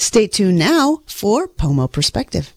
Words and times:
Stay 0.00 0.26
tuned 0.26 0.58
now 0.58 1.02
for 1.04 1.46
Pomo 1.46 1.86
Perspective. 1.86 2.54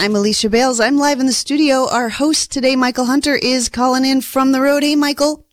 I'm 0.00 0.16
Alicia 0.16 0.48
Bales. 0.48 0.80
I'm 0.80 0.96
live 0.96 1.20
in 1.20 1.26
the 1.26 1.32
studio. 1.32 1.86
Our 1.86 2.08
host 2.08 2.50
today, 2.50 2.74
Michael 2.74 3.04
Hunter, 3.04 3.34
is 3.34 3.68
calling 3.68 4.06
in 4.06 4.22
from 4.22 4.50
the 4.50 4.62
road. 4.62 4.82
Hey, 4.82 4.96
Michael. 4.96 5.44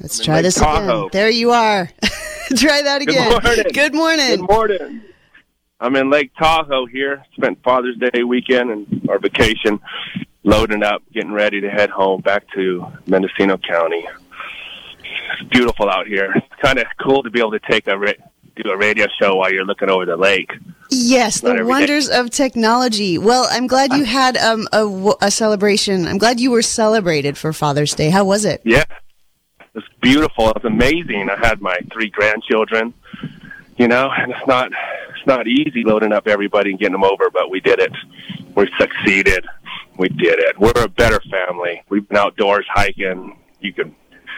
Let's 0.00 0.18
try 0.18 0.42
this 0.42 0.56
Tahoe. 0.56 1.06
again. 1.06 1.10
There 1.12 1.30
you 1.30 1.52
are. 1.52 1.88
try 2.56 2.82
that 2.82 3.00
again. 3.00 3.30
Good 3.30 3.44
morning. 3.44 3.72
Good 3.72 3.94
morning. 3.94 4.28
Good 4.38 4.50
morning. 4.50 5.02
I'm 5.78 5.94
in 5.94 6.10
Lake 6.10 6.32
Tahoe 6.36 6.86
here. 6.86 7.22
Spent 7.36 7.62
Father's 7.62 7.96
Day 7.96 8.24
weekend 8.24 8.72
and 8.72 9.08
our 9.08 9.20
vacation, 9.20 9.78
loading 10.42 10.82
up, 10.82 11.04
getting 11.12 11.30
ready 11.30 11.60
to 11.60 11.70
head 11.70 11.88
home 11.88 12.22
back 12.22 12.42
to 12.56 12.84
Mendocino 13.06 13.56
County. 13.56 14.04
It's 15.04 15.48
beautiful 15.48 15.88
out 15.88 16.08
here. 16.08 16.32
It's 16.34 16.60
kind 16.60 16.80
of 16.80 16.86
cool 17.00 17.22
to 17.22 17.30
be 17.30 17.38
able 17.38 17.52
to 17.52 17.60
take 17.70 17.86
a 17.86 17.96
do 18.56 18.70
a 18.70 18.76
radio 18.76 19.06
show 19.20 19.36
while 19.36 19.52
you're 19.52 19.64
looking 19.64 19.90
over 19.90 20.06
the 20.06 20.16
lake. 20.16 20.50
Yes, 20.90 21.40
the 21.40 21.50
every 21.50 21.60
day. 21.60 21.64
wonders 21.64 22.08
of 22.08 22.30
technology. 22.30 23.18
Well, 23.18 23.46
I'm 23.50 23.66
glad 23.66 23.92
you 23.92 24.04
had 24.04 24.36
um, 24.36 24.68
a, 24.72 24.80
w- 24.80 25.14
a 25.20 25.30
celebration. 25.30 26.06
I'm 26.06 26.18
glad 26.18 26.38
you 26.40 26.50
were 26.50 26.62
celebrated 26.62 27.38
for 27.38 27.52
Father's 27.52 27.94
Day. 27.94 28.10
How 28.10 28.24
was 28.24 28.44
it? 28.44 28.60
Yeah, 28.64 28.84
it 29.60 29.66
was 29.74 29.84
beautiful. 30.00 30.50
It 30.50 30.62
was 30.62 30.64
amazing. 30.64 31.30
I 31.30 31.46
had 31.46 31.60
my 31.60 31.78
three 31.92 32.10
grandchildren. 32.10 32.94
You 33.78 33.88
know, 33.88 34.10
and 34.14 34.32
it's 34.32 34.46
not 34.46 34.70
it's 35.16 35.26
not 35.26 35.48
easy 35.48 35.82
loading 35.82 36.12
up 36.12 36.28
everybody 36.28 36.70
and 36.70 36.78
getting 36.78 36.92
them 36.92 37.04
over, 37.04 37.30
but 37.30 37.50
we 37.50 37.58
did 37.60 37.80
it. 37.80 37.92
We 38.54 38.70
succeeded. 38.78 39.46
We 39.96 40.08
did 40.08 40.38
it. 40.38 40.58
We're 40.58 40.72
a 40.76 40.88
better 40.88 41.20
family. 41.30 41.82
We've 41.88 42.06
been 42.06 42.18
outdoors 42.18 42.66
hiking. 42.68 43.38
You 43.60 43.72
can 43.72 43.94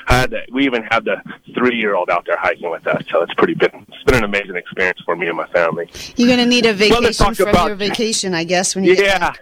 had 0.07 0.31
the, 0.31 0.41
we 0.53 0.65
even 0.65 0.83
had 0.85 1.05
the 1.05 1.17
three 1.55 1.77
year 1.77 1.95
old 1.95 2.11
out 2.11 2.25
there 2.27 2.37
hiking 2.37 2.71
with 2.71 2.87
us. 2.87 3.03
So 3.11 3.23
it's 3.23 3.35
pretty 3.35 3.55
been 3.55 3.87
it's 3.89 4.03
been 4.05 4.17
an 4.17 4.25
amazing 4.25 4.57
experience 4.57 5.01
for 5.05 5.17
me 5.17 5.29
and 5.29 5.37
my 5.37 5.47
family. 5.49 5.89
You're 6.17 6.29
going 6.29 6.39
to 6.41 6.47
need 6.47 6.67
a 6.67 6.71
Well, 6.71 6.77
vacation 7.01 7.13
talk 7.27 7.37
from 7.37 7.49
about- 7.49 7.67
your 7.69 7.77
vacation, 7.77 8.35
I 8.35 8.45
guess, 8.45 8.75
when 8.75 8.85
you 8.85 8.95
Yeah. 8.95 9.33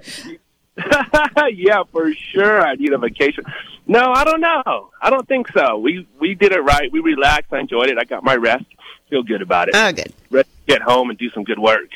yeah, 1.52 1.82
for 1.92 2.12
sure. 2.14 2.62
I 2.62 2.74
need 2.76 2.92
a 2.92 2.98
vacation. 2.98 3.44
No, 3.86 4.12
I 4.12 4.24
don't 4.24 4.40
know. 4.40 4.90
I 5.02 5.10
don't 5.10 5.26
think 5.28 5.48
so. 5.52 5.76
We 5.78 6.06
we 6.18 6.34
did 6.34 6.52
it 6.52 6.60
right. 6.60 6.90
We 6.90 7.00
relaxed. 7.00 7.52
I 7.52 7.58
enjoyed 7.60 7.88
it. 7.90 7.98
I 7.98 8.04
got 8.04 8.24
my 8.24 8.36
rest. 8.36 8.64
Feel 9.10 9.22
good 9.22 9.42
about 9.42 9.68
it. 9.68 9.74
Oh, 9.76 9.92
good. 9.92 10.12
Ready 10.30 10.48
to 10.48 10.72
get 10.72 10.80
home 10.82 11.10
and 11.10 11.18
do 11.18 11.28
some 11.30 11.44
good 11.44 11.58
work. 11.58 11.90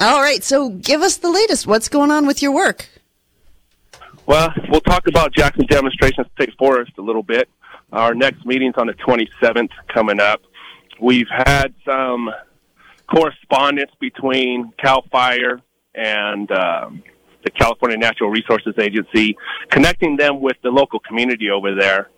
All 0.00 0.20
right, 0.20 0.42
so 0.42 0.70
give 0.70 1.02
us 1.02 1.18
the 1.18 1.30
latest. 1.30 1.66
What's 1.66 1.88
going 1.88 2.10
on 2.10 2.26
with 2.26 2.42
your 2.42 2.52
work? 2.52 2.88
Well, 4.32 4.50
we'll 4.70 4.80
talk 4.80 5.08
about 5.08 5.34
Jackson 5.34 5.66
Demonstration 5.66 6.24
State 6.34 6.54
Forest 6.58 6.92
a 6.96 7.02
little 7.02 7.22
bit. 7.22 7.50
Our 7.92 8.14
next 8.14 8.46
meeting's 8.46 8.76
on 8.78 8.86
the 8.86 8.94
27th 8.94 9.68
coming 9.92 10.20
up. 10.20 10.40
We've 10.98 11.28
had 11.28 11.74
some 11.84 12.30
correspondence 13.06 13.90
between 14.00 14.72
CAL 14.82 15.04
FIRE 15.12 15.60
and 15.94 16.50
um, 16.50 17.02
the 17.44 17.50
California 17.50 17.98
Natural 17.98 18.30
Resources 18.30 18.72
Agency, 18.78 19.36
connecting 19.68 20.16
them 20.16 20.40
with 20.40 20.56
the 20.62 20.70
local 20.70 21.00
community 21.00 21.50
over 21.50 21.74
there 21.74 22.08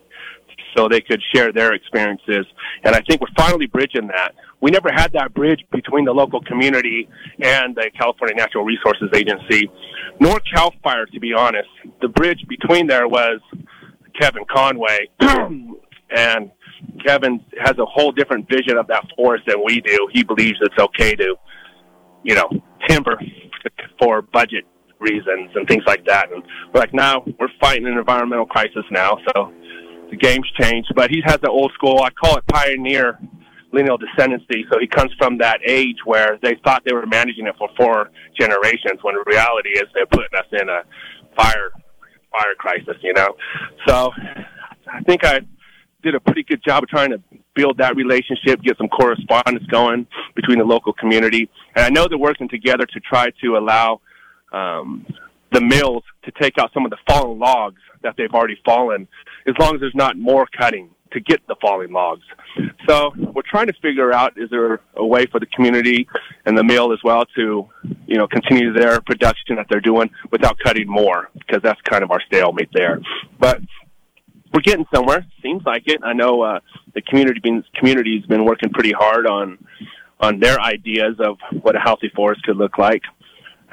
so 0.76 0.88
they 0.88 1.00
could 1.00 1.22
share 1.34 1.52
their 1.52 1.72
experiences. 1.74 2.46
And 2.84 2.94
I 2.94 3.00
think 3.08 3.20
we're 3.20 3.34
finally 3.36 3.66
bridging 3.66 4.08
that. 4.08 4.34
We 4.60 4.70
never 4.70 4.90
had 4.92 5.12
that 5.12 5.34
bridge 5.34 5.64
between 5.72 6.04
the 6.04 6.12
local 6.12 6.40
community 6.42 7.08
and 7.40 7.74
the 7.74 7.90
California 7.98 8.36
Natural 8.36 8.64
Resources 8.64 9.08
Agency, 9.14 9.70
nor 10.20 10.40
CAL 10.54 10.72
FIRE, 10.82 11.06
to 11.06 11.20
be 11.20 11.32
honest. 11.32 11.68
The 12.00 12.08
bridge 12.08 12.44
between 12.48 12.86
there 12.86 13.08
was 13.08 13.40
Kevin 14.18 14.44
Conway. 14.50 15.10
and 15.20 16.50
Kevin 17.04 17.44
has 17.62 17.78
a 17.78 17.84
whole 17.84 18.12
different 18.12 18.48
vision 18.48 18.76
of 18.76 18.86
that 18.88 19.04
forest 19.16 19.44
than 19.46 19.62
we 19.64 19.80
do. 19.80 20.08
He 20.12 20.22
believes 20.22 20.58
it's 20.60 20.78
okay 20.78 21.14
to, 21.14 21.36
you 22.22 22.34
know, 22.34 22.48
timber 22.88 23.20
for 24.00 24.22
budget 24.22 24.64
reasons 25.00 25.50
and 25.54 25.66
things 25.68 25.84
like 25.86 26.04
that. 26.06 26.32
And 26.32 26.42
we're 26.72 26.80
like, 26.80 26.94
now 26.94 27.24
we're 27.38 27.48
fighting 27.60 27.86
an 27.86 27.98
environmental 27.98 28.46
crisis 28.46 28.84
now, 28.90 29.18
so 29.34 29.52
the 30.14 30.26
game's 30.26 30.50
changed. 30.60 30.92
But 30.94 31.10
he 31.10 31.22
has 31.24 31.38
the 31.42 31.50
old 31.50 31.72
school, 31.74 32.00
I 32.02 32.10
call 32.10 32.36
it 32.36 32.46
pioneer 32.46 33.18
lineal 33.72 33.98
descendancy. 33.98 34.62
So 34.70 34.78
he 34.80 34.86
comes 34.86 35.12
from 35.18 35.38
that 35.38 35.58
age 35.66 35.96
where 36.04 36.38
they 36.42 36.56
thought 36.64 36.82
they 36.84 36.94
were 36.94 37.06
managing 37.06 37.46
it 37.46 37.56
for 37.58 37.68
four 37.76 38.10
generations, 38.38 39.00
when 39.02 39.16
the 39.16 39.24
reality 39.26 39.70
is 39.70 39.84
they're 39.94 40.06
putting 40.06 40.34
us 40.38 40.46
in 40.52 40.68
a 40.68 40.82
fire 41.36 41.70
fire 42.30 42.54
crisis. 42.58 42.96
You 43.02 43.14
know, 43.14 43.34
so 43.86 44.10
I 44.92 45.02
think 45.06 45.24
I 45.24 45.40
did 46.02 46.14
a 46.14 46.20
pretty 46.20 46.44
good 46.44 46.62
job 46.64 46.82
of 46.82 46.88
trying 46.88 47.10
to 47.10 47.20
build 47.54 47.78
that 47.78 47.96
relationship, 47.96 48.62
get 48.62 48.76
some 48.76 48.88
correspondence 48.88 49.64
going 49.66 50.06
between 50.34 50.58
the 50.58 50.64
local 50.64 50.92
community, 50.92 51.48
and 51.74 51.84
I 51.84 51.88
know 51.88 52.06
they're 52.08 52.18
working 52.18 52.48
together 52.48 52.84
to 52.84 53.00
try 53.00 53.30
to 53.42 53.56
allow 53.56 54.00
um, 54.52 55.06
the 55.52 55.60
mills 55.60 56.02
to 56.24 56.32
take 56.40 56.58
out 56.58 56.70
some 56.74 56.84
of 56.84 56.90
the 56.90 56.98
fallen 57.08 57.38
logs 57.38 57.80
that 58.02 58.14
they've 58.18 58.32
already 58.32 58.58
fallen, 58.64 59.08
as 59.46 59.54
long 59.58 59.74
as 59.74 59.80
there's 59.80 59.94
not 59.94 60.16
more 60.16 60.46
cutting 60.56 60.90
to 61.12 61.20
get 61.20 61.46
the 61.46 61.56
falling 61.60 61.92
logs. 61.92 62.24
So 62.88 63.12
we're 63.16 63.42
trying 63.48 63.68
to 63.68 63.72
figure 63.80 64.12
out 64.12 64.36
is 64.36 64.50
there 64.50 64.80
a 64.96 65.06
way 65.06 65.26
for 65.26 65.40
the 65.40 65.46
community 65.46 66.08
and 66.44 66.58
the 66.58 66.64
mill 66.64 66.92
as 66.92 66.98
well 67.04 67.24
to, 67.36 67.68
you 68.06 68.16
know, 68.16 68.26
continue 68.26 68.72
their 68.72 69.00
production 69.00 69.56
that 69.56 69.66
they're 69.70 69.80
doing 69.80 70.10
without 70.30 70.58
cutting 70.58 70.88
more 70.88 71.30
because 71.34 71.62
that's 71.62 71.80
kind 71.82 72.02
of 72.02 72.10
our 72.10 72.20
stalemate 72.26 72.70
there. 72.72 73.00
But 73.38 73.60
we're 74.52 74.60
getting 74.60 74.86
somewhere. 74.94 75.24
Seems 75.42 75.62
like 75.64 75.84
it. 75.86 76.00
I 76.02 76.12
know 76.12 76.42
uh, 76.42 76.60
the 76.94 77.02
community 77.02 77.40
been, 77.40 77.64
community's 77.74 78.26
been 78.26 78.44
working 78.44 78.70
pretty 78.70 78.92
hard 78.92 79.26
on 79.26 79.58
on 80.20 80.38
their 80.38 80.58
ideas 80.60 81.16
of 81.18 81.36
what 81.62 81.76
a 81.76 81.80
healthy 81.80 82.10
forest 82.14 82.42
could 82.44 82.56
look 82.56 82.78
like. 82.78 83.02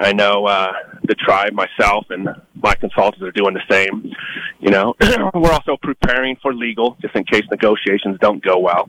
I 0.02 0.12
know 0.12 0.46
uh, 0.46 0.72
the 1.04 1.14
tribe, 1.14 1.52
myself, 1.52 2.06
and 2.10 2.28
my 2.54 2.74
consultants 2.74 3.22
are 3.22 3.30
doing 3.30 3.54
the 3.54 3.62
same. 3.70 4.12
You 4.60 4.70
know, 4.70 4.94
we're 5.34 5.52
also 5.52 5.76
preparing 5.80 6.36
for 6.42 6.52
legal, 6.52 6.96
just 7.00 7.14
in 7.14 7.24
case 7.24 7.44
negotiations 7.50 8.18
don't 8.20 8.42
go 8.42 8.58
well. 8.58 8.88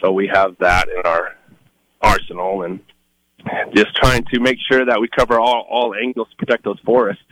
So 0.00 0.12
we 0.12 0.30
have 0.32 0.56
that 0.60 0.88
in 0.88 1.02
our 1.04 1.36
arsenal, 2.00 2.62
and 2.62 2.80
just 3.74 3.94
trying 3.96 4.24
to 4.32 4.40
make 4.40 4.58
sure 4.70 4.84
that 4.84 5.00
we 5.00 5.08
cover 5.08 5.40
all 5.40 5.66
all 5.68 5.94
angles 5.94 6.28
to 6.30 6.36
protect 6.36 6.64
those 6.64 6.78
forests. 6.84 7.24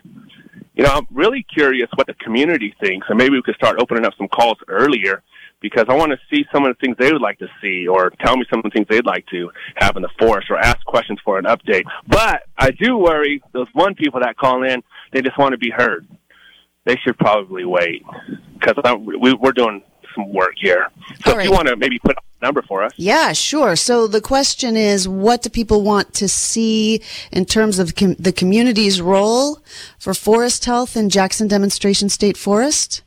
You 0.74 0.84
know, 0.84 0.92
I'm 0.92 1.06
really 1.12 1.44
curious 1.54 1.88
what 1.94 2.06
the 2.06 2.14
community 2.14 2.74
thinks, 2.80 3.06
and 3.08 3.18
maybe 3.18 3.36
we 3.36 3.42
could 3.42 3.56
start 3.56 3.78
opening 3.80 4.04
up 4.04 4.14
some 4.16 4.28
calls 4.28 4.58
earlier 4.68 5.22
because 5.60 5.84
I 5.88 5.94
want 5.94 6.12
to 6.12 6.18
see 6.30 6.44
some 6.52 6.64
of 6.64 6.74
the 6.74 6.80
things 6.80 6.96
they 6.98 7.12
would 7.12 7.22
like 7.22 7.38
to 7.38 7.48
see 7.60 7.86
or 7.86 8.10
tell 8.24 8.36
me 8.36 8.44
some 8.50 8.60
of 8.60 8.64
the 8.64 8.70
things 8.70 8.86
they'd 8.88 9.06
like 9.06 9.26
to 9.26 9.50
have 9.76 9.96
in 9.96 10.02
the 10.02 10.08
forest 10.18 10.50
or 10.50 10.58
ask 10.58 10.84
questions 10.86 11.18
for 11.24 11.38
an 11.38 11.44
update. 11.44 11.84
But 12.06 12.42
I 12.56 12.70
do 12.70 12.96
worry 12.96 13.42
those 13.52 13.68
one 13.72 13.94
people 13.94 14.20
that 14.20 14.36
call 14.36 14.62
in, 14.62 14.82
they 15.12 15.22
just 15.22 15.38
want 15.38 15.52
to 15.52 15.58
be 15.58 15.70
heard. 15.70 16.06
They 16.86 16.96
should 16.96 17.18
probably 17.18 17.64
wait 17.64 18.04
because 18.58 18.74
we, 18.98 19.34
we're 19.34 19.52
doing 19.52 19.82
some 20.14 20.32
work 20.32 20.54
here. 20.56 20.88
So 21.24 21.38
if 21.38 21.44
you 21.44 21.52
want 21.52 21.68
to 21.68 21.76
maybe 21.76 21.98
put 21.98 22.16
a 22.16 22.44
number 22.44 22.62
for 22.62 22.82
us. 22.82 22.92
Yeah, 22.96 23.32
sure. 23.32 23.76
So 23.76 24.06
the 24.06 24.20
question 24.20 24.76
is, 24.76 25.06
what 25.06 25.42
do 25.42 25.50
people 25.50 25.82
want 25.82 26.14
to 26.14 26.28
see 26.28 27.02
in 27.30 27.44
terms 27.44 27.78
of 27.78 27.94
com- 27.94 28.16
the 28.18 28.32
community's 28.32 29.00
role 29.00 29.60
for 29.98 30.14
forest 30.14 30.64
health 30.64 30.96
in 30.96 31.10
Jackson 31.10 31.48
Demonstration 31.48 32.08
State 32.08 32.36
Forest? 32.36 33.02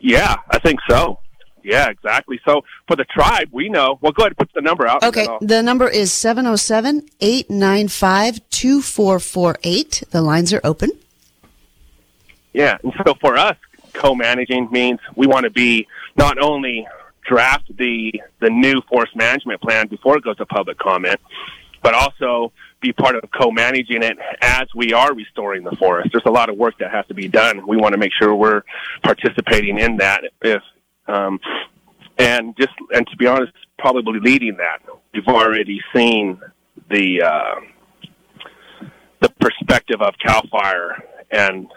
Yeah, 0.00 0.36
I 0.50 0.58
think 0.58 0.80
so. 0.88 1.18
Yeah, 1.64 1.88
exactly. 1.88 2.40
So 2.44 2.62
for 2.88 2.96
the 2.96 3.04
tribe, 3.04 3.48
we 3.52 3.68
know. 3.68 3.98
Well, 4.00 4.12
go 4.12 4.22
ahead 4.22 4.32
and 4.32 4.36
put 4.38 4.52
the 4.54 4.60
number 4.60 4.86
out. 4.86 5.04
Okay, 5.04 5.28
the 5.40 5.62
number 5.62 5.88
is 5.88 6.12
707 6.12 7.08
895 7.20 8.40
2448. 8.50 10.02
The 10.10 10.22
lines 10.22 10.52
are 10.52 10.60
open. 10.64 10.90
Yeah, 12.52 12.78
and 12.82 12.92
so 13.06 13.14
for 13.20 13.36
us, 13.36 13.56
co-managing 13.92 14.70
means 14.70 14.98
we 15.14 15.26
want 15.26 15.44
to 15.44 15.50
be 15.50 15.86
not 16.16 16.38
only 16.38 16.86
draft 17.26 17.64
the 17.76 18.20
the 18.40 18.50
new 18.50 18.80
forest 18.88 19.14
management 19.14 19.60
plan 19.60 19.86
before 19.86 20.16
it 20.16 20.24
goes 20.24 20.36
to 20.38 20.46
public 20.46 20.78
comment, 20.78 21.20
but 21.82 21.94
also 21.94 22.52
be 22.82 22.92
part 22.92 23.16
of 23.16 23.22
co-managing 23.30 24.02
it 24.02 24.18
as 24.40 24.66
we 24.74 24.92
are 24.92 25.14
restoring 25.14 25.64
the 25.64 25.76
forest. 25.76 26.10
There's 26.12 26.26
a 26.26 26.30
lot 26.30 26.50
of 26.50 26.56
work 26.56 26.74
that 26.80 26.90
has 26.90 27.06
to 27.06 27.14
be 27.14 27.28
done. 27.28 27.66
We 27.66 27.76
want 27.76 27.92
to 27.92 27.98
make 27.98 28.12
sure 28.18 28.34
we're 28.34 28.62
participating 29.02 29.78
in 29.78 29.96
that. 29.98 30.22
If 30.42 30.62
um, 31.06 31.40
and 32.18 32.56
just 32.56 32.72
and 32.94 33.06
to 33.06 33.16
be 33.16 33.26
honest, 33.26 33.52
probably 33.78 34.20
leading 34.20 34.56
that. 34.58 34.80
We've 35.14 35.26
already 35.26 35.80
seen 35.94 36.40
the 36.90 37.22
uh, 37.22 37.54
the 39.20 39.30
perspective 39.40 40.02
of 40.02 40.14
Cal 40.22 40.42
Fire 40.50 41.02
and 41.30 41.68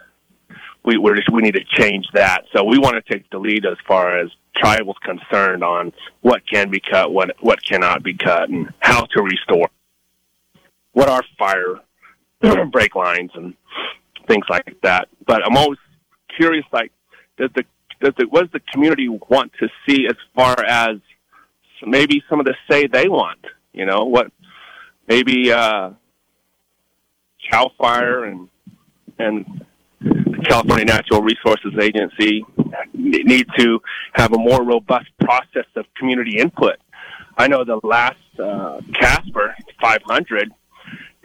we 0.86 0.98
just, 1.16 1.32
we 1.32 1.42
need 1.42 1.56
to 1.56 1.64
change 1.64 2.06
that. 2.14 2.44
So 2.54 2.64
we 2.64 2.78
want 2.78 3.04
to 3.04 3.14
take 3.14 3.30
the 3.32 3.40
lead 3.40 3.66
as 3.66 3.78
far 3.88 4.20
as 4.20 4.30
tribal's 4.56 4.98
concerned 5.04 5.64
on 5.64 5.92
what 6.22 6.42
can 6.48 6.70
be 6.70 6.80
cut, 6.80 7.12
what 7.12 7.36
what 7.40 7.64
cannot 7.66 8.04
be 8.04 8.14
cut, 8.14 8.50
and 8.50 8.72
how 8.80 9.06
to 9.06 9.22
restore. 9.24 9.70
What 10.96 11.10
are 11.10 11.22
fire 11.38 11.82
break 12.72 12.96
lines 12.96 13.32
and 13.36 13.54
things 14.28 14.46
like 14.50 14.76
that. 14.84 15.08
But 15.26 15.46
I'm 15.46 15.58
always 15.58 15.80
curious, 16.36 16.66
like, 16.72 16.92
does 17.38 17.50
the 17.56 17.64
does 18.02 18.14
the 18.18 18.26
what 18.28 18.42
does 18.42 18.52
the 18.52 18.62
community 18.72 19.08
want 19.10 19.52
to 19.60 19.70
see 19.88 20.08
as 20.08 20.16
far 20.36 20.56
as 20.66 20.98
maybe 21.86 22.24
some 22.30 22.40
of 22.40 22.46
the 22.46 22.56
say 22.70 22.88
they 22.88 23.08
want? 23.08 23.40
You 23.74 23.86
know, 23.86 24.06
what 24.06 24.32
maybe 25.08 25.52
uh, 25.52 25.92
Cal 27.50 27.72
Fire 27.78 28.26
and 28.26 28.50
and 29.18 29.66
the 30.02 30.44
California 30.48 30.86
Natural 30.86 31.22
Resources 31.22 31.74
Agency 31.80 32.46
need 32.94 33.48
to 33.58 33.82
have 34.14 34.34
a 34.34 34.38
more 34.38 34.64
robust 34.64 35.10
process 35.20 35.66
of 35.76 35.86
community 35.98 36.38
input. 36.38 36.76
I 37.38 37.48
know 37.48 37.64
the 37.64 37.80
last 37.84 38.18
uh, 38.40 38.82
Caspar 38.94 39.56
500, 39.82 40.52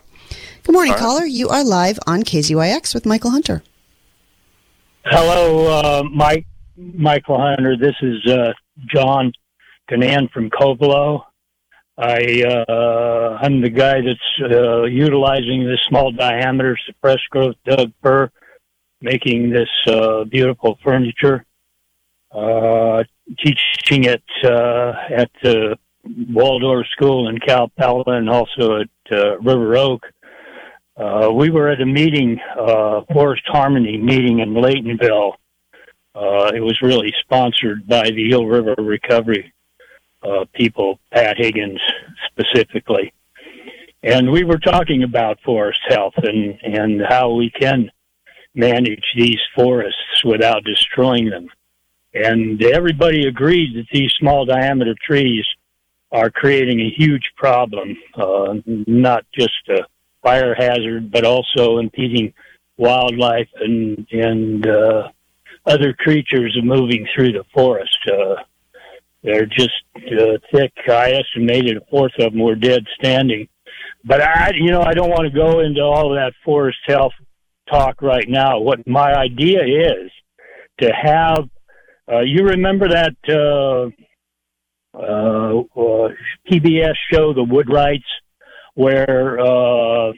Good 0.62 0.74
morning, 0.74 0.92
right. 0.92 1.02
caller. 1.02 1.26
You 1.26 1.50
are 1.50 1.64
live 1.64 1.98
on 2.06 2.22
KZYX 2.22 2.94
with 2.94 3.08
Michael 3.08 3.32
Hunter. 3.32 3.64
Hello, 5.06 5.66
uh, 5.66 6.04
Mike. 6.04 6.46
Michael 6.78 7.40
Hunter. 7.40 7.76
This 7.76 7.96
is 8.04 8.24
uh, 8.32 8.54
John 8.94 9.32
Canan 9.90 10.28
from 10.32 10.52
Covelo. 10.52 11.24
I 11.98 12.44
uh, 12.44 13.38
I'm 13.42 13.62
the 13.62 13.70
guy 13.70 14.02
that's 14.02 14.52
uh, 14.52 14.84
utilizing 14.84 15.66
this 15.66 15.80
small 15.88 16.12
diameter 16.12 16.78
suppressed 16.86 17.30
growth 17.30 17.56
Doug 17.66 17.92
fir, 18.02 18.32
making 19.02 19.50
this 19.50 19.70
uh, 19.88 20.24
beautiful 20.24 20.78
furniture. 20.84 21.46
Uh, 22.32 23.04
teaching 23.40 24.06
it 24.06 24.24
uh, 24.46 24.94
at 25.14 25.30
the 25.44 25.78
Waldorf 26.30 26.88
School 26.94 27.28
in 27.28 27.38
Cal 27.40 27.68
Pella 27.78 28.04
and 28.08 28.30
also 28.30 28.80
at 28.80 28.90
uh, 29.12 29.38
River 29.40 29.76
Oak. 29.76 30.02
We 31.34 31.50
were 31.50 31.68
at 31.70 31.82
a 31.82 31.86
meeting, 31.86 32.40
Forest 33.12 33.44
Harmony 33.48 33.98
meeting 33.98 34.40
in 34.40 34.54
Laytonville. 34.54 35.34
It 36.16 36.64
was 36.64 36.80
really 36.82 37.14
sponsored 37.22 37.86
by 37.86 38.04
the 38.04 38.30
Eel 38.30 38.46
River 38.46 38.76
Recovery 38.78 39.54
uh, 40.24 40.46
people, 40.54 41.00
Pat 41.12 41.38
Higgins 41.38 41.80
specifically. 42.32 43.14
And 44.04 44.32
we 44.32 44.44
were 44.44 44.58
talking 44.58 45.04
about 45.04 45.40
forest 45.42 45.80
health 45.88 46.14
and, 46.18 46.58
and 46.64 47.02
how 47.08 47.34
we 47.34 47.52
can 47.52 47.92
manage 48.56 49.04
these 49.16 49.40
forests 49.56 50.24
without 50.26 50.64
destroying 50.64 51.30
them. 51.30 51.48
And 52.14 52.62
everybody 52.62 53.28
agreed 53.28 53.76
that 53.76 53.88
these 53.94 54.12
small 54.20 54.46
diameter 54.46 54.96
trees 55.06 55.46
are 56.12 56.30
creating 56.30 56.82
a 56.82 56.90
huge 56.90 57.24
problem, 57.38 57.96
uh, 58.16 58.56
not 58.66 59.26
just 59.34 59.70
a 59.70 59.86
fire 60.22 60.54
hazard, 60.54 61.12
but 61.12 61.24
also 61.24 61.78
impeding 61.78 62.34
wildlife 62.78 63.48
and, 63.56 64.06
and, 64.12 64.68
uh, 64.68 65.10
other 65.66 65.94
creatures 65.94 66.58
moving 66.64 67.08
through 67.14 67.32
the 67.32 67.46
forest. 67.54 67.98
Uh, 68.12 68.36
they're 69.24 69.46
just 69.46 69.84
uh, 69.98 70.38
thick. 70.52 70.74
I 70.90 71.12
estimated 71.12 71.78
a 71.78 71.86
fourth 71.90 72.14
of 72.20 72.34
them 72.34 72.42
were 72.42 72.56
dead 72.56 72.84
standing. 73.00 73.48
But 74.04 74.22
I, 74.22 74.52
you 74.56 74.72
know, 74.72 74.82
I 74.82 74.94
don't 74.94 75.10
want 75.10 75.32
to 75.32 75.38
go 75.38 75.60
into 75.60 75.82
all 75.82 76.12
of 76.12 76.18
that 76.18 76.34
forest 76.44 76.80
health 76.88 77.14
talk 77.70 78.02
right 78.02 78.28
now. 78.28 78.60
What 78.60 78.88
my 78.88 79.14
idea 79.14 79.60
is 79.64 80.12
to 80.80 80.90
have, 80.90 81.50
uh, 82.12 82.22
you 82.22 82.46
remember 82.46 82.88
that 82.90 83.16
uh, 83.30 83.90
uh, 84.98 85.60
uh, 85.60 86.10
PBS 86.52 86.96
show, 87.12 87.34
The 87.34 87.46
Woodwrights, 87.46 88.02
where 88.74 89.40
uh, 89.40 90.14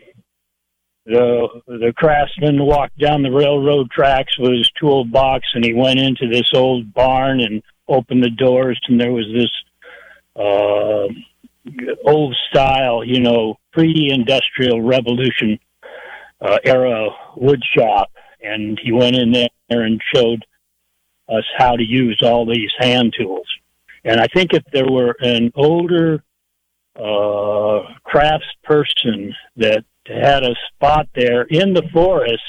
the 1.05 1.47
the 1.67 1.94
craftsman 1.97 2.65
walked 2.65 2.97
down 2.97 3.23
the 3.23 3.31
railroad 3.31 3.91
tracks 3.91 4.38
with 4.39 4.51
his 4.51 4.69
toolbox, 4.79 5.45
and 5.53 5.65
he 5.65 5.73
went 5.73 6.00
into 6.00 6.29
this 6.29 6.50
old 6.53 6.94
barn 6.94 7.41
and 7.41 7.61
opened 7.88 8.24
the 8.24 8.30
doors, 8.30 8.80
and 8.88 9.00
there 9.00 9.12
was 9.12 9.25
this 9.33 9.51
uh, 10.35 11.07
old 12.06 12.35
style, 12.50 13.03
you 13.03 13.19
know, 13.19 13.57
pre-industrial 13.71 14.81
revolution 14.81 15.59
uh, 16.41 16.57
era 16.63 17.09
wood 17.35 17.62
shop, 17.75 18.12
and 18.41 18.80
he 18.83 18.91
went 18.91 19.15
in 19.15 19.31
there 19.31 19.50
and 19.69 20.01
showed 20.13 20.45
us 21.30 21.45
how 21.57 21.75
to 21.75 21.83
use 21.83 22.19
all 22.24 22.45
these 22.45 22.71
hand 22.80 23.13
tools. 23.18 23.47
And 24.03 24.19
I 24.19 24.27
think 24.27 24.53
if 24.53 24.63
there 24.74 24.88
were 24.89 25.15
an 25.21 25.51
older 25.56 26.24
uh, 26.95 27.94
crafts 28.03 28.45
person 28.63 29.33
that 29.56 29.86
had 30.06 30.44
a 30.44 30.56
spot 30.68 31.07
there 31.15 31.44
in 31.44 31.74
the 31.74 31.88
forest 31.94 32.44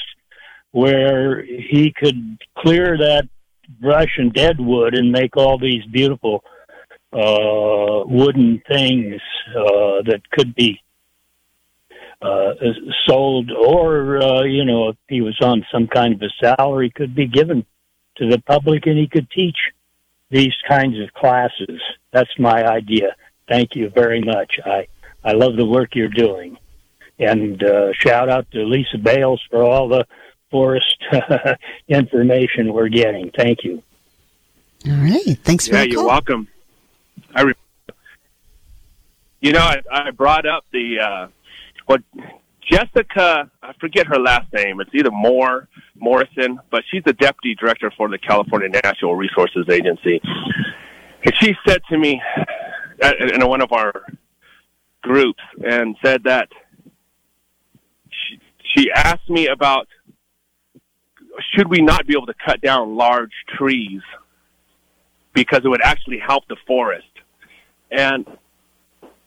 where 0.71 1.41
he 1.43 1.93
could 1.95 2.37
clear 2.57 2.97
that 2.97 3.29
brush 3.67 4.17
and 4.17 4.33
dead 4.33 4.59
wood 4.59 4.93
and 4.95 5.11
make 5.11 5.37
all 5.37 5.57
these 5.57 5.83
beautiful 5.91 6.43
uh, 7.13 8.03
wooden 8.05 8.61
things 8.67 9.21
uh, 9.49 10.01
that 10.05 10.21
could 10.31 10.53
be 10.55 10.81
uh, 12.21 12.53
sold, 13.07 13.51
or 13.51 14.17
uh, 14.17 14.43
you 14.43 14.65
know, 14.65 14.89
if 14.89 14.95
he 15.07 15.21
was 15.21 15.37
on 15.41 15.65
some 15.71 15.87
kind 15.87 16.15
of 16.15 16.21
a 16.21 16.29
salary, 16.41 16.89
could 16.89 17.13
be 17.13 17.27
given 17.27 17.65
to 18.17 18.29
the 18.29 18.39
public, 18.41 18.85
and 18.87 18.97
he 18.97 19.07
could 19.07 19.29
teach 19.29 19.57
these 20.29 20.53
kinds 20.67 20.99
of 20.99 21.13
classes. 21.13 21.79
That's 22.11 22.39
my 22.39 22.65
idea. 22.65 23.15
Thank 23.47 23.75
you 23.75 23.89
very 23.89 24.21
much. 24.21 24.59
I 24.65 24.87
I 25.23 25.33
love 25.33 25.55
the 25.55 25.65
work 25.65 25.95
you're 25.95 26.07
doing, 26.07 26.57
and 27.19 27.61
uh, 27.63 27.93
shout 27.93 28.29
out 28.29 28.49
to 28.51 28.63
Lisa 28.63 28.97
Bales 28.97 29.41
for 29.49 29.63
all 29.63 29.87
the 29.87 30.05
forest 30.55 31.03
information 31.89 32.71
we're 32.71 32.87
getting. 32.87 33.29
Thank 33.35 33.65
you. 33.65 33.83
All 34.87 34.93
right. 34.93 35.37
Thanks 35.43 35.67
for 35.67 35.75
yeah, 35.75 35.83
you're 35.83 36.05
welcome. 36.05 36.47
I, 37.35 37.41
re- 37.41 37.53
you 39.41 39.51
know, 39.51 39.59
I, 39.59 39.81
I 39.91 40.11
brought 40.11 40.45
up 40.45 40.63
the 40.71 40.99
uh, 41.01 41.27
what 41.87 42.01
Jessica. 42.71 43.51
I 43.61 43.73
forget 43.81 44.07
her 44.07 44.17
last 44.17 44.53
name. 44.53 44.79
It's 44.79 44.91
either 44.93 45.11
Moore 45.11 45.67
Morrison, 45.95 46.61
but 46.69 46.83
she's 46.89 47.03
the 47.03 47.11
deputy 47.11 47.55
director 47.55 47.91
for 47.97 48.07
the 48.07 48.17
California 48.17 48.69
Natural 48.69 49.13
Resources 49.13 49.65
Agency, 49.69 50.21
and 51.25 51.33
she 51.41 51.53
said 51.67 51.81
to 51.89 51.97
me 51.97 52.21
in 53.19 53.45
one 53.45 53.61
of 53.61 53.73
our 53.73 54.05
groups 55.01 55.43
and 55.67 55.97
said 56.01 56.23
that 56.23 56.47
she, 58.09 58.39
she 58.73 58.91
asked 58.91 59.29
me 59.29 59.47
about 59.47 59.89
should 61.53 61.67
we 61.69 61.81
not 61.81 62.07
be 62.07 62.13
able 62.13 62.27
to 62.27 62.35
cut 62.45 62.61
down 62.61 62.95
large 62.95 63.31
trees 63.57 64.01
because 65.33 65.61
it 65.63 65.67
would 65.67 65.81
actually 65.81 66.19
help 66.19 66.47
the 66.47 66.57
forest? 66.67 67.07
And 67.91 68.25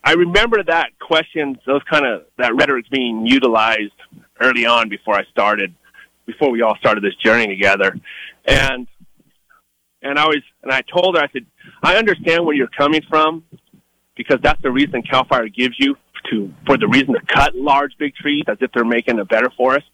I 0.02 0.12
remember 0.12 0.62
that 0.62 0.98
question, 0.98 1.58
those 1.66 1.82
kind 1.90 2.06
of 2.06 2.24
that 2.38 2.54
rhetoric 2.54 2.86
being 2.90 3.26
utilized 3.26 3.92
early 4.40 4.64
on 4.64 4.88
before 4.88 5.14
I 5.14 5.24
started, 5.24 5.74
before 6.26 6.50
we 6.50 6.62
all 6.62 6.76
started 6.76 7.02
this 7.02 7.14
journey 7.16 7.46
together, 7.46 7.94
and 8.46 8.86
and 10.02 10.18
I 10.18 10.26
was 10.26 10.42
and 10.62 10.72
I 10.72 10.82
told 10.82 11.16
her 11.16 11.22
I 11.22 11.28
said 11.32 11.46
I 11.82 11.96
understand 11.96 12.44
where 12.44 12.54
you're 12.54 12.68
coming 12.68 13.02
from 13.08 13.44
because 14.16 14.38
that's 14.42 14.62
the 14.62 14.70
reason 14.70 15.02
Cal 15.02 15.24
Fire 15.24 15.48
gives 15.48 15.74
you 15.78 15.96
to 16.30 16.52
for 16.66 16.76
the 16.76 16.88
reason 16.88 17.14
to 17.14 17.20
cut 17.26 17.54
large 17.54 17.92
big 17.98 18.14
trees 18.14 18.44
as 18.48 18.58
if 18.60 18.70
they're 18.72 18.84
making 18.84 19.18
a 19.18 19.24
better 19.24 19.50
forest. 19.56 19.86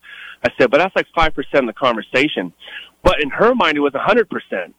I 0.44 0.50
said, 0.58 0.70
but 0.70 0.78
that's 0.78 0.94
like 0.94 1.06
5% 1.16 1.28
of 1.60 1.66
the 1.66 1.72
conversation. 1.72 2.52
But 3.02 3.22
in 3.22 3.30
her 3.30 3.54
mind, 3.54 3.76
it 3.76 3.80
was 3.80 3.92
100%. 3.92 4.74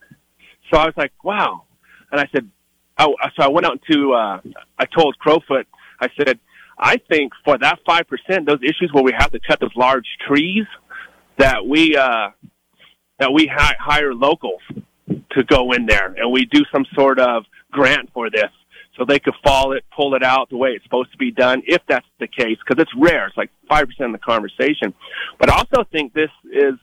So 0.72 0.78
I 0.78 0.86
was 0.86 0.94
like, 0.96 1.12
wow. 1.24 1.64
And 2.12 2.22
I 2.22 2.28
said, 2.32 2.50
I, 2.98 3.08
so 3.36 3.44
I 3.44 3.48
went 3.50 3.66
out 3.66 3.82
to, 3.92 4.14
uh, 4.14 4.42
I 4.78 4.86
told 4.86 5.18
Crowfoot, 5.20 5.66
I 6.00 6.08
said, 6.18 6.40
I 6.78 6.98
think 7.10 7.34
for 7.44 7.58
that 7.58 7.80
5%, 7.88 8.46
those 8.46 8.60
issues 8.62 8.90
where 8.94 9.04
we 9.04 9.14
have 9.18 9.32
to 9.32 9.40
cut 9.40 9.60
those 9.60 9.76
large 9.76 10.06
trees, 10.28 10.66
that 11.38 11.66
we, 11.66 11.96
uh, 11.96 12.30
that 13.20 13.32
we 13.34 13.48
hi- 13.48 13.76
hire 13.80 14.14
locals 14.14 14.62
to 15.32 15.44
go 15.44 15.72
in 15.72 15.86
there 15.86 16.14
and 16.18 16.32
we 16.32 16.46
do 16.46 16.64
some 16.72 16.86
sort 16.94 17.20
of 17.20 17.44
grant 17.72 18.10
for 18.14 18.30
this 18.30 18.52
so 18.98 19.06
they 19.06 19.20
could 19.20 19.34
fall 19.44 19.74
it, 19.74 19.84
pull 19.96 20.16
it 20.16 20.24
out 20.24 20.50
the 20.50 20.58
way 20.58 20.70
it's 20.70 20.84
supposed 20.84 21.12
to 21.12 21.18
be 21.18 21.32
done, 21.32 21.62
if 21.66 21.82
that's 21.88 22.06
the 22.20 22.28
case, 22.28 22.58
because 22.66 22.82
it's 22.82 22.92
rare. 22.98 23.28
It's 23.28 23.38
like 23.38 23.52
5% 23.70 23.84
of 24.00 24.12
the 24.12 24.18
conversation. 24.18 24.94
But 25.40 25.50
I 25.50 25.58
also 25.58 25.88
think 25.92 26.14
this 26.14 26.30
is, 26.52 26.76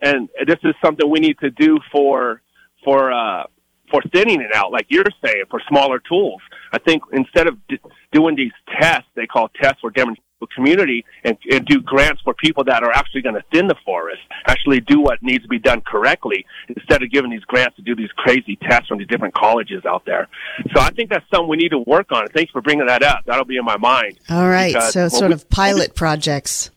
and 0.00 0.28
this 0.46 0.58
is 0.64 0.74
something 0.84 1.08
we 1.08 1.20
need 1.20 1.38
to 1.40 1.50
do 1.50 1.78
for, 1.92 2.42
for, 2.84 3.12
uh, 3.12 3.44
for 3.90 4.02
thinning 4.12 4.40
it 4.40 4.54
out, 4.54 4.72
like 4.72 4.86
you're 4.88 5.04
saying, 5.24 5.44
for 5.50 5.60
smaller 5.68 6.00
tools. 6.00 6.40
I 6.72 6.78
think 6.78 7.02
instead 7.12 7.46
of 7.46 7.56
d- 7.68 7.78
doing 8.10 8.36
these 8.36 8.52
tests, 8.80 9.08
they 9.14 9.26
call 9.26 9.48
tests 9.60 9.80
or 9.84 9.90
demonstration 9.90 10.24
community 10.48 11.04
and, 11.24 11.36
and 11.50 11.64
do 11.66 11.80
grants 11.80 12.22
for 12.22 12.34
people 12.34 12.64
that 12.64 12.82
are 12.82 12.92
actually 12.92 13.22
going 13.22 13.34
to 13.34 13.44
thin 13.52 13.68
the 13.68 13.76
forest, 13.84 14.22
actually 14.46 14.80
do 14.80 15.00
what 15.00 15.22
needs 15.22 15.42
to 15.42 15.48
be 15.48 15.58
done 15.58 15.80
correctly 15.80 16.44
instead 16.68 17.02
of 17.02 17.10
giving 17.10 17.30
these 17.30 17.44
grants 17.44 17.76
to 17.76 17.82
do 17.82 17.94
these 17.94 18.10
crazy 18.16 18.56
tests 18.56 18.88
from 18.88 18.98
these 18.98 19.08
different 19.08 19.34
colleges 19.34 19.84
out 19.84 20.04
there. 20.04 20.28
So 20.74 20.80
I 20.80 20.90
think 20.90 21.10
that's 21.10 21.24
something 21.30 21.48
we 21.48 21.56
need 21.56 21.70
to 21.70 21.78
work 21.78 22.12
on. 22.12 22.26
Thanks 22.28 22.52
for 22.52 22.60
bringing 22.60 22.86
that 22.86 23.02
up. 23.02 23.20
That'll 23.26 23.44
be 23.44 23.56
in 23.56 23.64
my 23.64 23.76
mind. 23.76 24.18
All 24.28 24.48
right. 24.48 24.80
So 24.82 25.08
sort 25.08 25.28
we, 25.28 25.34
of 25.34 25.48
pilot 25.50 25.94
projects. 25.94 26.70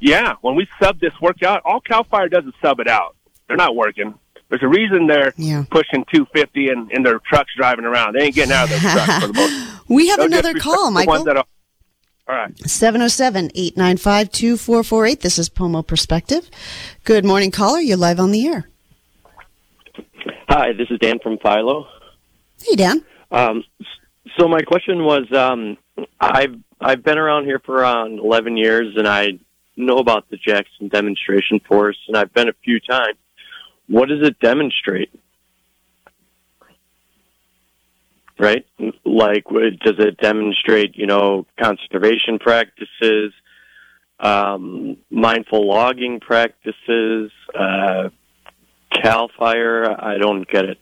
Yeah. 0.00 0.34
When 0.40 0.54
we 0.56 0.66
sub 0.80 1.00
this 1.00 1.12
work 1.20 1.42
out, 1.42 1.62
all 1.64 1.80
CAL 1.80 2.04
FIRE 2.04 2.28
does 2.28 2.44
is 2.44 2.54
sub 2.62 2.80
it 2.80 2.88
out. 2.88 3.16
They're 3.48 3.56
not 3.56 3.76
working. 3.76 4.14
There's 4.48 4.62
a 4.62 4.68
reason 4.68 5.06
they're 5.06 5.32
yeah. 5.36 5.64
pushing 5.70 6.04
250 6.12 6.68
in, 6.68 6.88
in 6.92 7.02
their 7.02 7.18
trucks 7.18 7.50
driving 7.56 7.84
around. 7.84 8.14
They 8.14 8.26
ain't 8.26 8.34
getting 8.34 8.52
out 8.52 8.64
of 8.64 8.70
their 8.70 8.92
trucks 8.92 9.18
for 9.20 9.26
the 9.26 9.32
most. 9.32 9.82
we 9.88 10.08
have 10.08 10.20
another 10.20 10.54
call, 10.54 10.90
Michael. 10.90 11.24
Are, 12.26 12.34
all 12.34 12.42
right. 12.46 12.58
707 12.58 13.50
895 13.54 14.30
2448. 14.30 15.20
This 15.20 15.38
is 15.38 15.48
Pomo 15.48 15.82
Perspective. 15.82 16.50
Good 17.04 17.24
morning, 17.24 17.50
caller. 17.50 17.78
You're 17.78 17.96
live 17.96 18.20
on 18.20 18.32
the 18.32 18.46
air. 18.46 18.68
Hi, 20.48 20.72
this 20.72 20.88
is 20.90 20.98
Dan 21.00 21.18
from 21.18 21.38
Philo. 21.38 21.86
Hey, 22.62 22.76
Dan. 22.76 23.04
Um, 23.30 23.64
so 24.38 24.48
my 24.48 24.62
question 24.62 25.04
was, 25.04 25.30
um, 25.32 25.76
I've 26.20 26.56
I've 26.80 27.02
been 27.02 27.18
around 27.18 27.44
here 27.44 27.60
for 27.64 27.76
around 27.76 28.18
11 28.18 28.56
years, 28.56 28.94
and 28.96 29.08
I 29.08 29.38
know 29.76 29.98
about 29.98 30.28
the 30.30 30.36
Jackson 30.36 30.88
Demonstration 30.88 31.60
Force, 31.60 31.98
and 32.08 32.16
I've 32.16 32.32
been 32.32 32.48
a 32.48 32.54
few 32.64 32.80
times. 32.80 33.16
What 33.88 34.08
does 34.08 34.26
it 34.26 34.38
demonstrate? 34.40 35.10
Right? 38.38 38.66
Like, 39.04 39.44
does 39.48 39.94
it 39.98 40.18
demonstrate, 40.18 40.96
you 40.96 41.06
know, 41.06 41.46
conservation 41.58 42.38
practices, 42.38 43.32
um, 44.20 44.98
mindful 45.10 45.66
logging 45.66 46.20
practices, 46.20 47.30
uh, 47.58 48.10
CAL 48.92 49.30
FIRE? 49.38 50.04
I 50.04 50.18
don't 50.18 50.46
get 50.48 50.66
it. 50.66 50.78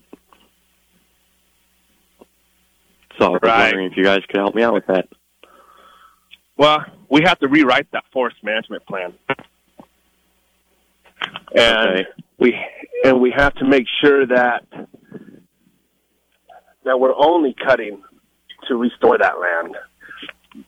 So 3.19 3.27
I 3.27 3.29
was 3.29 3.41
right. 3.43 3.65
wondering 3.67 3.91
if 3.93 3.97
you 3.97 4.03
guys 4.03 4.21
could 4.29 4.39
help 4.39 4.55
me 4.55 4.63
out 4.63 4.75
with 4.75 4.87
that. 4.89 5.09
Well, 6.57 6.85
we 7.09 7.23
have 7.25 7.39
to 7.41 7.49
rewrite 7.49 7.91
that 7.93 8.05
forest 8.13 8.37
management 8.43 8.85
plan. 8.87 9.15
And 11.55 12.01
okay. 12.01 12.07
we 12.39 12.57
and 13.05 13.21
we 13.21 13.33
have 13.37 13.55
to 13.57 13.65
make 13.65 13.87
sure 14.03 14.27
that 14.27 14.65
that 16.85 16.99
we're 16.99 17.15
only 17.15 17.55
cutting 17.55 18.03
to 18.69 18.77
restore 18.77 19.19
that 19.19 19.35
land. 19.41 19.77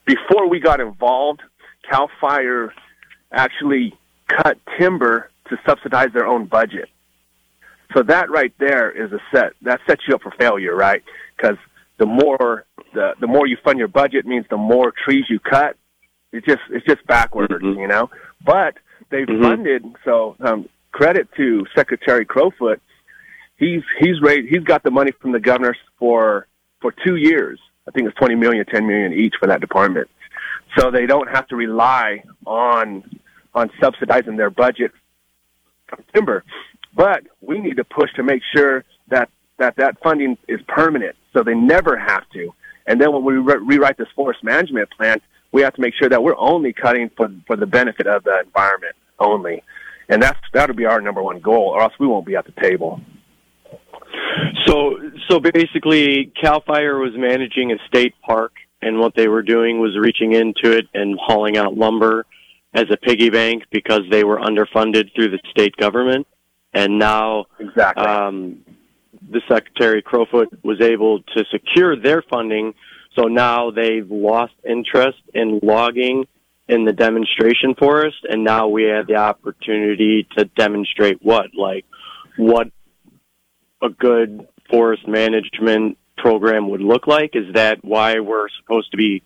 Before 0.05 0.49
we 0.49 0.61
got 0.61 0.81
involved, 0.81 1.41
Cal 1.89 2.11
Fire 2.21 2.73
actually 3.33 3.95
cut 4.29 4.59
timber 4.79 5.31
to 5.49 5.57
subsidize 5.67 6.09
their 6.13 6.27
own 6.27 6.47
budget. 6.47 6.89
So 7.95 8.03
that 8.05 8.31
right 8.31 8.53
there 8.59 8.91
is 8.91 9.13
a 9.13 9.21
set 9.33 9.53
that 9.63 9.81
sets 9.87 10.03
you 10.09 10.15
up 10.15 10.23
for 10.23 10.33
failure, 10.33 10.75
right? 10.75 11.03
Because 11.37 11.57
the 11.99 12.07
more 12.07 12.65
the 12.93 13.13
the 13.21 13.27
more 13.27 13.47
you 13.47 13.57
fund 13.63 13.79
your 13.79 13.89
budget 13.89 14.27
means 14.27 14.45
the 14.51 14.57
more 14.57 14.93
trees 15.05 15.25
you 15.29 15.39
cut. 15.39 15.77
It's 16.33 16.47
just 16.47 16.63
it's 16.71 16.85
just 16.85 17.07
backwards, 17.07 17.53
mm-hmm. 17.53 17.79
you 17.79 17.87
know. 17.87 18.11
But 18.45 18.75
they've 19.11 19.27
mm-hmm. 19.27 19.43
funded 19.43 19.85
so 20.05 20.37
um, 20.41 20.69
credit 20.93 21.29
to 21.37 21.67
Secretary 21.75 22.27
Crowfoot. 22.27 22.81
He's 23.57 23.83
he's 23.99 24.21
raised, 24.21 24.49
he's 24.49 24.65
got 24.65 24.83
the 24.83 24.91
money 24.91 25.13
from 25.21 25.33
the 25.33 25.41
governor 25.41 25.77
for 25.99 26.47
for 26.81 26.93
two 27.05 27.17
years. 27.17 27.59
I 27.89 27.91
think 27.91 28.09
it's 28.09 28.17
twenty 28.17 28.35
million, 28.35 28.65
ten 28.67 28.87
million 28.87 29.13
each 29.13 29.35
for 29.41 29.47
that 29.49 29.61
department. 29.61 30.09
So 30.79 30.91
they 30.91 31.07
don't 31.07 31.29
have 31.29 31.47
to 31.49 31.57
rely 31.57 32.23
on 32.45 33.05
on 33.55 33.71
subsidizing 33.81 34.37
their 34.37 34.51
budget 34.51 34.93
timber. 36.15 36.45
But 36.95 37.25
we 37.41 37.59
need 37.59 37.77
to 37.77 37.85
push 37.85 38.13
to 38.17 38.23
make 38.23 38.43
sure 38.55 38.85
that 39.09 39.31
that 39.59 39.77
that 39.77 40.03
funding 40.03 40.37
is 40.49 40.61
permanent, 40.69 41.17
so 41.33 41.43
they 41.43 41.55
never 41.55 41.97
have 41.97 42.29
to. 42.31 42.53
And 42.87 43.01
then 43.01 43.13
when 43.13 43.25
we 43.25 43.35
re- 43.35 43.59
rewrite 43.59 43.97
this 43.97 44.09
forest 44.15 44.45
management 44.45 44.91
plan, 44.91 45.21
we 45.51 45.63
have 45.63 45.75
to 45.75 45.81
make 45.81 45.95
sure 45.95 46.09
that 46.09 46.23
we're 46.23 46.37
only 46.37 46.73
cutting 46.73 47.11
for 47.17 47.31
for 47.47 47.57
the 47.57 47.67
benefit 47.67 48.07
of 48.07 48.25
the 48.25 48.39
environment 48.45 48.97
only 49.19 49.63
and 50.09 50.23
that's 50.23 50.39
that'll 50.53 50.77
be 50.77 50.85
our 50.85 51.01
number 51.01 51.23
one 51.23 51.41
goal, 51.41 51.71
or 51.75 51.83
else 51.83 51.93
we 51.99 52.07
won't 52.07 52.27
be 52.27 52.37
at 52.37 52.47
the 52.47 52.53
table. 52.61 53.01
So, 54.67 54.99
so 55.29 55.41
basically, 55.41 56.33
Cal 56.41 56.61
Fire 56.61 56.99
was 56.99 57.13
managing 57.17 57.73
a 57.73 57.77
state 57.87 58.15
park, 58.23 58.53
and 58.83 58.99
what 58.99 59.15
they 59.15 59.29
were 59.29 59.43
doing 59.43 59.81
was 59.81 59.97
reaching 59.99 60.33
into 60.33 60.77
it 60.77 60.87
and 60.95 61.19
hauling 61.21 61.57
out 61.57 61.77
lumber 61.77 62.27
as 62.75 62.85
a 62.91 62.97
piggy 62.97 63.31
bank 63.31 63.65
because 63.71 64.03
they 64.11 64.25
were 64.25 64.39
underfunded 64.39 65.15
through 65.15 65.31
the 65.31 65.39
state 65.51 65.77
government. 65.77 66.27
And 66.75 66.99
now, 66.99 67.47
exactly, 67.59 68.05
um, 68.05 68.65
the 69.31 69.41
Secretary 69.49 70.03
Crowfoot 70.03 70.49
was 70.63 70.81
able 70.81 71.23
to 71.23 71.45
secure 71.51 72.01
their 72.01 72.23
funding. 72.23 72.75
So 73.19 73.29
now 73.29 73.71
they've 73.71 74.09
lost 74.11 74.53
interest 74.69 75.19
in 75.33 75.61
logging 75.63 76.27
in 76.69 76.85
the 76.85 76.93
demonstration 76.93 77.75
forest, 77.79 78.19
and 78.29 78.45
now 78.45 78.69
we 78.69 78.85
have 78.85 79.07
the 79.07 79.17
opportunity 79.17 80.27
to 80.37 80.45
demonstrate 80.45 81.23
what, 81.23 81.55
like, 81.55 81.87
what 82.37 82.69
a 83.83 83.89
good 83.89 84.47
forest 84.71 85.07
management 85.07 85.99
program 86.17 86.71
would 86.71 86.81
look 86.81 87.07
like. 87.07 87.35
Is 87.35 87.55
that 87.55 87.85
why 87.85 88.21
we're 88.21 88.49
supposed 88.61 88.91
to 88.93 88.97
be 88.97 89.23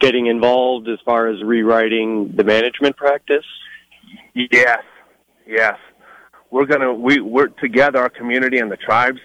getting 0.00 0.26
involved 0.26 0.88
as 0.88 0.98
far 1.04 1.28
as 1.28 1.42
rewriting 1.42 2.32
the 2.36 2.44
management 2.44 2.96
practice? 2.96 3.44
Yes, 4.34 4.82
yes. 5.46 5.78
We're 6.50 6.66
gonna 6.66 6.92
we 6.92 7.20
we're 7.20 7.48
together, 7.48 7.98
our 7.98 8.10
community 8.10 8.58
and 8.58 8.70
the 8.70 8.76
tribes. 8.76 9.18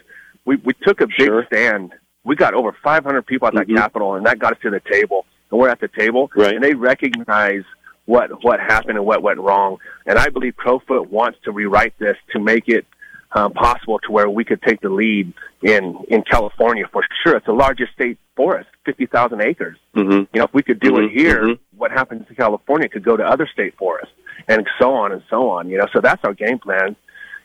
We 0.45 0.55
we 0.57 0.73
took 0.73 1.01
a 1.01 1.07
big 1.07 1.27
sure. 1.27 1.45
stand. 1.45 1.93
We 2.23 2.35
got 2.35 2.53
over 2.53 2.75
500 2.83 3.25
people 3.25 3.47
at 3.47 3.55
that 3.55 3.67
mm-hmm. 3.67 3.77
Capitol, 3.77 4.15
and 4.15 4.25
that 4.25 4.39
got 4.39 4.53
us 4.53 4.59
to 4.63 4.69
the 4.69 4.81
table 4.91 5.25
and 5.51 5.59
we're 5.59 5.69
at 5.69 5.79
the 5.79 5.89
table, 5.89 6.31
right. 6.35 6.55
and 6.55 6.63
they 6.63 6.73
recognize 6.73 7.63
what 8.05 8.43
what 8.43 8.59
happened 8.59 8.97
and 8.97 9.05
what 9.05 9.21
went 9.21 9.39
wrong. 9.39 9.77
And 10.05 10.17
I 10.17 10.29
believe 10.29 10.55
Crowfoot 10.55 11.09
wants 11.09 11.37
to 11.43 11.51
rewrite 11.51 11.97
this 11.99 12.17
to 12.31 12.39
make 12.39 12.67
it 12.67 12.85
um, 13.33 13.53
possible 13.53 13.99
to 13.99 14.11
where 14.11 14.29
we 14.29 14.43
could 14.43 14.61
take 14.61 14.81
the 14.81 14.89
lead 14.89 15.33
in 15.61 15.97
in 16.09 16.23
California 16.23 16.85
for 16.91 17.03
sure. 17.23 17.37
It's 17.37 17.45
the 17.45 17.53
largest 17.53 17.93
state 17.93 18.17
forest, 18.35 18.69
fifty 18.85 19.05
thousand 19.05 19.41
acres. 19.41 19.77
Mm-hmm. 19.95 20.11
You 20.11 20.39
know, 20.39 20.43
if 20.43 20.53
we 20.53 20.63
could 20.63 20.79
do 20.79 20.91
mm-hmm. 20.91 21.05
it 21.05 21.11
here, 21.11 21.43
mm-hmm. 21.43 21.77
what 21.77 21.91
happens 21.91 22.25
in 22.29 22.35
California 22.35 22.89
could 22.89 23.03
go 23.03 23.17
to 23.17 23.23
other 23.23 23.47
state 23.51 23.75
forests, 23.77 24.13
and 24.47 24.67
so 24.79 24.93
on 24.93 25.11
and 25.11 25.23
so 25.29 25.49
on. 25.49 25.69
You 25.69 25.77
know, 25.77 25.87
so 25.93 26.01
that's 26.01 26.23
our 26.23 26.33
game 26.33 26.59
plan. 26.59 26.95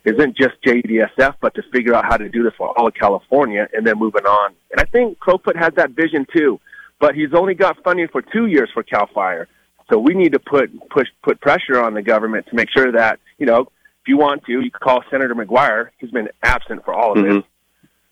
Isn't 0.04 0.36
just 0.36 0.54
JDSF, 0.64 1.34
but 1.40 1.54
to 1.56 1.62
figure 1.72 1.92
out 1.92 2.04
how 2.04 2.16
to 2.16 2.28
do 2.28 2.44
this 2.44 2.52
for 2.56 2.68
all 2.78 2.86
of 2.86 2.94
California 2.94 3.66
and 3.72 3.84
then 3.84 3.98
moving 3.98 4.24
on. 4.24 4.54
And 4.70 4.80
I 4.80 4.84
think 4.84 5.18
Crowfoot 5.18 5.56
has 5.56 5.72
that 5.74 5.90
vision 5.90 6.24
too 6.32 6.60
but 6.98 7.14
he's 7.14 7.34
only 7.34 7.54
got 7.54 7.82
funding 7.82 8.08
for 8.08 8.22
two 8.22 8.46
years 8.46 8.70
for 8.72 8.82
Cal 8.82 9.08
Fire. 9.12 9.48
So 9.90 9.98
we 9.98 10.14
need 10.14 10.32
to 10.32 10.38
put 10.38 10.70
push 10.90 11.06
put 11.22 11.40
pressure 11.40 11.80
on 11.80 11.94
the 11.94 12.02
government 12.02 12.46
to 12.48 12.56
make 12.56 12.68
sure 12.76 12.90
that 12.92 13.20
you 13.38 13.46
know 13.46 13.68
if 14.06 14.10
you 14.10 14.18
want 14.18 14.44
to, 14.44 14.52
you 14.52 14.70
can 14.70 14.80
call 14.80 15.02
Senator 15.10 15.34
McGuire. 15.34 15.88
He's 15.98 16.12
been 16.12 16.28
absent 16.40 16.84
for 16.84 16.94
all 16.94 17.12
of 17.12 17.18
mm-hmm. 17.18 17.34
this. 17.38 17.44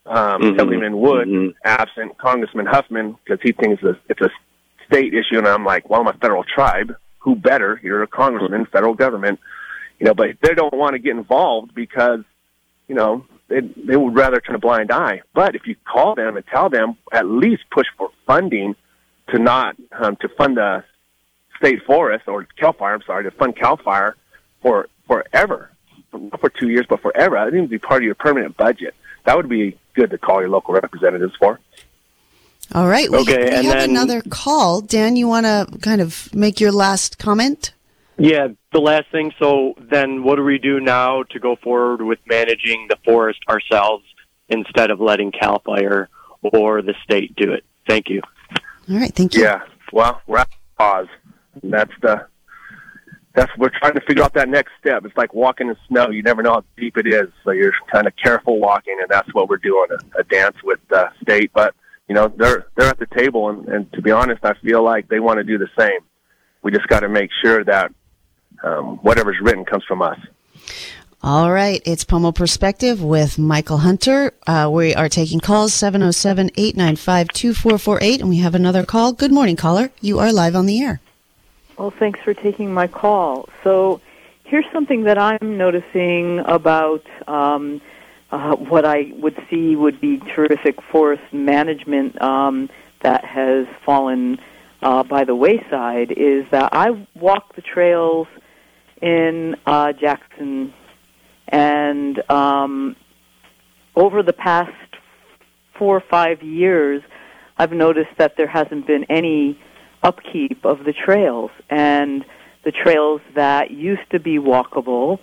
Um, 0.07 0.17
mm-hmm. 0.17 0.55
Assemblyman 0.57 0.99
Wood 0.99 1.29
mm-hmm. 1.29 1.57
absent. 1.65 2.19
Congressman 2.19 2.67
Huffman 2.67 3.17
because 3.25 3.39
he 3.45 3.53
thinks 3.53 3.81
it's 3.81 3.97
a, 3.97 4.01
it's 4.11 4.21
a 4.21 4.31
state 4.89 5.15
issue, 5.15 5.39
and 5.39 5.47
I'm 5.47 5.65
like, 5.65 5.89
well, 5.89 6.01
I'm 6.01 6.09
a 6.09 6.13
federal 6.15 6.43
tribe. 6.43 6.97
Who 7.21 7.37
better? 7.37 7.81
You're 7.81 8.03
a 8.03 8.09
congressman, 8.09 8.67
federal 8.67 8.95
government. 8.95 9.39
You 10.01 10.07
know, 10.07 10.15
but 10.15 10.31
they 10.43 10.55
don't 10.55 10.75
want 10.75 10.95
to 10.95 10.99
get 10.99 11.13
involved 11.13 11.77
because 11.77 12.21
you 12.89 12.97
know 12.97 13.25
they 13.47 13.61
they 13.61 13.97
would 13.97 14.17
rather 14.17 14.41
turn 14.41 14.57
a 14.57 14.59
blind 14.59 14.91
eye. 14.91 15.23
But 15.33 15.55
if 15.55 15.63
you 15.69 15.77
call 15.85 16.17
them 16.17 16.37
and 16.37 16.45
tell 16.45 16.71
them, 16.71 16.97
at 17.13 17.27
least 17.27 17.63
push 17.71 17.87
for 17.97 18.11
funding 18.27 18.75
to 19.29 19.39
not 19.39 19.77
um, 19.93 20.17
to 20.17 20.29
fund 20.37 20.57
the 20.57 20.83
state 21.57 21.85
forest 21.87 22.25
or 22.27 22.47
Cal 22.59 22.73
Fire. 22.73 22.95
I'm 22.95 23.03
sorry, 23.07 23.23
to 23.25 23.31
fund 23.31 23.57
Cal 23.57 23.77
Fire 23.77 24.17
for 24.61 24.89
forever, 25.07 25.71
not 26.19 26.41
for 26.41 26.49
two 26.51 26.69
years, 26.69 26.87
but 26.89 27.01
forever. 27.03 27.37
I 27.37 27.45
think 27.47 27.55
it 27.57 27.61
would 27.63 27.71
be 27.71 27.79
part 27.79 28.03
of 28.03 28.07
your 28.07 28.15
permanent 28.15 28.57
budget. 28.57 28.95
That 29.25 29.37
would 29.37 29.49
be 29.49 29.79
good 29.95 30.11
to 30.11 30.19
call 30.19 30.41
your 30.41 30.51
local 30.51 30.75
representatives 30.75 31.35
for. 31.39 31.61
All 32.75 32.89
right. 32.89 33.11
We, 33.11 33.19
Okay, 33.19 33.37
we 33.45 33.51
and 33.51 33.67
have 33.67 33.75
then- 33.79 33.91
another 33.91 34.23
call. 34.29 34.81
Dan, 34.81 35.17
you 35.17 35.29
want 35.29 35.47
to 35.47 35.67
kind 35.81 36.01
of 36.01 36.35
make 36.35 36.61
your 36.61 36.73
last 36.73 37.19
comment? 37.19 37.73
Yeah, 38.17 38.49
the 38.73 38.81
last 38.81 39.11
thing. 39.11 39.33
So 39.39 39.75
then, 39.79 40.23
what 40.23 40.37
do 40.37 40.45
we 40.45 40.59
do 40.59 40.79
now 40.81 41.25
to 41.25 41.39
go 41.41 41.57
forward 41.57 42.01
with 42.03 42.21
managing 42.27 42.87
the 42.89 42.97
forest 43.05 43.41
ourselves 43.49 44.05
instead 44.49 44.91
of 44.91 45.01
letting 45.01 45.33
Cal 45.33 45.59
Fire 45.61 46.09
or 46.43 46.81
the 46.81 46.95
state 47.03 47.35
do 47.35 47.53
it? 47.53 47.65
Thank 47.89 48.09
you. 48.09 48.23
All 48.89 48.99
right. 48.99 49.13
Thank 49.15 49.35
you. 49.35 49.43
Yeah. 49.43 49.63
Well, 49.93 50.21
we're 50.27 50.39
at 50.39 50.49
pause. 50.79 51.09
That's 51.63 51.91
the 52.03 52.27
that's 53.35 53.51
we're 53.59 53.71
trying 53.71 53.95
to 53.95 54.01
figure 54.03 54.23
out 54.23 54.35
that 54.35 54.49
next 54.49 54.73
step. 54.81 55.05
It's 55.05 55.17
like 55.17 55.35
walking 55.35 55.69
in 55.69 55.77
snow. 55.89 56.11
You 56.11 56.23
never 56.23 56.43
know 56.43 56.55
how 56.55 56.65
deep 56.77 56.97
it 56.97 57.07
is, 57.07 57.29
so 57.45 57.51
you're 57.51 57.73
kind 57.91 58.07
of 58.07 58.15
careful 58.17 58.59
walking, 58.59 58.97
and 59.01 59.09
that's 59.11 59.33
what 59.35 59.49
we're 59.49 59.57
doing 59.57 59.87
a, 59.91 60.21
a 60.21 60.25
dance 60.25 60.57
with 60.63 60.79
the 60.89 61.11
state. 61.21 61.51
But 61.53 61.75
you 62.09 62.15
know, 62.15 62.29
they're 62.29 62.67
they're 62.77 62.89
at 62.89 62.99
the 62.99 63.07
table, 63.07 63.51
and, 63.51 63.69
and 63.69 63.93
to 63.93 64.03
be 64.03 64.13
honest, 64.13 64.45
I 64.45 64.55
feel 64.55 64.83
like 64.83 65.09
they 65.09 65.21
want 65.21 65.39
to 65.39 65.45
do 65.45 65.59
the 65.59 65.69
same. 65.77 65.99
We 66.63 66.71
just 66.71 66.87
got 66.87 67.01
to 67.01 67.09
make 67.09 67.31
sure 67.43 67.65
that 67.65 67.93
um, 68.63 68.99
whatever's 68.99 69.37
written 69.41 69.65
comes 69.65 69.85
from 69.85 70.01
us. 70.01 70.19
All 71.23 71.51
right. 71.51 71.81
It's 71.87 72.05
Pomo 72.05 72.33
Perspective 72.33 73.03
with 73.03 73.39
Michael 73.39 73.79
Hunter. 73.79 74.35
Uh, 74.47 74.71
we 74.71 74.95
are 74.95 75.09
taking 75.09 75.41
calls 75.41 75.73
707 75.73 76.51
895 76.55 77.29
2448, 77.29 78.21
and 78.21 78.29
we 78.29 78.39
have 78.39 78.55
another 78.55 78.85
call. 78.85 79.13
Good 79.15 79.33
morning, 79.33 79.57
caller. 79.57 79.91
You 80.03 80.19
are 80.19 80.31
live 80.31 80.55
on 80.55 80.67
the 80.67 80.83
air. 80.83 81.01
Well, 81.79 81.91
thanks 81.91 82.21
for 82.21 82.35
taking 82.35 82.73
my 82.73 82.87
call. 82.87 83.49
So, 83.65 84.01
here's 84.45 84.67
something 84.73 85.05
that 85.05 85.19
I'm 85.19 85.59
noticing 85.59 86.39
about 86.41 87.03
um, 87.27 87.81
uh, 88.31 88.55
what 88.55 88.85
I 88.85 89.13
would 89.17 89.37
see 89.51 89.75
would 89.75 90.01
be 90.01 90.19
terrific 90.19 90.81
forest 90.83 91.25
management 91.33 92.21
um, 92.23 92.71
that 93.01 93.25
has 93.25 93.67
fallen 93.85 94.39
uh, 94.83 95.03
by 95.03 95.25
the 95.25 95.35
wayside 95.35 96.13
is 96.13 96.45
that 96.53 96.73
I 96.73 96.91
walk 97.15 97.57
the 97.57 97.63
trails 97.63 98.29
in 99.03 99.57
uh, 99.67 99.93
Jackson, 99.95 100.73
and 101.49 102.31
um, 102.31 102.95
over 103.97 104.23
the 104.23 104.33
past 104.33 104.73
four 105.77 105.97
or 105.97 106.05
five 106.09 106.43
years, 106.43 107.03
I've 107.59 107.73
noticed 107.73 108.17
that 108.19 108.37
there 108.37 108.47
hasn't 108.47 108.87
been 108.87 109.05
any 109.05 109.59
upkeep 110.05 110.65
of 110.65 110.85
the 110.85 110.93
trails, 110.93 111.51
and 111.71 112.25
the 112.65 112.71
trails 112.73 113.21
that 113.35 113.71
used 113.71 114.09
to 114.11 114.21
be 114.21 114.39
walkable 114.39 115.19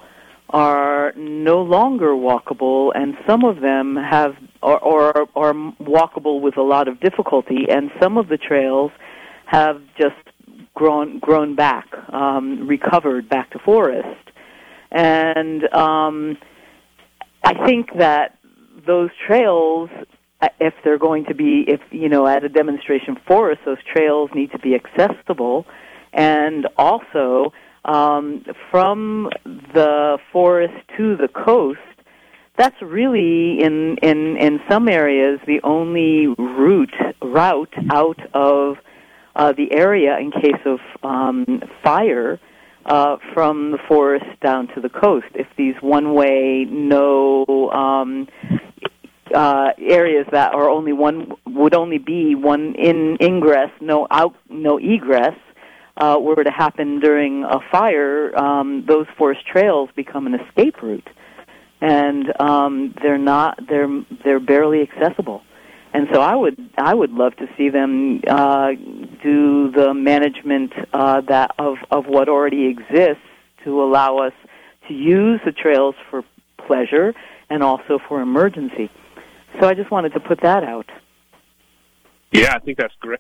are 0.50 1.14
no 1.16 1.62
longer 1.62 2.10
walkable, 2.10 2.92
and 2.94 3.16
some 3.26 3.46
of 3.46 3.62
them 3.62 3.96
have 3.96 4.36
or, 4.62 4.78
or 4.80 5.28
are 5.36 5.54
walkable 5.80 6.42
with 6.42 6.58
a 6.58 6.62
lot 6.62 6.88
of 6.88 7.00
difficulty, 7.00 7.68
and 7.70 7.90
some 8.02 8.18
of 8.18 8.28
the 8.28 8.38
trails 8.38 8.92
have 9.46 9.82
just 9.98 10.16
grown 10.74 11.20
grown 11.20 11.56
back, 11.56 11.88
um, 12.12 12.68
recovered 12.68 13.30
back 13.30 13.50
to 13.52 13.60
forest, 13.60 14.30
and 14.92 15.64
um, 15.74 16.38
I 17.44 17.66
think 17.66 17.90
that 17.98 18.38
those 18.86 19.10
trails 19.28 19.90
if 20.60 20.74
they're 20.83 20.98
going 20.98 21.25
to 21.25 21.36
be 21.36 21.65
if 21.67 21.81
you 21.91 22.10
know 22.10 22.27
at 22.27 22.43
a 22.43 22.50
demonstration 22.50 23.17
forest 23.27 23.62
those 23.65 23.77
trails 23.93 24.29
need 24.33 24.51
to 24.51 24.60
be 24.60 24.75
accessible 24.75 25.65
and 26.13 26.67
also 26.77 27.53
um, 27.86 28.43
from 28.69 29.29
the 29.45 30.17
forest 30.31 30.74
to 30.98 31.15
the 31.15 31.27
coast 31.27 31.79
that's 32.57 32.79
really 32.81 33.62
in 33.62 33.98
in 34.01 34.38
in 34.38 34.60
some 34.69 34.88
areas 34.88 35.39
the 35.48 35.62
only 35.63 36.27
route 36.27 36.93
route 37.21 37.74
out 37.91 38.19
of 38.33 38.77
uh, 39.36 39.53
the 39.53 39.74
area 39.74 40.17
in 40.19 40.31
case 40.31 40.62
of 40.65 40.80
um, 41.04 41.62
fire 41.84 42.39
uh, 42.86 43.17
from 43.34 43.71
the 43.71 43.77
forest 43.88 44.25
down 44.41 44.67
to 44.75 44.82
the 44.82 44.89
coast. 44.89 45.27
If 45.34 45.47
these 45.58 45.75
one-way, 45.82 46.65
no 46.69 47.71
um, 47.71 48.27
uh, 49.34 49.74
areas 49.80 50.26
that 50.32 50.54
are 50.54 50.70
only 50.70 50.94
one 50.94 51.34
would 51.46 51.74
only 51.74 51.98
be 51.98 52.36
one 52.36 52.76
in 52.76 53.17
ingress, 53.22 53.72
no 53.82 54.08
out, 54.10 54.36
no 54.50 54.78
egress, 54.78 55.36
uh, 55.98 56.17
were 56.20 56.44
to 56.44 56.52
happen 56.52 57.00
during 57.00 57.44
a 57.44 57.60
fire, 57.72 58.36
um, 58.38 58.86
those 58.88 59.06
forest 59.17 59.46
trails 59.46 59.89
become 59.96 60.26
an 60.26 60.36
escape 60.36 60.82
route, 60.82 61.10
and 61.82 62.34
um, 62.39 62.94
they're 63.02 63.17
not 63.17 63.60
they're 63.67 64.04
they're 64.24 64.39
barely 64.39 64.82
accessible. 64.82 65.41
And 65.94 66.08
so 66.13 66.22
I 66.22 66.36
would 66.36 66.58
I 66.78 66.94
would 66.94 67.12
love 67.12 67.36
to 67.38 67.48
see 67.58 67.70
them 67.70 68.22
uh, 68.28 68.72
do 69.22 69.72
the 69.72 69.94
management 69.94 70.74
uh, 70.94 71.22
that 71.22 71.52
of 71.60 71.78
of 71.91 72.06
what 72.06 72.30
already 72.30 72.67
exists 72.67 73.24
to 73.65 73.84
allow 73.84 74.20
us 74.20 74.34
to 74.88 74.94
use 74.94 75.41
the 75.46 75.52
trails 75.52 75.96
for 76.10 76.24
pleasure 76.65 77.13
and 77.50 77.62
also 77.62 78.00
for 78.08 78.22
emergency. 78.22 78.89
So 79.60 79.68
I 79.68 79.74
just 79.74 79.92
wanted 79.92 80.14
to 80.14 80.20
put 80.20 80.42
that 80.42 80.64
out. 80.64 80.88
Yeah, 82.32 82.54
I 82.56 82.60
think 82.60 82.78
that's 82.78 82.94
great. 83.00 83.20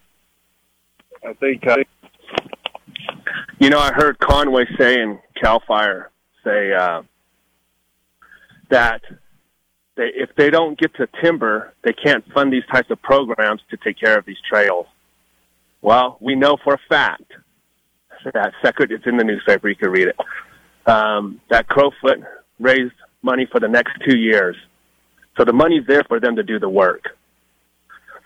I 1.23 1.33
think, 1.33 1.67
uh, 1.67 1.77
you 3.59 3.69
know, 3.69 3.79
I 3.79 3.91
heard 3.93 4.17
Conway 4.19 4.65
say 4.77 5.01
and 5.01 5.19
Cal 5.39 5.61
Fire 5.67 6.09
say 6.43 6.73
uh, 6.73 7.03
that 8.69 9.01
they, 9.95 10.09
if 10.15 10.29
they 10.35 10.49
don't 10.49 10.79
get 10.79 10.95
to 10.95 11.07
timber, 11.21 11.73
they 11.83 11.93
can't 11.93 12.23
fund 12.33 12.51
these 12.51 12.65
types 12.71 12.89
of 12.89 13.01
programs 13.01 13.61
to 13.69 13.77
take 13.77 13.99
care 13.99 14.17
of 14.17 14.25
these 14.25 14.39
trails. 14.49 14.87
Well, 15.81 16.17
we 16.19 16.35
know 16.35 16.57
for 16.63 16.73
a 16.73 16.79
fact 16.89 17.31
that 18.33 18.53
second, 18.63 18.91
it's 18.91 19.05
in 19.05 19.17
the 19.17 19.23
newspaper, 19.23 19.67
you 19.69 19.75
can 19.75 19.89
read 19.89 20.07
it, 20.07 20.15
um, 20.89 21.41
that 21.49 21.67
Crowfoot 21.67 22.23
raised 22.59 22.93
money 23.21 23.47
for 23.51 23.59
the 23.59 23.67
next 23.67 23.93
two 24.07 24.17
years. 24.17 24.55
So 25.37 25.45
the 25.45 25.53
money's 25.53 25.85
there 25.87 26.03
for 26.03 26.19
them 26.19 26.35
to 26.35 26.43
do 26.43 26.59
the 26.59 26.69
work. 26.69 27.05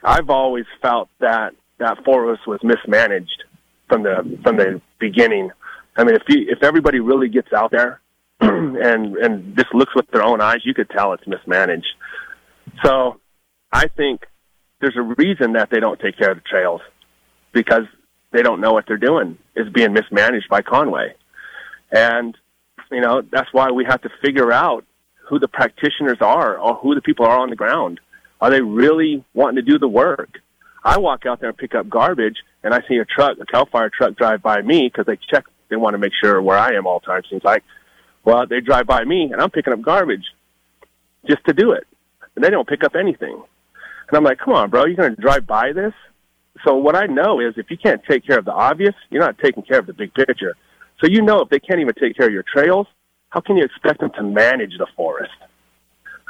I've 0.03 0.29
always 0.29 0.65
felt 0.81 1.09
that 1.19 1.53
that 1.79 2.03
forest 2.03 2.47
was 2.47 2.59
mismanaged 2.63 3.43
from 3.87 4.03
the 4.03 4.39
from 4.43 4.57
the 4.57 4.81
beginning. 4.99 5.51
I 5.97 6.03
mean, 6.03 6.15
if 6.15 6.23
you, 6.27 6.45
if 6.49 6.63
everybody 6.63 6.99
really 6.99 7.29
gets 7.29 7.51
out 7.53 7.71
there 7.71 8.01
and 8.39 9.17
and 9.17 9.55
just 9.55 9.73
looks 9.73 9.93
with 9.95 10.09
their 10.11 10.23
own 10.23 10.41
eyes, 10.41 10.59
you 10.63 10.73
could 10.73 10.89
tell 10.89 11.13
it's 11.13 11.25
mismanaged. 11.27 11.87
So, 12.83 13.19
I 13.71 13.87
think 13.87 14.25
there's 14.81 14.97
a 14.97 15.01
reason 15.01 15.53
that 15.53 15.69
they 15.69 15.79
don't 15.79 15.99
take 15.99 16.17
care 16.17 16.31
of 16.31 16.37
the 16.37 16.43
trails 16.43 16.81
because 17.51 17.85
they 18.31 18.41
don't 18.41 18.59
know 18.59 18.73
what 18.73 18.85
they're 18.87 18.97
doing. 18.97 19.37
It's 19.55 19.69
being 19.69 19.93
mismanaged 19.93 20.49
by 20.49 20.61
Conway, 20.61 21.15
and 21.91 22.37
you 22.91 23.01
know 23.01 23.21
that's 23.21 23.51
why 23.51 23.71
we 23.71 23.85
have 23.85 24.01
to 24.01 24.09
figure 24.21 24.51
out 24.51 24.85
who 25.27 25.39
the 25.39 25.47
practitioners 25.47 26.17
are 26.21 26.57
or 26.57 26.75
who 26.75 26.95
the 26.95 27.01
people 27.01 27.25
are 27.25 27.39
on 27.39 27.49
the 27.49 27.55
ground. 27.55 27.99
Are 28.41 28.49
they 28.49 28.61
really 28.61 29.23
wanting 29.33 29.55
to 29.55 29.61
do 29.61 29.79
the 29.79 29.87
work? 29.87 30.39
I 30.83 30.99
walk 30.99 31.25
out 31.25 31.39
there 31.39 31.49
and 31.49 31.57
pick 31.57 31.73
up 31.73 31.89
garbage, 31.89 32.37
and 32.63 32.73
I 32.73 32.81
see 32.87 32.97
a 32.97 33.05
truck, 33.05 33.37
a 33.39 33.45
Cal 33.45 33.65
Fire 33.65 33.89
truck, 33.89 34.15
drive 34.15 34.43
by 34.43 34.61
me 34.61 34.87
because 34.87 35.07
they 35.07 35.17
check. 35.29 35.45
They 35.69 35.75
want 35.75 35.95
to 35.95 35.97
make 35.97 36.11
sure 36.21 36.39
where 36.41 36.57
I 36.57 36.73
am 36.75 36.85
all 36.85 36.99
the 36.99 37.07
time. 37.07 37.23
Seems 37.29 37.43
like. 37.43 37.63
Well, 38.23 38.45
they 38.47 38.59
drive 38.59 38.87
by 38.87 39.03
me, 39.03 39.29
and 39.31 39.41
I'm 39.41 39.51
picking 39.51 39.73
up 39.73 39.81
garbage 39.81 40.25
just 41.27 41.45
to 41.45 41.53
do 41.53 41.71
it, 41.71 41.85
and 42.35 42.43
they 42.43 42.49
don't 42.49 42.67
pick 42.67 42.83
up 42.83 42.95
anything. 42.95 43.33
And 43.33 44.17
I'm 44.17 44.23
like, 44.23 44.39
come 44.39 44.53
on, 44.53 44.69
bro, 44.69 44.85
you're 44.85 44.95
going 44.95 45.15
to 45.15 45.21
drive 45.21 45.45
by 45.45 45.73
this? 45.73 45.93
So 46.63 46.75
what 46.75 46.95
I 46.95 47.05
know 47.05 47.39
is 47.39 47.53
if 47.57 47.69
you 47.69 47.77
can't 47.77 48.01
take 48.09 48.25
care 48.25 48.39
of 48.39 48.45
the 48.45 48.53
obvious, 48.53 48.95
you're 49.09 49.23
not 49.23 49.37
taking 49.37 49.63
care 49.63 49.79
of 49.79 49.85
the 49.85 49.93
big 49.93 50.13
picture. 50.13 50.55
So 51.01 51.07
you 51.07 51.21
know 51.21 51.41
if 51.41 51.49
they 51.49 51.59
can't 51.59 51.79
even 51.79 51.93
take 51.95 52.15
care 52.15 52.27
of 52.27 52.33
your 52.33 52.45
trails, 52.51 52.87
how 53.35 53.41
can 53.41 53.57
you 53.57 53.65
expect 53.65 53.99
them 53.99 54.11
to 54.11 54.23
manage 54.23 54.77
the 54.77 54.87
forest? 54.95 55.33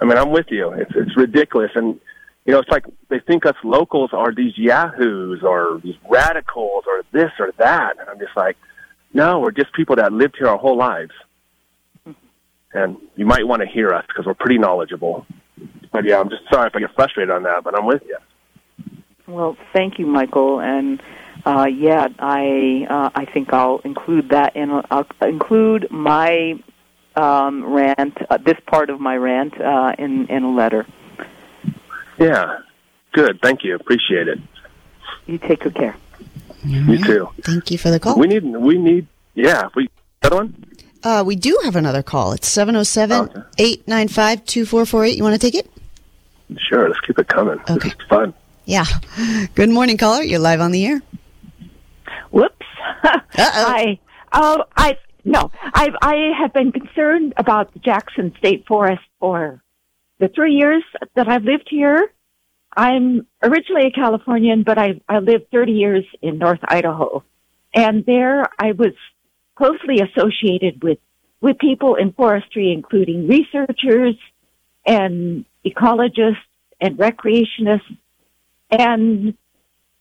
I 0.01 0.05
mean, 0.05 0.17
I'm 0.17 0.31
with 0.31 0.47
you. 0.49 0.71
It's 0.71 0.91
it's 0.95 1.15
ridiculous, 1.15 1.69
and 1.75 1.99
you 2.45 2.51
know, 2.51 2.59
it's 2.59 2.69
like 2.69 2.85
they 3.09 3.19
think 3.19 3.45
us 3.45 3.55
locals 3.63 4.09
are 4.11 4.33
these 4.33 4.57
yahoos 4.57 5.43
or 5.43 5.79
these 5.83 5.93
radicals 6.09 6.83
or 6.87 7.03
this 7.11 7.31
or 7.39 7.51
that, 7.59 7.99
and 7.99 8.09
I'm 8.09 8.17
just 8.17 8.35
like, 8.35 8.57
no, 9.13 9.39
we're 9.39 9.51
just 9.51 9.71
people 9.73 9.95
that 9.97 10.11
lived 10.11 10.35
here 10.39 10.47
our 10.47 10.57
whole 10.57 10.75
lives, 10.77 11.11
and 12.73 12.97
you 13.15 13.27
might 13.27 13.47
want 13.47 13.61
to 13.61 13.67
hear 13.67 13.93
us 13.93 14.03
because 14.07 14.25
we're 14.25 14.33
pretty 14.33 14.57
knowledgeable. 14.57 15.27
But 15.93 16.05
yeah, 16.05 16.19
I'm 16.19 16.29
just 16.31 16.41
sorry 16.51 16.67
if 16.67 16.75
I 16.75 16.79
get 16.79 16.95
frustrated 16.95 17.29
on 17.29 17.43
that, 17.43 17.63
but 17.63 17.77
I'm 17.77 17.85
with 17.85 18.01
you. 18.07 18.17
Well, 19.27 19.55
thank 19.73 19.99
you, 19.99 20.07
Michael, 20.07 20.59
and 20.59 21.03
uh, 21.45 21.67
yeah, 21.67 22.07
I 22.17 22.87
uh, 22.89 23.09
I 23.13 23.25
think 23.31 23.53
I'll 23.53 23.79
include 23.85 24.29
that 24.29 24.55
in. 24.55 24.71
I'll 24.89 25.07
include 25.21 25.91
my 25.91 26.55
um, 27.17 27.63
rant, 27.65 28.17
uh, 28.29 28.37
this 28.37 28.57
part 28.67 28.89
of 28.89 28.99
my 28.99 29.17
rant, 29.17 29.59
uh, 29.59 29.93
in 29.97 30.27
in 30.27 30.43
a 30.43 30.51
letter. 30.51 30.85
Yeah, 32.17 32.59
good. 33.13 33.39
Thank 33.41 33.63
you. 33.63 33.75
Appreciate 33.75 34.27
it. 34.27 34.39
You 35.25 35.37
take 35.37 35.61
good 35.61 35.75
care. 35.75 35.95
You 36.63 37.03
too. 37.03 37.29
Thank 37.41 37.71
you 37.71 37.77
for 37.77 37.91
the 37.91 37.99
call. 37.99 38.17
We 38.17 38.27
need. 38.27 38.43
We 38.43 38.77
need. 38.77 39.07
Yeah. 39.35 39.69
We 39.75 39.87
another 40.23 40.35
one. 40.37 40.65
Uh, 41.03 41.23
we 41.25 41.35
do 41.35 41.59
have 41.63 41.75
another 41.75 42.01
call. 42.01 42.31
It's 42.31 42.47
707 42.47 43.45
895 43.59 44.45
2448. 44.45 45.17
You 45.17 45.23
want 45.23 45.33
to 45.33 45.39
take 45.39 45.53
it? 45.53 45.69
Sure. 46.57 46.87
Let's 46.87 46.99
keep 47.01 47.19
it 47.19 47.27
coming. 47.27 47.59
Okay. 47.69 47.89
This 47.89 47.93
is 47.93 48.07
fun. 48.09 48.33
Yeah. 48.65 48.85
Good 49.53 49.69
morning, 49.69 49.97
caller. 49.97 50.23
You're 50.23 50.39
live 50.39 50.61
on 50.61 50.71
the 50.71 50.85
air. 50.85 51.01
Whoops. 52.31 52.65
Uh-oh. 53.03 53.29
I, 53.37 53.99
oh, 54.33 54.63
I, 54.75 54.97
no, 55.25 55.49
I, 55.61 55.89
I 56.03 56.15
have 56.39 56.53
been 56.53 56.71
concerned 56.71 57.33
about 57.35 57.73
the 57.73 57.79
Jackson 57.79 58.33
State 58.37 58.65
Forest 58.67 59.01
for 59.19 59.61
the 60.19 60.27
three 60.27 60.53
years 60.53 60.83
that 61.15 61.27
I've 61.27 61.43
lived 61.43 61.67
here. 61.67 62.11
I'm 62.77 63.25
originally 63.41 63.87
a 63.87 63.91
Californian, 63.91 64.61
but 64.63 64.77
I, 64.77 65.01
I 65.09 65.19
lived 65.19 65.49
30 65.51 65.71
years 65.71 66.05
in 66.21 66.37
North 66.37 66.59
Idaho. 66.63 67.23
And 67.73 68.05
there 68.05 68.45
I 68.59 68.73
was 68.73 68.93
closely 69.55 69.99
associated 69.99 70.83
with, 70.83 70.99
with 71.41 71.57
people 71.57 71.95
in 71.95 72.13
forestry, 72.13 72.71
including 72.71 73.27
researchers 73.27 74.15
and 74.85 75.45
ecologists 75.65 76.37
and 76.79 76.97
recreationists. 76.97 77.97
And, 78.69 79.35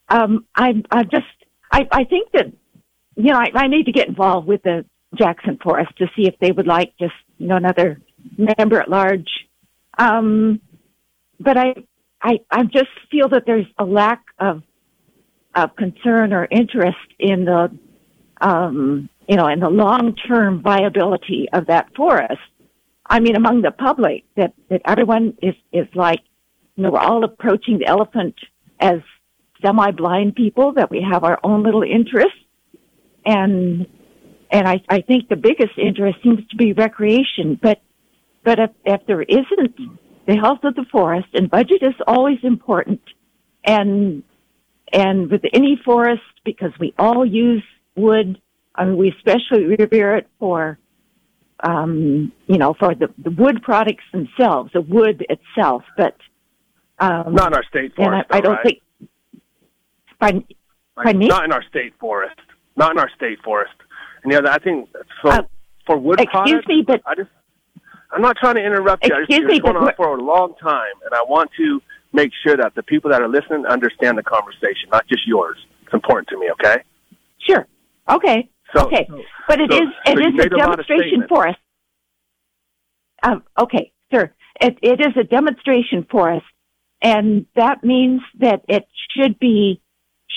um, 0.07 0.45
I, 0.55 0.83
I 0.91 1.03
just, 1.03 1.25
I, 1.71 1.87
I 1.91 2.03
think 2.03 2.31
that, 2.33 2.53
you 3.15 3.31
know, 3.31 3.39
I, 3.39 3.49
I 3.55 3.67
need 3.67 3.85
to 3.85 3.91
get 3.91 4.07
involved 4.07 4.47
with 4.47 4.61
the 4.61 4.85
Jackson 5.17 5.57
Forest 5.61 5.97
to 5.97 6.07
see 6.15 6.27
if 6.27 6.35
they 6.39 6.51
would 6.51 6.67
like 6.67 6.93
just, 6.97 7.13
you 7.37 7.47
know, 7.47 7.57
another 7.57 8.01
member 8.37 8.79
at 8.79 8.89
large. 8.89 9.29
Um, 9.97 10.61
but 11.39 11.57
I, 11.57 11.73
I, 12.21 12.39
I 12.49 12.63
just 12.63 12.89
feel 13.11 13.29
that 13.29 13.43
there's 13.45 13.67
a 13.77 13.85
lack 13.85 14.23
of, 14.39 14.63
of 15.53 15.75
concern 15.75 16.33
or 16.33 16.47
interest 16.49 16.97
in 17.19 17.45
the, 17.45 17.77
um, 18.41 19.09
you 19.27 19.37
know, 19.37 19.47
in 19.47 19.59
the 19.59 19.69
long-term 19.69 20.61
viability 20.61 21.47
of 21.53 21.67
that 21.67 21.95
forest. 21.95 22.41
I 23.05 23.19
mean, 23.19 23.35
among 23.35 23.61
the 23.61 23.71
public, 23.71 24.23
that, 24.35 24.53
that 24.69 24.81
everyone 24.85 25.37
is, 25.41 25.55
is 25.71 25.87
like, 25.93 26.21
you 26.75 26.83
know, 26.83 26.91
we're 26.91 26.99
all 26.99 27.23
approaching 27.23 27.77
the 27.79 27.85
elephant 27.85 28.35
as 28.79 28.99
semi-blind 29.63 30.35
people, 30.35 30.73
that 30.73 30.91
we 30.91 31.05
have 31.09 31.23
our 31.23 31.39
own 31.43 31.63
little 31.63 31.83
interests. 31.83 32.37
And, 33.25 33.87
and 34.51 34.67
I, 34.67 34.81
I 34.89 35.01
think 35.01 35.29
the 35.29 35.35
biggest 35.35 35.77
interest 35.77 36.19
seems 36.23 36.47
to 36.49 36.55
be 36.55 36.73
recreation, 36.73 37.59
but, 37.61 37.81
but 38.43 38.59
if, 38.59 38.71
if 38.85 39.05
there 39.07 39.21
isn't 39.21 39.75
the 40.27 40.35
health 40.35 40.59
of 40.63 40.75
the 40.75 40.85
forest, 40.91 41.27
and 41.33 41.49
budget 41.49 41.81
is 41.81 41.93
always 42.07 42.37
important, 42.43 43.01
and, 43.65 44.23
and 44.93 45.31
with 45.31 45.41
any 45.53 45.79
forest, 45.83 46.21
because 46.43 46.71
we 46.79 46.93
all 46.97 47.25
use 47.25 47.63
wood, 47.95 48.39
I 48.75 48.85
mean, 48.85 48.97
we 48.97 49.11
especially 49.11 49.65
revere 49.65 50.17
it 50.17 50.27
for, 50.39 50.77
um, 51.61 52.31
you 52.47 52.57
know, 52.57 52.75
for 52.77 52.93
the, 52.93 53.07
the 53.17 53.31
wood 53.31 53.61
products 53.63 54.03
themselves, 54.11 54.71
the 54.73 54.81
wood 54.81 55.25
itself, 55.29 55.83
but, 55.97 56.15
um, 56.99 57.33
Not 57.33 57.47
in 57.47 57.55
our 57.55 57.63
state 57.65 57.93
and 57.97 58.07
I, 58.07 58.09
forest. 58.09 58.27
I 58.31 58.41
don't 58.41 58.53
right? 58.53 58.63
think, 58.63 58.81
pardon, 60.19 60.45
Like, 60.47 60.57
pardon 60.95 61.19
me? 61.19 61.27
Not 61.27 61.45
in 61.45 61.51
our 61.51 61.63
state 61.63 61.93
forest. 61.99 62.39
Not 62.77 62.91
in 62.91 62.99
our 62.99 63.09
state 63.15 63.39
forest. 63.43 63.73
And 64.25 64.33
yeah, 64.33 64.51
I 64.51 64.57
think 64.57 64.89
so. 65.21 65.29
Uh, 65.29 65.41
for 65.85 65.97
wood 65.97 66.19
excuse 66.19 66.31
products, 66.31 66.67
me, 66.67 66.83
but- 66.85 67.01
I 67.05 67.15
just 67.15 67.29
I'm 68.11 68.21
not 68.21 68.37
trying 68.37 68.55
to 68.55 68.65
interrupt 68.65 69.05
you. 69.05 69.13
I 69.13 69.19
just- 69.19 69.29
Excuse 69.29 69.47
me, 69.47 69.55
it's 69.57 69.63
going 69.63 69.77
on 69.77 69.93
for 69.95 70.17
a 70.17 70.21
long 70.21 70.55
time, 70.55 70.93
and 71.05 71.13
I 71.13 71.21
want 71.27 71.51
to 71.57 71.81
make 72.13 72.31
sure 72.43 72.55
that 72.57 72.73
the 72.75 72.81
people 72.83 73.11
that 73.11 73.21
are 73.21 73.27
listening 73.27 73.65
understand 73.65 74.17
the 74.17 74.23
conversation, 74.23 74.89
not 74.91 75.05
just 75.07 75.27
yours. 75.27 75.57
It's 75.83 75.93
important 75.93 76.27
to 76.29 76.39
me. 76.39 76.49
Okay. 76.51 76.81
Sure. 77.39 77.67
Okay. 78.09 78.49
So, 78.75 78.85
okay. 78.87 79.07
But 79.47 79.61
it 79.61 79.71
so- 79.71 79.77
is 79.77 79.89
so 80.05 80.11
it 80.13 80.19
is 80.19 80.39
a 80.39 80.45
a 80.45 80.49
demonstration 80.49 81.07
statements. 81.07 81.29
for 81.29 81.47
us. 81.47 81.55
Um, 83.21 83.43
okay, 83.59 83.91
sir. 84.11 84.33
It, 84.61 84.77
it 84.81 85.01
is 85.01 85.17
a 85.17 85.23
demonstration 85.23 86.07
for 86.09 86.31
us, 86.31 86.43
and 87.01 87.45
that 87.55 87.83
means 87.83 88.21
that 88.39 88.63
it 88.67 88.87
should 89.15 89.37
be 89.39 89.81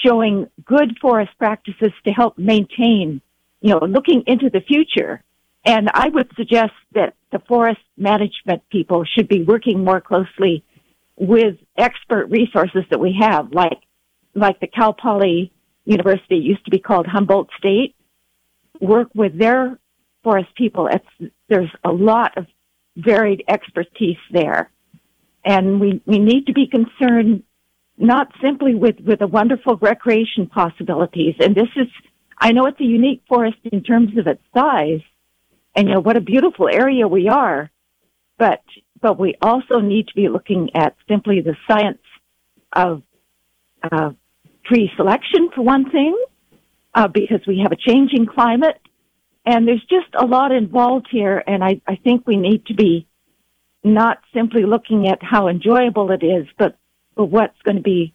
showing 0.05 0.49
good 0.65 0.99
forest 1.01 1.31
practices 1.39 1.93
to 2.05 2.11
help 2.11 2.37
maintain, 2.39 3.21
you 3.61 3.71
know, 3.71 3.81
looking 3.87 4.25
into 4.27 4.51
the 4.51 4.61
future. 4.61 5.23
And 5.65 5.91
I 5.93 6.09
would 6.09 6.31
suggest 6.37 6.73
that 6.93 7.15
the 7.33 7.41
forest 7.41 7.81
management 7.97 8.63
people 8.71 9.05
should 9.05 9.29
be 9.29 9.43
working 9.43 9.85
more 9.85 10.01
closely 10.01 10.65
with 11.17 11.57
expert 11.77 12.27
resources 12.31 12.85
that 12.91 13.01
we 13.01 13.17
have, 13.21 13.53
like 13.53 13.79
like 14.35 14.61
the 14.61 14.69
Cal 14.69 14.93
Poly 14.93 15.53
University 15.85 16.37
used 16.37 16.65
to 16.65 16.71
be 16.71 16.79
called 16.79 17.07
Humboldt 17.07 17.49
State. 17.59 17.97
Work 18.81 19.09
with 19.15 19.37
their 19.37 19.79
forest 20.23 20.55
people. 20.57 20.89
It's, 20.89 21.33
there's 21.49 21.71
a 21.85 21.91
lot 21.91 22.39
of 22.39 22.47
varied 22.97 23.43
expertise 23.49 24.19
there, 24.31 24.71
and 25.45 25.81
we 25.81 26.01
we 26.07 26.19
need 26.19 26.47
to 26.47 26.53
be 26.53 26.67
concerned 26.67 27.43
not 27.97 28.33
simply 28.41 28.75
with 28.75 28.97
with 29.01 29.19
the 29.19 29.27
wonderful 29.27 29.77
recreation 29.77 30.47
possibilities. 30.47 31.35
And 31.41 31.55
this 31.55 31.69
is, 31.77 31.89
I 32.41 32.53
know 32.53 32.67
it's 32.67 32.81
a 32.81 32.85
unique 32.85 33.23
forest 33.29 33.59
in 33.65 33.83
terms 33.83 34.17
of 34.17 34.27
its 34.27 34.43
size, 34.55 35.01
and 35.75 35.89
you 35.89 35.95
know 35.95 36.01
what 36.01 36.17
a 36.17 36.21
beautiful 36.21 36.69
area 36.69 37.09
we 37.09 37.29
are, 37.29 37.71
but 38.39 38.63
but 39.01 39.19
we 39.19 39.35
also 39.41 39.81
need 39.81 40.09
to 40.09 40.15
be 40.15 40.29
looking 40.29 40.71
at 40.75 40.97
simply 41.09 41.41
the 41.41 41.57
science 41.69 42.03
of 42.73 43.03
uh, 43.83 44.11
tree 44.65 44.91
selection 44.97 45.51
for 45.55 45.63
one 45.63 45.91
thing, 45.91 46.17
uh, 46.95 47.09
because 47.09 47.41
we 47.47 47.61
have 47.63 47.73
a 47.73 47.77
changing 47.77 48.27
climate, 48.27 48.81
and 49.45 49.67
there's 49.67 49.85
just 49.89 50.15
a 50.15 50.27
lot 50.27 50.53
involved 50.53 51.07
here. 51.11 51.43
And 51.47 51.63
I, 51.63 51.81
I 51.87 51.97
think 51.97 52.27
we 52.27 52.37
need 52.37 52.67
to 52.67 52.75
be 52.75 53.07
not 53.85 54.19
simply 54.35 54.65
looking 54.65 55.09
at 55.09 55.23
how 55.23 55.49
enjoyable 55.49 56.11
it 56.11 56.25
is, 56.25 56.47
but, 56.59 56.77
but 57.15 57.27
what's 57.27 57.61
going 57.65 57.77
to 57.77 57.83
be 57.83 58.15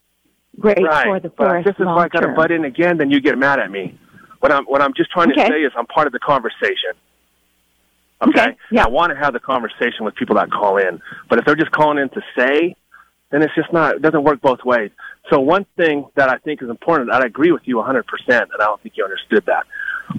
great 0.60 0.84
right. 0.84 1.06
for 1.06 1.20
the 1.20 1.30
forest. 1.30 1.38
But 1.38 1.46
forest 1.46 1.66
This 1.66 1.76
is 1.80 1.86
why 1.86 2.04
I 2.04 2.08
got 2.10 2.22
to 2.22 2.34
butt 2.36 2.52
in 2.52 2.66
again. 2.66 2.98
Then 2.98 3.10
you 3.10 3.22
get 3.22 3.38
mad 3.38 3.60
at 3.60 3.72
me. 3.72 3.98
What 4.44 4.52
I'm 4.52 4.66
what 4.66 4.82
I'm 4.82 4.94
just 4.94 5.10
trying 5.10 5.32
Okay. 5.32 5.42
to 5.46 5.48
say 5.48 5.62
is 5.62 5.72
I'm 5.78 5.86
part 5.86 6.06
of 6.06 6.12
the 6.12 6.20
conversation. 6.20 6.92
Okay. 8.22 8.42
Okay, 8.42 8.58
yeah. 8.72 8.84
I 8.84 8.90
want 8.90 9.14
to 9.14 9.18
have 9.18 9.32
the 9.32 9.40
conversation 9.40 10.04
with 10.04 10.16
people 10.16 10.36
that 10.36 10.52
call 10.52 10.76
in, 10.76 11.02
but 11.30 11.40
if 11.40 11.46
they're 11.46 11.56
just 11.56 11.72
calling 11.72 11.98
in 11.98 12.10
to 12.10 12.22
say, 12.38 12.76
then 13.32 13.42
it's 13.42 13.56
just 13.56 13.72
not. 13.72 13.96
It 13.96 14.02
doesn't 14.02 14.22
work 14.22 14.42
both 14.42 14.66
ways. 14.66 14.92
So 15.30 15.40
one 15.40 15.66
thing 15.78 16.08
that 16.16 16.28
I 16.28 16.40
think 16.40 16.62
is 16.62 16.70
important, 16.70 17.10
and 17.10 17.24
I 17.24 17.26
agree 17.26 17.54
with 17.54 17.62
you 17.64 17.78
100%, 17.78 18.04
and 18.28 18.50
I 18.60 18.66
don't 18.66 18.82
think 18.82 18.98
you 18.98 19.06
understood 19.06 19.46
that. 19.46 19.64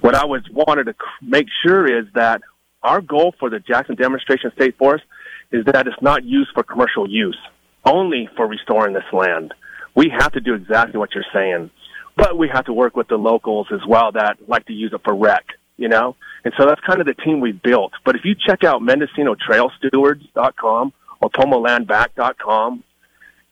What 0.00 0.14
I 0.14 0.24
was 0.24 0.40
wanted 0.50 0.84
to 0.84 0.94
make 1.20 1.48
sure 1.62 1.84
is 1.84 2.06
that 2.14 2.40
our 2.82 3.02
goal 3.02 3.34
for 3.38 3.50
the 3.50 3.58
Jackson 3.58 3.94
Demonstration 3.94 4.50
State 4.56 4.78
Forest 4.78 5.04
is 5.52 5.66
that 5.66 5.86
it's 5.86 6.00
not 6.00 6.24
used 6.24 6.48
for 6.54 6.62
commercial 6.62 7.06
use, 7.06 7.38
only 7.84 8.30
for 8.36 8.46
restoring 8.46 8.94
this 8.94 9.04
land. 9.12 9.52
We 9.94 10.08
have 10.18 10.32
to 10.32 10.40
do 10.40 10.54
exactly 10.54 10.98
what 10.98 11.14
you're 11.14 11.26
saying, 11.30 11.70
but 12.16 12.36
we 12.38 12.48
have 12.48 12.64
to 12.66 12.72
work 12.72 12.96
with 12.96 13.08
the 13.08 13.16
locals 13.16 13.68
as 13.72 13.80
well 13.86 14.12
that 14.12 14.36
like 14.48 14.66
to 14.66 14.72
use 14.72 14.92
it 14.92 15.00
for 15.04 15.14
rec, 15.14 15.44
you 15.76 15.88
know? 15.88 16.16
And 16.44 16.52
so 16.56 16.66
that's 16.66 16.80
kind 16.82 17.00
of 17.00 17.06
the 17.06 17.14
team 17.14 17.40
we've 17.40 17.60
built. 17.62 17.92
But 18.04 18.16
if 18.16 18.24
you 18.24 18.34
check 18.34 18.64
out 18.64 18.82
MendocinoTrailStewards.com 18.82 20.92
or 21.20 21.30
PomoLandBack.com, 21.30 22.84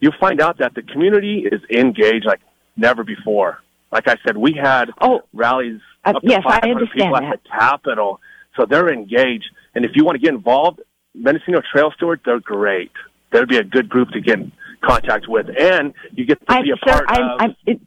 you'll 0.00 0.12
find 0.20 0.40
out 0.40 0.58
that 0.58 0.74
the 0.74 0.82
community 0.82 1.46
is 1.50 1.60
engaged 1.70 2.26
like 2.26 2.40
never 2.76 3.04
before. 3.04 3.58
Like 3.90 4.08
I 4.08 4.16
said, 4.26 4.36
we 4.36 4.52
had 4.54 4.90
Oh, 5.00 5.22
rallies 5.32 5.80
Uh, 6.04 6.10
up 6.16 6.22
to 6.22 6.28
yes, 6.28 6.42
500 6.42 6.70
understand 6.76 6.90
people 6.92 7.20
that. 7.20 7.32
at 7.34 7.42
the 7.42 7.48
Capitol. 7.48 8.20
So 8.56 8.66
they're 8.66 8.92
engaged. 8.92 9.46
And 9.74 9.84
if 9.84 9.92
you 9.94 10.04
want 10.04 10.16
to 10.16 10.20
get 10.20 10.34
involved, 10.34 10.80
Mendocino 11.14 11.60
Trail 11.72 11.92
Stewards, 11.96 12.22
they're 12.24 12.40
great. 12.40 12.90
They'd 13.30 13.48
be 13.48 13.56
a 13.58 13.64
good 13.64 13.88
group 13.88 14.10
to 14.10 14.20
get 14.20 14.38
in 14.38 14.52
contact 14.82 15.26
with. 15.28 15.46
And 15.58 15.94
you 16.12 16.24
get 16.26 16.40
to 16.40 16.46
I'm, 16.52 16.62
be 16.64 16.70
a 16.72 16.76
sir, 16.76 16.92
part 16.92 17.04
I'm, 17.08 17.22
of. 17.22 17.40
I'm, 17.40 17.56
it, 17.66 17.80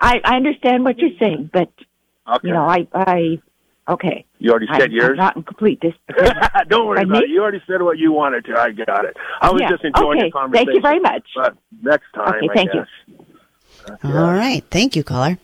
I, 0.00 0.20
I 0.24 0.36
understand 0.36 0.84
what 0.84 0.98
you're 0.98 1.16
saying, 1.18 1.50
but 1.52 1.70
okay. 2.28 2.48
you 2.48 2.54
know, 2.54 2.64
I, 2.64 2.86
I, 2.94 3.40
okay. 3.88 4.24
You 4.38 4.50
already 4.52 4.68
I'm, 4.68 4.80
said 4.80 4.90
I'm 4.90 4.96
yours? 4.96 5.16
not 5.16 5.36
in 5.36 5.42
complete 5.42 5.80
dis- 5.80 5.94
Don't 6.68 6.86
worry 6.86 6.98
Pardon 6.98 7.10
about 7.10 7.18
me? 7.22 7.24
it. 7.24 7.30
You 7.30 7.42
already 7.42 7.62
said 7.66 7.82
what 7.82 7.98
you 7.98 8.12
wanted 8.12 8.44
to. 8.46 8.58
I 8.58 8.70
got 8.70 9.04
it. 9.04 9.16
I 9.40 9.50
was 9.50 9.60
Yeah. 9.60 9.70
just 9.70 9.84
enjoying 9.84 10.18
Okay. 10.18 10.28
the 10.28 10.32
conversation. 10.32 10.66
Thank 10.66 10.74
you 10.76 10.80
very 10.80 11.00
much. 11.00 11.24
But 11.34 11.56
next 11.82 12.06
time, 12.14 12.34
Okay, 12.34 12.48
I 12.50 12.54
thank 12.54 12.74
you. 12.74 12.84
guess. 12.84 13.98
All 14.04 14.32
right. 14.32 14.62
Thank 14.70 14.94
you, 14.94 15.02
caller. 15.02 15.38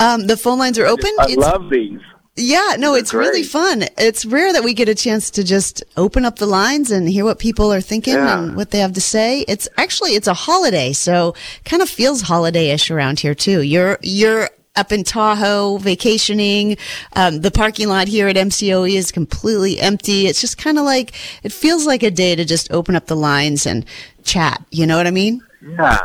Um, 0.00 0.26
the 0.26 0.36
phone 0.36 0.58
lines 0.58 0.78
are 0.78 0.86
open. 0.86 1.10
I 1.20 1.24
It's- 1.30 1.36
love 1.38 1.70
these. 1.70 2.00
Yeah, 2.38 2.76
no, 2.78 2.92
They're 2.92 3.00
it's 3.00 3.12
really 3.12 3.42
fun. 3.42 3.84
It's 3.98 4.24
rare 4.24 4.52
that 4.52 4.62
we 4.62 4.72
get 4.72 4.88
a 4.88 4.94
chance 4.94 5.28
to 5.30 5.42
just 5.42 5.82
open 5.96 6.24
up 6.24 6.36
the 6.36 6.46
lines 6.46 6.90
and 6.90 7.08
hear 7.08 7.24
what 7.24 7.38
people 7.38 7.72
are 7.72 7.80
thinking 7.80 8.14
Yeah. 8.14 8.38
and 8.38 8.56
what 8.56 8.70
they 8.70 8.78
have 8.78 8.92
to 8.92 9.00
say. 9.00 9.40
It's 9.48 9.68
actually 9.76 10.12
it's 10.12 10.28
a 10.28 10.34
holiday, 10.34 10.92
so 10.92 11.34
kind 11.64 11.82
of 11.82 11.88
feels 11.88 12.22
holiday-ish 12.22 12.90
around 12.90 13.20
here 13.20 13.34
too. 13.34 13.62
You're 13.62 13.98
you're 14.02 14.48
up 14.76 14.92
in 14.92 15.02
Tahoe 15.02 15.78
vacationing. 15.78 16.76
Um, 17.16 17.40
the 17.40 17.50
parking 17.50 17.88
lot 17.88 18.06
here 18.06 18.28
at 18.28 18.36
MCOE 18.36 18.94
is 18.94 19.10
completely 19.10 19.80
empty. 19.80 20.28
It's 20.28 20.40
just 20.40 20.56
kind 20.56 20.78
of 20.78 20.84
like 20.84 21.14
it 21.42 21.52
feels 21.52 21.84
like 21.86 22.04
a 22.04 22.10
day 22.12 22.36
to 22.36 22.44
just 22.44 22.70
open 22.70 22.94
up 22.94 23.06
the 23.06 23.16
lines 23.16 23.66
and 23.66 23.84
chat. 24.22 24.64
You 24.70 24.86
know 24.86 24.96
what 24.96 25.08
I 25.08 25.10
mean? 25.10 25.42
Yeah, 25.60 25.98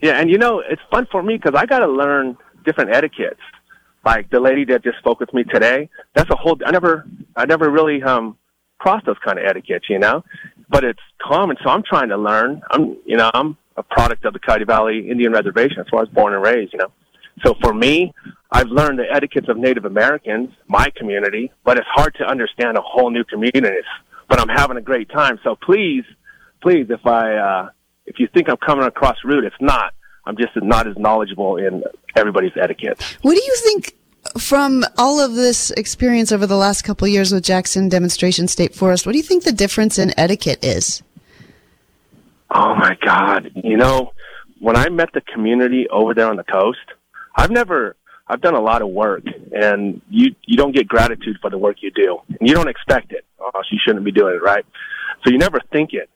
yeah, 0.00 0.12
and 0.18 0.30
you 0.30 0.38
know 0.38 0.60
it's 0.60 0.80
fun 0.90 1.06
for 1.12 1.22
me 1.22 1.36
because 1.36 1.52
I 1.54 1.66
got 1.66 1.80
to 1.80 1.86
learn 1.88 2.38
different 2.64 2.90
etiquettes. 2.94 3.40
Like 4.04 4.30
the 4.30 4.40
lady 4.40 4.64
that 4.66 4.84
just 4.84 4.98
spoke 4.98 5.20
with 5.20 5.32
me 5.32 5.44
today, 5.44 5.88
that's 6.14 6.30
a 6.30 6.36
whole. 6.36 6.58
I 6.66 6.70
never, 6.70 7.06
I 7.36 7.46
never 7.46 7.70
really 7.70 8.02
um 8.02 8.36
crossed 8.78 9.06
those 9.06 9.16
kind 9.24 9.38
of 9.38 9.44
etiquettes, 9.46 9.86
you 9.88 9.98
know. 9.98 10.22
but 10.68 10.84
it's 10.84 11.00
common. 11.22 11.56
So 11.62 11.70
I'm 11.70 11.82
trying 11.82 12.08
to 12.08 12.16
learn. 12.16 12.62
I'm, 12.70 12.96
you 13.06 13.16
know, 13.16 13.30
I'm 13.32 13.56
a 13.76 13.82
product 13.82 14.24
of 14.24 14.32
the 14.32 14.38
Coyote 14.38 14.64
Valley 14.64 15.08
Indian 15.10 15.32
Reservation. 15.32 15.76
That's 15.78 15.92
where 15.92 16.00
I 16.00 16.04
was 16.04 16.12
born 16.12 16.34
and 16.34 16.42
raised, 16.42 16.72
you 16.72 16.78
know. 16.78 16.92
So 17.44 17.54
for 17.62 17.74
me, 17.74 18.12
I've 18.50 18.68
learned 18.68 18.98
the 18.98 19.10
etiquettes 19.10 19.48
of 19.48 19.56
Native 19.56 19.84
Americans, 19.84 20.50
my 20.68 20.90
community, 20.96 21.50
but 21.64 21.78
it's 21.78 21.86
hard 21.90 22.14
to 22.16 22.24
understand 22.24 22.76
a 22.78 22.82
whole 22.82 23.10
new 23.10 23.24
community. 23.24 23.80
But 24.28 24.40
I'm 24.40 24.48
having 24.48 24.76
a 24.76 24.80
great 24.80 25.10
time. 25.10 25.38
So 25.42 25.56
please, 25.56 26.04
please, 26.62 26.86
if 26.90 27.04
I, 27.06 27.34
uh, 27.36 27.68
if 28.06 28.18
you 28.18 28.28
think 28.32 28.48
I'm 28.48 28.56
coming 28.56 28.86
across 28.86 29.16
rude, 29.24 29.44
it's 29.44 29.56
not. 29.60 29.92
I'm 30.26 30.36
just 30.36 30.52
not 30.56 30.86
as 30.86 30.96
knowledgeable 30.96 31.56
in 31.56 31.82
everybody's 32.16 32.56
etiquette. 32.60 33.02
What 33.22 33.34
do 33.34 33.42
you 33.42 33.56
think 33.62 33.94
from 34.38 34.84
all 34.96 35.20
of 35.20 35.34
this 35.34 35.70
experience 35.72 36.32
over 36.32 36.46
the 36.46 36.56
last 36.56 36.82
couple 36.82 37.06
of 37.06 37.12
years 37.12 37.32
with 37.32 37.44
Jackson 37.44 37.88
Demonstration 37.88 38.48
State 38.48 38.74
Forest? 38.74 39.06
What 39.06 39.12
do 39.12 39.18
you 39.18 39.24
think 39.24 39.44
the 39.44 39.52
difference 39.52 39.98
in 39.98 40.18
etiquette 40.18 40.64
is? 40.64 41.02
Oh 42.50 42.74
my 42.74 42.96
God! 43.04 43.50
You 43.54 43.76
know, 43.76 44.12
when 44.60 44.76
I 44.76 44.88
met 44.88 45.12
the 45.12 45.20
community 45.20 45.88
over 45.90 46.14
there 46.14 46.28
on 46.28 46.36
the 46.36 46.44
coast, 46.44 46.78
I've 47.36 47.50
never. 47.50 47.96
I've 48.26 48.40
done 48.40 48.54
a 48.54 48.60
lot 48.60 48.80
of 48.80 48.88
work, 48.88 49.24
and 49.52 50.00
you 50.08 50.34
you 50.46 50.56
don't 50.56 50.74
get 50.74 50.88
gratitude 50.88 51.36
for 51.42 51.50
the 51.50 51.58
work 51.58 51.82
you 51.82 51.90
do, 51.90 52.20
and 52.28 52.48
you 52.48 52.54
don't 52.54 52.68
expect 52.68 53.12
it. 53.12 53.26
Oh, 53.38 53.50
you 53.70 53.78
shouldn't 53.84 54.04
be 54.04 54.12
doing 54.12 54.36
it, 54.36 54.42
right? 54.42 54.64
So 55.24 55.30
you 55.30 55.36
never 55.36 55.60
think 55.72 55.92
it. 55.92 56.08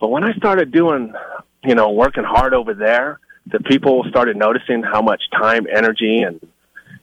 But 0.00 0.08
when 0.08 0.24
I 0.24 0.32
started 0.34 0.72
doing, 0.72 1.12
you 1.62 1.74
know, 1.74 1.90
working 1.90 2.24
hard 2.24 2.54
over 2.54 2.72
there, 2.72 3.20
the 3.46 3.60
people 3.60 4.04
started 4.08 4.36
noticing 4.36 4.82
how 4.82 5.02
much 5.02 5.22
time, 5.32 5.66
energy, 5.72 6.22
and 6.22 6.40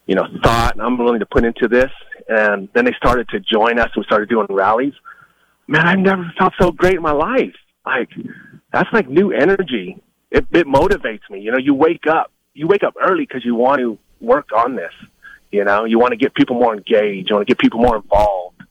you 0.05 0.15
know, 0.15 0.25
thought 0.43 0.79
I'm 0.79 0.97
willing 0.97 1.19
to 1.19 1.25
put 1.25 1.45
into 1.45 1.67
this. 1.67 1.91
And 2.27 2.69
then 2.73 2.85
they 2.85 2.93
started 2.93 3.29
to 3.29 3.39
join 3.39 3.79
us. 3.79 3.89
We 3.95 4.03
started 4.03 4.29
doing 4.29 4.47
rallies. 4.49 4.93
Man, 5.67 5.85
I've 5.85 5.99
never 5.99 6.31
felt 6.37 6.53
so 6.59 6.71
great 6.71 6.95
in 6.95 7.01
my 7.01 7.11
life. 7.11 7.55
Like 7.85 8.09
that's 8.71 8.89
like 8.93 9.07
new 9.07 9.31
energy. 9.31 10.01
It, 10.31 10.45
it 10.51 10.67
motivates 10.67 11.27
me. 11.29 11.41
You 11.41 11.51
know, 11.51 11.57
you 11.57 11.73
wake 11.73 12.07
up, 12.07 12.31
you 12.53 12.67
wake 12.67 12.83
up 12.83 12.95
early 13.01 13.25
because 13.25 13.43
you 13.43 13.55
want 13.55 13.79
to 13.79 13.97
work 14.19 14.49
on 14.55 14.75
this. 14.75 14.93
You 15.51 15.63
know, 15.63 15.85
you 15.85 15.97
want 15.97 16.11
to 16.11 16.17
get 16.17 16.35
people 16.35 16.59
more 16.59 16.73
engaged. 16.73 17.29
You 17.29 17.35
want 17.35 17.47
to 17.47 17.51
get 17.53 17.59
people 17.59 17.79
more 17.79 17.95
involved. 17.95 18.61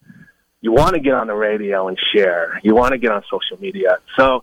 You 0.61 0.72
want 0.72 0.94
to 0.94 1.00
get 1.00 1.14
on 1.14 1.26
the 1.26 1.35
radio 1.35 1.88
and 1.88 1.98
share. 2.12 2.61
You 2.62 2.74
want 2.74 2.92
to 2.92 2.98
get 2.98 3.11
on 3.11 3.22
social 3.31 3.61
media. 3.61 3.98
So 4.16 4.42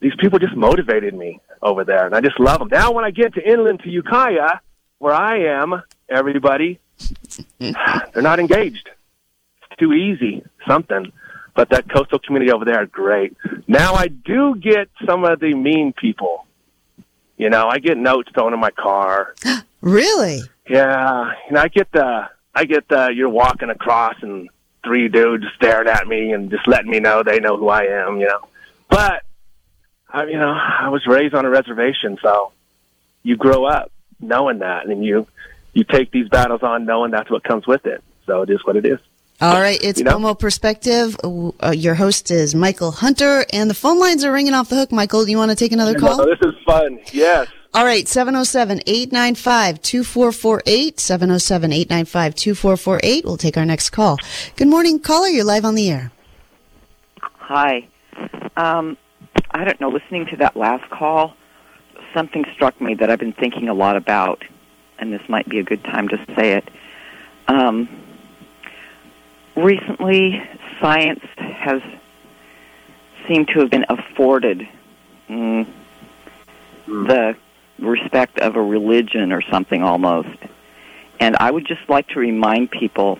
these 0.00 0.12
people 0.18 0.38
just 0.38 0.56
motivated 0.56 1.14
me 1.14 1.40
over 1.62 1.84
there, 1.84 2.06
and 2.06 2.14
I 2.14 2.20
just 2.20 2.40
love 2.40 2.58
them. 2.58 2.68
Now, 2.68 2.92
when 2.92 3.04
I 3.04 3.10
get 3.10 3.34
to 3.34 3.48
inland 3.48 3.80
to 3.84 3.90
Ukiah, 3.90 4.60
where 4.98 5.14
I 5.14 5.60
am, 5.60 5.82
everybody, 6.08 6.80
they're 7.58 8.22
not 8.22 8.40
engaged. 8.40 8.88
It's 9.70 9.78
too 9.78 9.92
easy, 9.92 10.44
something. 10.66 11.12
But 11.54 11.68
that 11.70 11.90
coastal 11.90 12.18
community 12.18 12.50
over 12.50 12.64
there 12.64 12.80
are 12.80 12.86
great. 12.86 13.36
Now 13.68 13.94
I 13.94 14.08
do 14.08 14.56
get 14.56 14.88
some 15.06 15.24
of 15.24 15.40
the 15.40 15.54
mean 15.54 15.92
people. 15.92 16.46
You 17.36 17.50
know, 17.50 17.68
I 17.68 17.78
get 17.78 17.98
notes 17.98 18.30
thrown 18.32 18.54
in 18.54 18.60
my 18.60 18.70
car. 18.70 19.34
really? 19.80 20.40
Yeah. 20.68 21.32
You 21.46 21.54
know, 21.54 21.60
I 21.60 21.68
get 21.68 21.92
the, 21.92 22.28
I 22.54 22.64
get 22.64 22.88
the, 22.88 23.10
you're 23.14 23.28
walking 23.28 23.68
across 23.68 24.14
and 24.22 24.48
three 24.84 25.08
dudes 25.08 25.44
staring 25.56 25.88
at 25.88 26.06
me 26.06 26.32
and 26.32 26.50
just 26.50 26.66
letting 26.66 26.90
me 26.90 27.00
know 27.00 27.22
they 27.22 27.38
know 27.38 27.56
who 27.56 27.68
I 27.68 27.82
am, 27.82 28.18
you 28.18 28.26
know. 28.26 28.48
But, 28.88 29.24
I, 30.12 30.24
you 30.26 30.38
know, 30.38 30.52
I 30.52 30.88
was 30.90 31.06
raised 31.06 31.34
on 31.34 31.44
a 31.44 31.50
reservation, 31.50 32.18
so 32.22 32.52
you 33.22 33.36
grow 33.36 33.64
up 33.64 33.90
knowing 34.20 34.58
that, 34.58 34.86
and 34.86 35.04
you 35.04 35.26
you 35.72 35.84
take 35.84 36.10
these 36.10 36.28
battles 36.28 36.62
on 36.62 36.84
knowing 36.84 37.10
that's 37.10 37.30
what 37.30 37.42
comes 37.44 37.66
with 37.66 37.86
it. 37.86 38.02
So 38.26 38.42
it 38.42 38.50
is 38.50 38.64
what 38.64 38.76
it 38.76 38.84
is. 38.84 38.98
All 39.40 39.60
right, 39.60 39.82
it's 39.82 39.98
you 39.98 40.04
know? 40.04 40.12
Pomo 40.12 40.34
Perspective. 40.34 41.16
Uh, 41.24 41.72
your 41.74 41.94
host 41.94 42.30
is 42.30 42.54
Michael 42.54 42.92
Hunter, 42.92 43.44
and 43.52 43.68
the 43.68 43.74
phone 43.74 43.98
lines 43.98 44.22
are 44.22 44.32
ringing 44.32 44.54
off 44.54 44.68
the 44.68 44.76
hook. 44.76 44.92
Michael, 44.92 45.24
do 45.24 45.30
you 45.30 45.38
want 45.38 45.50
to 45.50 45.56
take 45.56 45.72
another 45.72 45.98
call? 45.98 46.18
No, 46.18 46.26
this 46.26 46.38
is 46.42 46.54
fun. 46.64 47.00
Yes. 47.12 47.48
All 47.74 47.84
right, 47.84 48.06
707 48.06 48.82
895 48.86 49.80
2448. 49.80 51.00
707 51.00 51.72
895 51.72 52.34
2448. 52.34 53.24
We'll 53.24 53.36
take 53.38 53.56
our 53.56 53.64
next 53.64 53.90
call. 53.90 54.18
Good 54.56 54.68
morning, 54.68 55.00
caller. 55.00 55.28
You're 55.28 55.44
live 55.44 55.64
on 55.64 55.74
the 55.74 55.90
air. 55.90 56.12
Hi. 57.20 57.88
Um, 58.56 58.96
I 59.54 59.64
don't 59.64 59.80
know, 59.80 59.90
listening 59.90 60.26
to 60.26 60.36
that 60.36 60.56
last 60.56 60.88
call, 60.90 61.34
something 62.14 62.44
struck 62.54 62.80
me 62.80 62.94
that 62.94 63.10
I've 63.10 63.18
been 63.18 63.32
thinking 63.32 63.68
a 63.68 63.74
lot 63.74 63.96
about, 63.96 64.42
and 64.98 65.12
this 65.12 65.22
might 65.28 65.48
be 65.48 65.58
a 65.58 65.62
good 65.62 65.84
time 65.84 66.08
to 66.08 66.16
say 66.34 66.52
it. 66.52 66.68
Um, 67.48 67.88
recently, 69.56 70.42
science 70.80 71.24
has 71.36 71.82
seemed 73.28 73.48
to 73.48 73.60
have 73.60 73.70
been 73.70 73.84
afforded 73.88 74.66
mm, 75.28 75.66
mm. 76.86 77.08
the 77.08 77.36
respect 77.78 78.38
of 78.38 78.56
a 78.56 78.62
religion 78.62 79.32
or 79.32 79.42
something 79.42 79.82
almost. 79.82 80.38
And 81.20 81.36
I 81.38 81.50
would 81.50 81.66
just 81.66 81.88
like 81.88 82.08
to 82.08 82.20
remind 82.20 82.70
people 82.70 83.18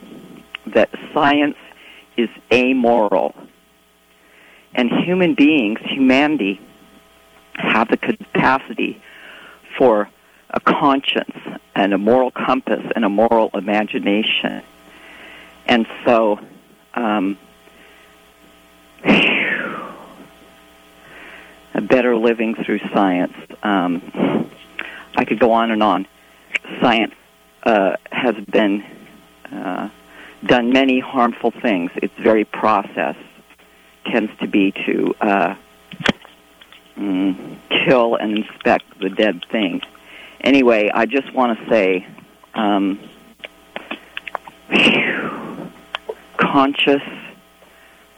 that 0.66 0.90
science 1.12 1.56
is 2.16 2.28
amoral. 2.52 3.34
And 4.74 4.90
human 4.90 5.34
beings, 5.34 5.80
humanity, 5.82 6.60
have 7.54 7.88
the 7.88 7.96
capacity 7.96 9.02
for 9.76 10.08
a 10.50 10.60
conscience 10.60 11.36
and 11.74 11.92
a 11.92 11.98
moral 11.98 12.30
compass 12.30 12.82
and 12.94 13.04
a 13.04 13.08
moral 13.08 13.50
imagination. 13.54 14.62
And 15.66 15.86
so, 16.04 16.40
um, 16.94 17.38
a 21.74 21.80
better 21.80 22.16
living 22.16 22.54
through 22.54 22.80
science. 22.92 23.34
Um, 23.62 24.50
I 25.16 25.24
could 25.24 25.38
go 25.38 25.52
on 25.52 25.70
and 25.70 25.82
on. 25.82 26.06
Science 26.80 27.14
uh, 27.64 27.96
has 28.10 28.34
been 28.50 28.84
uh, 29.50 29.88
done 30.46 30.72
many 30.72 31.00
harmful 31.00 31.50
things. 31.50 31.90
Its 31.96 32.14
very 32.18 32.44
process 32.44 33.16
tends 34.04 34.30
to 34.40 34.46
be 34.46 34.72
to 34.72 35.14
uh, 35.20 35.54
mm, 36.96 37.56
kill 37.68 38.16
and 38.16 38.38
inspect 38.38 38.84
the 39.00 39.10
dead 39.10 39.44
thing. 39.50 39.80
Anyway, 40.40 40.90
I 40.92 41.06
just 41.06 41.32
want 41.32 41.58
to 41.58 41.68
say, 41.68 42.06
um, 42.54 42.98
conscious, 46.36 47.02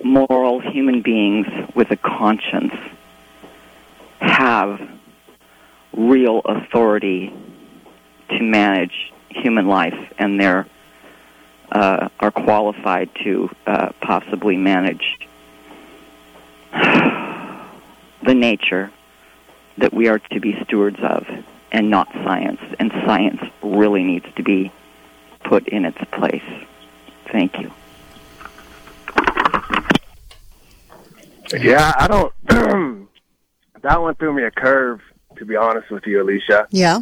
moral 0.03 0.61
human 0.61 1.03
beings 1.03 1.47
with 1.75 1.91
a 1.91 1.97
conscience 1.97 2.75
have 4.21 4.81
real 5.93 6.41
authority 6.45 7.33
to 8.31 8.43
manage 8.43 9.13
human 9.29 9.69
life, 9.69 10.13
and 10.19 10.41
they're 10.41 10.67
uh, 11.71 12.09
are 12.21 12.31
qualified 12.31 13.11
to 13.25 13.51
uh, 13.67 13.91
possibly 14.01 14.57
manage 14.57 15.19
the 18.25 18.35
nature 18.35 18.91
that 19.79 19.93
we 19.93 20.09
are 20.09 20.19
to 20.19 20.41
be 20.41 20.57
stewards 20.65 20.99
of 21.03 21.27
and 21.73 21.91
not 21.91 22.09
science. 22.13 22.61
And 22.79 22.93
science 23.05 23.41
really 23.63 24.03
needs 24.05 24.27
to 24.37 24.43
be 24.43 24.73
put 25.45 25.69
in 25.69 25.85
its 25.85 25.99
place. 26.13 26.43
Thank 27.31 27.59
you. 27.59 27.71
Yeah, 31.53 31.93
I 31.99 32.09
don't. 32.09 32.33
that 33.83 34.01
one 34.01 34.15
threw 34.15 34.33
me 34.33 34.45
a 34.45 34.51
curve, 34.51 35.01
to 35.37 35.45
be 35.45 35.57
honest 35.57 35.91
with 35.91 36.07
you, 36.07 36.23
Alicia. 36.23 36.67
Yeah. 36.71 37.01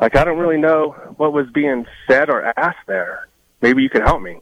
Like, 0.00 0.16
I 0.16 0.24
don't 0.24 0.38
really 0.38 0.58
know 0.58 0.90
what 1.16 1.32
was 1.32 1.46
being 1.54 1.86
said 2.08 2.28
or 2.28 2.58
asked 2.58 2.86
there. 2.86 3.28
Maybe 3.60 3.82
you 3.82 3.88
could 3.88 4.02
help 4.02 4.20
me. 4.20 4.40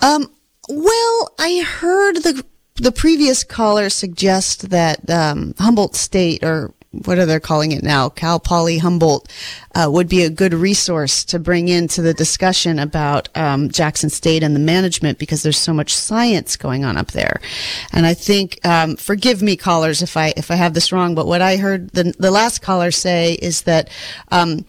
Um, 0.00 0.30
well, 0.68 1.34
I 1.38 1.62
heard 1.66 2.16
the 2.16 2.44
the 2.76 2.92
previous 2.92 3.44
caller 3.44 3.88
suggests 3.90 4.62
that 4.62 5.08
um, 5.10 5.54
Humboldt 5.58 5.96
State, 5.96 6.44
or 6.44 6.72
what 7.04 7.18
are 7.18 7.26
they 7.26 7.38
calling 7.40 7.72
it 7.72 7.82
now, 7.82 8.08
Cal 8.08 8.40
Poly 8.40 8.78
Humboldt, 8.78 9.30
uh, 9.74 9.88
would 9.90 10.08
be 10.08 10.22
a 10.22 10.30
good 10.30 10.54
resource 10.54 11.24
to 11.24 11.38
bring 11.38 11.68
into 11.68 12.00
the 12.00 12.14
discussion 12.14 12.78
about 12.78 13.28
um, 13.36 13.68
Jackson 13.70 14.08
State 14.08 14.42
and 14.42 14.54
the 14.54 14.60
management 14.60 15.18
because 15.18 15.42
there's 15.42 15.58
so 15.58 15.72
much 15.72 15.94
science 15.94 16.56
going 16.56 16.84
on 16.84 16.96
up 16.96 17.12
there. 17.12 17.40
And 17.92 18.06
I 18.06 18.14
think, 18.14 18.64
um, 18.64 18.96
forgive 18.96 19.42
me, 19.42 19.56
callers, 19.56 20.02
if 20.02 20.16
I 20.16 20.32
if 20.36 20.50
I 20.50 20.54
have 20.54 20.74
this 20.74 20.92
wrong, 20.92 21.14
but 21.14 21.26
what 21.26 21.42
I 21.42 21.56
heard 21.56 21.90
the 21.90 22.14
the 22.18 22.30
last 22.30 22.62
caller 22.62 22.90
say 22.90 23.34
is 23.34 23.62
that 23.62 23.90
um, 24.30 24.64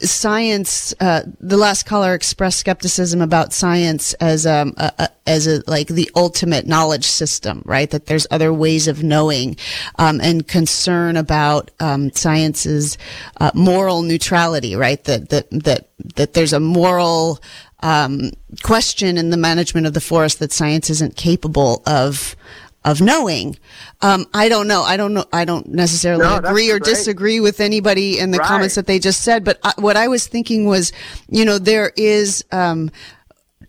science, 0.00 0.94
uh, 1.00 1.22
the 1.40 1.56
last 1.56 1.84
caller 1.84 2.14
expressed 2.14 2.58
skepticism 2.58 3.20
about 3.20 3.52
science 3.52 4.14
as 4.14 4.46
um, 4.46 4.74
a, 4.76 4.92
a, 4.98 5.08
as 5.26 5.46
a 5.46 5.62
like 5.66 5.88
the 5.88 6.10
ultimate 6.14 6.66
knowledge 6.66 7.06
system, 7.06 7.62
right? 7.64 7.90
That 7.90 8.06
there's 8.06 8.26
other 8.30 8.52
ways 8.52 8.88
of 8.88 9.02
knowing, 9.02 9.56
um, 9.98 10.20
and 10.20 10.46
concern 10.46 11.16
about 11.16 11.70
um, 11.80 12.10
science's 12.12 12.96
uh, 13.40 13.50
moral 13.54 14.02
neutrality, 14.02 14.76
right? 14.76 15.02
That 15.04 15.30
that 15.30 15.50
that 15.50 15.88
that 16.16 16.34
there's 16.34 16.52
a 16.52 16.60
moral 16.60 17.40
um, 17.80 18.32
question 18.62 19.18
in 19.18 19.30
the 19.30 19.36
management 19.36 19.86
of 19.86 19.94
the 19.94 20.00
forest 20.00 20.38
that 20.38 20.52
science 20.52 20.90
isn't 20.90 21.16
capable 21.16 21.82
of 21.86 22.36
of 22.84 23.00
knowing. 23.00 23.56
Um, 24.00 24.26
I 24.32 24.48
don't 24.48 24.68
know. 24.68 24.82
I 24.82 24.96
don't 24.96 25.12
know. 25.14 25.24
I 25.32 25.44
don't 25.44 25.66
necessarily 25.68 26.24
No, 26.24 26.36
agree 26.36 26.70
or 26.70 26.78
great. 26.78 26.94
disagree 26.94 27.40
with 27.40 27.60
anybody 27.60 28.18
in 28.18 28.30
the 28.30 28.38
Right. 28.38 28.46
comments 28.48 28.76
that 28.76 28.86
they 28.86 28.98
just 28.98 29.22
said. 29.22 29.44
But 29.44 29.58
I, 29.62 29.72
what 29.78 29.96
I 29.96 30.08
was 30.08 30.26
thinking 30.26 30.64
was, 30.66 30.92
you 31.28 31.44
know, 31.44 31.58
there 31.58 31.92
is, 31.96 32.44
um, 32.52 32.90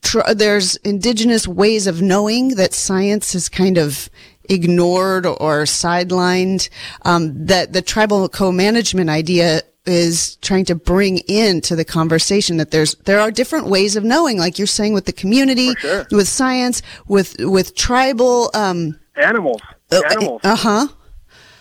tr- 0.03 0.33
there's 0.33 0.75
indigenous 0.77 1.47
ways 1.47 1.87
of 1.87 2.01
knowing 2.01 2.49
that 2.55 2.73
science 2.73 3.33
is 3.35 3.49
kind 3.49 3.77
of 3.77 4.09
ignored 4.47 5.25
or 5.25 5.63
sidelined. 5.63 6.69
Um, 7.03 7.45
that 7.45 7.73
the 7.73 7.81
tribal 7.81 8.29
co-management 8.29 9.09
idea 9.09 9.61
is 9.89 10.37
trying 10.37 10.65
to 10.65 10.75
bring 10.75 11.19
into 11.27 11.75
the 11.75 11.85
conversation 11.85 12.57
that 12.57 12.71
there's 12.71 12.95
there 13.05 13.19
are 13.19 13.31
different 13.31 13.67
ways 13.67 13.95
of 13.95 14.03
knowing, 14.03 14.37
like 14.37 14.57
you're 14.57 14.67
saying 14.67 14.93
with 14.93 15.05
the 15.05 15.13
community, 15.13 15.73
sure. 15.75 16.05
with 16.11 16.27
science, 16.27 16.81
with 17.07 17.35
with 17.39 17.75
tribal. 17.75 18.51
Um, 18.53 18.99
Animals. 19.15 19.61
Animals. 19.91 20.41
uh 20.43 20.55
huh. 20.55 20.87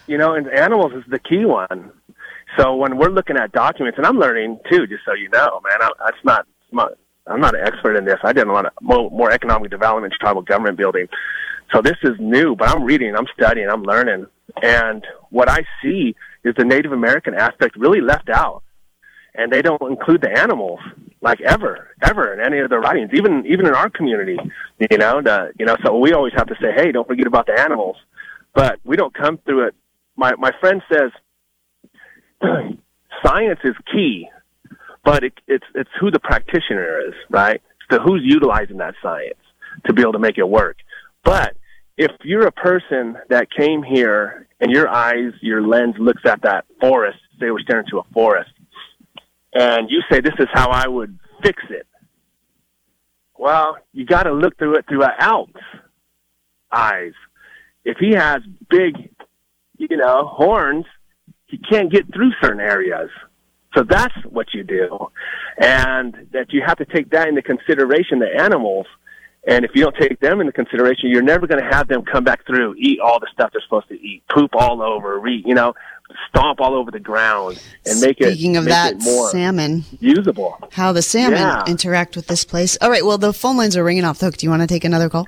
you 0.06 0.18
know, 0.18 0.34
and 0.34 0.48
animals 0.48 0.92
is 0.92 1.04
the 1.08 1.18
key 1.18 1.44
one. 1.44 1.90
So 2.56 2.74
when 2.74 2.96
we're 2.96 3.10
looking 3.10 3.36
at 3.36 3.52
documents, 3.52 3.98
and 3.98 4.06
I'm 4.06 4.18
learning 4.18 4.58
too, 4.70 4.86
just 4.86 5.04
so 5.04 5.14
you 5.14 5.28
know, 5.28 5.60
man, 5.68 5.82
I, 5.82 5.90
that's 6.04 6.24
not, 6.24 6.46
not, 6.72 6.92
I'm 7.26 7.40
not 7.40 7.54
an 7.54 7.66
expert 7.66 7.96
in 7.96 8.04
this. 8.04 8.18
I 8.24 8.32
did 8.32 8.46
a 8.46 8.52
lot 8.52 8.66
of 8.66 8.72
more, 8.80 9.10
more 9.10 9.30
economic 9.30 9.70
development, 9.70 10.14
tribal 10.20 10.42
government 10.42 10.76
building. 10.76 11.08
So 11.74 11.82
this 11.82 11.96
is 12.02 12.16
new, 12.18 12.56
but 12.56 12.68
I'm 12.68 12.84
reading, 12.84 13.14
I'm 13.14 13.26
studying, 13.38 13.68
I'm 13.68 13.82
learning. 13.82 14.26
And 14.62 15.06
what 15.30 15.48
I 15.48 15.64
see 15.82 16.16
is 16.44 16.55
the 16.57 16.64
Native 16.64 16.92
American 16.92 17.35
aspect 17.35 17.77
really 17.77 18.01
left 18.01 18.29
out. 18.29 18.62
And 19.35 19.53
they 19.53 19.62
don't 19.62 19.83
include 19.83 20.22
the 20.22 20.37
animals 20.37 20.81
like 21.20 21.40
ever, 21.40 21.94
ever 22.03 22.33
in 22.33 22.40
any 22.40 22.59
of 22.61 22.70
their 22.70 22.81
writings, 22.81 23.11
even 23.12 23.44
even 23.46 23.66
in 23.66 23.74
our 23.74 23.88
community. 23.90 24.38
You 24.90 24.98
know, 24.98 25.20
the 25.22 25.53
you 25.59 25.66
know, 25.66 25.77
so 25.85 25.96
we 25.98 26.12
always 26.12 26.33
have 26.37 26.48
to 26.48 26.55
say, 26.61 26.72
hey, 26.74 26.90
don't 26.92 27.07
forget 27.07 27.27
about 27.27 27.46
the 27.46 27.59
animals. 27.59 27.96
But 28.55 28.81
we 28.85 28.96
don't 28.96 29.14
come 29.14 29.38
through 29.38 29.68
it. 29.68 29.74
My 30.16 30.35
my 30.37 30.51
friend 30.61 30.83
says 30.92 31.12
science 33.24 33.61
is 33.62 33.74
key, 33.92 34.29
but 35.05 35.22
it, 35.22 35.35
it's 35.46 35.66
it's 35.74 35.90
who 36.01 36.11
the 36.11 36.18
practitioner 36.18 37.01
is, 37.07 37.14
right? 37.31 37.62
The 37.90 38.01
who's 38.01 38.22
utilizing 38.24 38.79
that 38.79 38.94
science 39.03 39.38
to 39.87 39.92
be 39.92 40.03
able 40.03 40.14
to 40.14 40.18
make 40.18 40.38
it 40.38 40.48
work. 40.48 40.79
But 41.24 41.57
if 41.96 42.11
you're 42.24 42.46
a 42.46 42.53
person 42.53 43.18
that 43.29 43.48
came 43.51 43.83
here 43.83 44.47
and 44.60 44.70
your 44.70 44.88
eyes, 44.88 45.32
your 45.40 45.62
lens 45.62 45.94
looks 45.98 46.22
at 46.24 46.42
that 46.42 46.64
forest, 46.80 47.18
say 47.40 47.50
we're 47.50 47.60
staring 47.60 47.84
into 47.86 47.98
a 47.98 48.12
forest, 48.12 48.50
and 49.52 49.90
you 49.90 50.02
say 50.10 50.20
this 50.20 50.34
is 50.38 50.48
how 50.52 50.70
I 50.70 50.86
would 50.86 51.18
fix 51.42 51.62
it. 51.70 51.86
Well, 53.38 53.78
you 53.92 54.04
got 54.04 54.24
to 54.24 54.32
look 54.32 54.58
through 54.58 54.76
it 54.76 54.86
through 54.88 55.04
an 55.04 55.12
elk's 55.20 55.60
eyes. 56.72 57.12
If 57.84 57.98
he 57.98 58.10
has 58.12 58.42
big, 58.68 59.10
you 59.78 59.96
know, 59.96 60.26
horns, 60.26 60.84
he 61.46 61.58
can't 61.58 61.90
get 61.90 62.12
through 62.12 62.32
certain 62.42 62.60
areas. 62.60 63.10
So 63.74 63.84
that's 63.84 64.14
what 64.24 64.48
you 64.52 64.64
do. 64.64 65.08
And 65.58 66.28
that 66.32 66.52
you 66.52 66.62
have 66.66 66.78
to 66.78 66.84
take 66.84 67.10
that 67.10 67.28
into 67.28 67.42
consideration, 67.42 68.18
the 68.18 68.28
animals. 68.40 68.86
And 69.48 69.64
if 69.64 69.70
you 69.74 69.82
don't 69.82 69.96
take 69.96 70.20
them 70.20 70.40
into 70.40 70.52
consideration, 70.52 71.08
you're 71.08 71.22
never 71.22 71.46
going 71.46 71.62
to 71.62 71.68
have 71.74 71.88
them 71.88 72.02
come 72.04 72.22
back 72.22 72.44
through, 72.46 72.74
eat 72.76 73.00
all 73.00 73.18
the 73.18 73.28
stuff 73.32 73.50
they're 73.52 73.62
supposed 73.62 73.88
to 73.88 73.94
eat, 73.98 74.22
poop 74.28 74.50
all 74.54 74.82
over, 74.82 75.18
re, 75.18 75.42
you 75.46 75.54
know, 75.54 75.74
stomp 76.28 76.61
all 76.61 76.74
over 76.74 76.90
the 76.90 77.00
ground, 77.00 77.58
and 77.87 77.98
make 78.00 78.20
it 78.20 78.32
Speaking 78.32 78.58
of 78.58 78.64
make 78.64 78.72
that, 78.74 78.92
it 78.94 79.02
more 79.02 79.30
salmon. 79.30 79.84
usable. 80.00 80.58
How 80.72 80.92
the 80.92 81.00
salmon 81.00 81.38
Yeah. 81.38 81.64
interact 81.66 82.14
with 82.14 82.26
this 82.26 82.44
place. 82.44 82.76
All 82.82 82.90
right. 82.90 83.04
Well, 83.04 83.16
the 83.16 83.32
phone 83.32 83.56
lines 83.56 83.74
are 83.74 83.82
ringing 83.84 84.04
off 84.04 84.18
the 84.18 84.26
hook. 84.26 84.37
Do 84.37 84.44
you 84.44 84.50
want 84.50 84.61
to 84.62 84.68
take 84.68 84.84
another 84.84 85.08
call? 85.08 85.26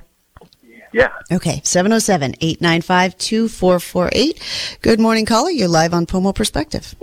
Yeah. 0.93 1.09
Okay, 1.31 1.61
707 1.63 2.35
895 2.41 3.17
2448. 3.17 4.77
Good 4.81 4.99
morning, 4.99 5.25
caller. 5.25 5.49
You're 5.49 5.67
live 5.67 5.93
on 5.95 6.05
Pomo 6.05 6.31
Perspective. 6.33 6.93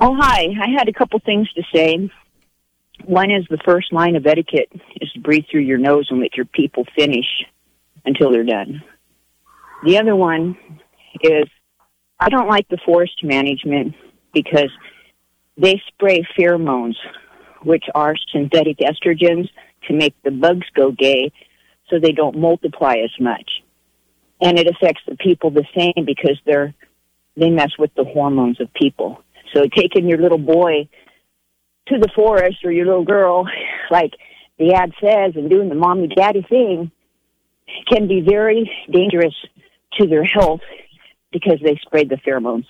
Oh, 0.00 0.14
hi. 0.16 0.48
I 0.60 0.68
had 0.76 0.88
a 0.88 0.92
couple 0.92 1.18
things 1.20 1.50
to 1.52 1.62
say. 1.72 2.10
One 3.04 3.30
is 3.30 3.44
the 3.50 3.58
first 3.64 3.92
line 3.92 4.16
of 4.16 4.26
etiquette 4.26 4.70
is 5.00 5.10
to 5.12 5.20
breathe 5.20 5.44
through 5.50 5.62
your 5.62 5.78
nose 5.78 6.06
and 6.10 6.20
let 6.20 6.36
your 6.36 6.46
people 6.46 6.84
finish 6.96 7.26
until 8.04 8.30
they're 8.30 8.44
done. 8.44 8.82
The 9.84 9.98
other 9.98 10.14
one 10.14 10.56
is 11.20 11.44
I 12.20 12.28
don't 12.28 12.48
like 12.48 12.68
the 12.68 12.78
forest 12.84 13.24
management 13.24 13.94
because 14.32 14.70
they 15.56 15.82
spray 15.88 16.26
pheromones, 16.38 16.94
which 17.62 17.84
are 17.94 18.14
synthetic 18.32 18.78
estrogens, 18.78 19.48
to 19.88 19.94
make 19.94 20.14
the 20.22 20.30
bugs 20.30 20.66
go 20.74 20.92
gay 20.92 21.32
so 21.90 21.98
they 21.98 22.12
don't 22.12 22.38
multiply 22.38 22.94
as 23.02 23.10
much. 23.18 23.62
And 24.40 24.58
it 24.58 24.68
affects 24.68 25.02
the 25.06 25.16
people 25.16 25.50
the 25.50 25.66
same 25.76 26.04
because 26.04 26.38
they're 26.46 26.74
they 27.36 27.50
mess 27.50 27.72
with 27.78 27.94
the 27.94 28.04
hormones 28.04 28.60
of 28.60 28.72
people. 28.74 29.22
So 29.54 29.64
taking 29.74 30.06
your 30.06 30.18
little 30.18 30.38
boy 30.38 30.88
to 31.88 31.98
the 31.98 32.08
forest 32.14 32.64
or 32.64 32.72
your 32.72 32.86
little 32.86 33.04
girl, 33.04 33.46
like 33.90 34.12
the 34.58 34.74
ad 34.74 34.92
says, 35.00 35.34
and 35.36 35.50
doing 35.50 35.68
the 35.68 35.74
mommy 35.74 36.08
daddy 36.08 36.42
thing 36.42 36.90
can 37.86 38.06
be 38.06 38.20
very 38.20 38.70
dangerous 38.90 39.34
to 39.94 40.06
their 40.06 40.24
health 40.24 40.60
because 41.32 41.58
they 41.62 41.76
spray 41.76 42.04
the 42.04 42.16
pheromones. 42.16 42.66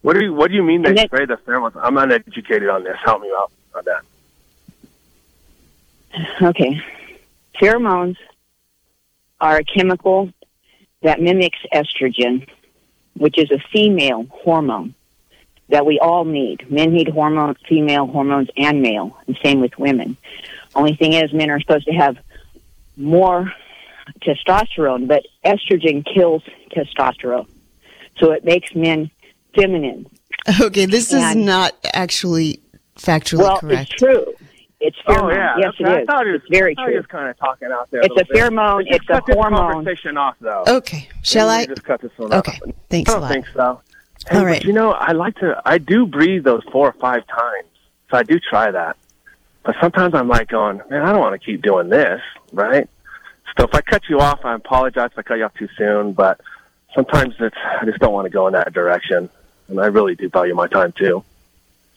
What 0.00 0.14
do 0.14 0.24
you 0.24 0.34
What 0.34 0.48
do 0.48 0.54
you 0.54 0.62
mean 0.62 0.82
they 0.82 0.96
spray 0.96 1.26
the 1.26 1.36
pheromones? 1.36 1.76
I'm 1.80 1.96
uneducated 1.96 2.68
on 2.68 2.82
this. 2.84 2.96
Help 3.04 3.22
me 3.22 3.30
out 3.36 3.52
on 3.74 3.84
that. 3.84 4.02
Okay. 6.42 6.80
Pheromones 7.60 8.16
are 9.40 9.58
a 9.58 9.64
chemical 9.64 10.32
that 11.02 11.20
mimics 11.20 11.58
estrogen, 11.72 12.48
which 13.14 13.38
is 13.38 13.50
a 13.50 13.58
female 13.72 14.26
hormone 14.30 14.94
that 15.68 15.86
we 15.86 15.98
all 16.00 16.24
need. 16.24 16.70
Men 16.70 16.92
need 16.92 17.08
hormones, 17.08 17.56
female 17.68 18.06
hormones, 18.06 18.48
and 18.56 18.82
male, 18.82 19.16
and 19.26 19.38
same 19.44 19.60
with 19.60 19.78
women. 19.78 20.16
Only 20.74 20.94
thing 20.96 21.12
is, 21.14 21.32
men 21.32 21.50
are 21.50 21.60
supposed 21.60 21.86
to 21.86 21.92
have 21.92 22.16
more 22.96 23.50
testosterone, 24.20 25.08
but 25.08 25.22
estrogen 25.44 26.04
kills 26.04 26.42
testosterone. 26.74 27.46
So 28.18 28.32
it 28.32 28.44
makes 28.44 28.74
men 28.74 29.10
feminine. 29.54 30.06
Okay, 30.60 30.86
this 30.86 31.12
is 31.12 31.36
not 31.36 31.72
actually 31.94 32.60
factually 32.96 33.38
well, 33.38 33.58
correct. 33.58 33.92
it's 33.92 34.02
true. 34.02 34.34
It's 34.80 34.96
oh, 35.06 35.12
pheromone. 35.12 35.22
Oh 35.22 35.30
yeah, 35.30 35.54
yes, 35.58 35.72
that's- 35.78 35.80
it 35.80 35.86
I 35.86 36.00
is. 36.00 36.06
thought 36.06 36.26
he 36.26 36.32
was, 36.32 36.40
it's 36.40 36.50
very 36.50 36.72
I 36.72 36.74
thought 36.74 36.84
true. 36.84 36.92
He 36.92 36.96
was 36.98 37.06
kind 37.06 37.28
of 37.28 37.38
talking 37.38 37.68
out 37.72 37.88
there. 37.92 38.00
It's 38.00 38.14
little 38.16 38.36
a 38.36 38.38
pheromone, 38.50 38.84
Let's 38.84 38.96
it's 38.96 39.04
a 39.08 39.12
cut 39.12 39.26
this 39.26 39.36
hormone. 39.36 39.72
Conversation 39.72 40.16
off 40.16 40.34
though. 40.40 40.64
Okay, 40.66 41.08
shall 41.22 41.48
I? 41.48 41.66
Just 41.66 41.84
cut 41.84 42.00
this 42.00 42.10
one 42.16 42.32
Okay, 42.34 42.58
off. 42.66 42.74
thanks 42.90 43.08
I 43.08 43.12
a 43.12 43.14
don't 43.14 43.22
lot. 43.22 43.32
think 43.32 43.46
so. 43.54 43.80
Hey, 44.30 44.38
All 44.38 44.44
right. 44.44 44.62
you 44.64 44.72
know, 44.72 44.92
I 44.92 45.12
like 45.12 45.36
to. 45.36 45.60
I 45.64 45.78
do 45.78 46.06
breathe 46.06 46.44
those 46.44 46.62
four 46.70 46.88
or 46.88 46.92
five 46.94 47.26
times, 47.26 47.68
so 48.10 48.16
I 48.18 48.22
do 48.22 48.38
try 48.38 48.70
that. 48.70 48.96
But 49.64 49.76
sometimes 49.80 50.14
I'm 50.14 50.28
like 50.28 50.48
going, 50.48 50.80
man, 50.90 51.02
I 51.02 51.12
don't 51.12 51.20
want 51.20 51.40
to 51.40 51.44
keep 51.44 51.62
doing 51.62 51.88
this, 51.88 52.20
right? 52.52 52.88
So 53.58 53.64
if 53.64 53.74
I 53.74 53.80
cut 53.80 54.08
you 54.08 54.18
off, 54.20 54.44
I 54.44 54.54
apologize 54.54 55.10
if 55.12 55.18
I 55.18 55.22
cut 55.22 55.38
you 55.38 55.44
off 55.44 55.54
too 55.54 55.68
soon. 55.76 56.12
But 56.12 56.40
sometimes 56.94 57.34
it's 57.40 57.56
I 57.80 57.84
just 57.84 57.98
don't 57.98 58.12
want 58.12 58.26
to 58.26 58.30
go 58.30 58.46
in 58.46 58.52
that 58.54 58.72
direction, 58.72 59.28
and 59.68 59.80
I 59.80 59.86
really 59.86 60.14
do 60.14 60.28
value 60.28 60.54
my 60.54 60.68
time 60.68 60.92
too. 60.92 61.24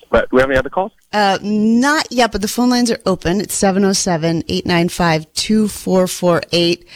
But 0.10 0.30
do 0.30 0.36
we 0.36 0.42
have 0.42 0.50
any 0.50 0.60
other 0.60 0.70
calls? 0.70 0.92
Uh, 1.12 1.40
not 1.42 2.12
yet, 2.12 2.32
but 2.32 2.42
the 2.42 2.48
phone 2.48 2.70
lines 2.70 2.92
are 2.92 3.00
open. 3.06 3.42
It's 3.42 3.56
707 3.56 4.44
895 4.48 5.34
2448. 5.34 6.88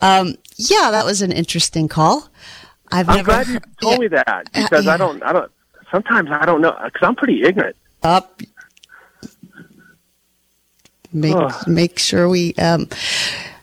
Um, 0.00 0.36
Yeah, 0.56 0.90
that 0.92 1.04
was 1.04 1.22
an 1.22 1.32
interesting 1.32 1.88
call. 1.88 2.28
I've 2.92 3.08
I'm 3.08 3.16
never 3.16 3.26
glad 3.26 3.48
you 3.48 3.60
told 3.80 3.94
yeah, 3.94 3.98
me 3.98 4.08
that 4.08 4.52
because 4.52 4.84
yeah. 4.84 4.94
I 4.94 4.96
don't. 4.96 5.22
I 5.22 5.32
don't. 5.32 5.50
Sometimes 5.90 6.30
I 6.30 6.44
don't 6.44 6.60
know 6.60 6.76
because 6.84 7.02
I'm 7.02 7.16
pretty 7.16 7.42
ignorant. 7.42 7.76
up. 8.02 8.40
Make, 11.14 11.36
make 11.66 11.98
sure 11.98 12.26
we, 12.26 12.54
um, 12.54 12.88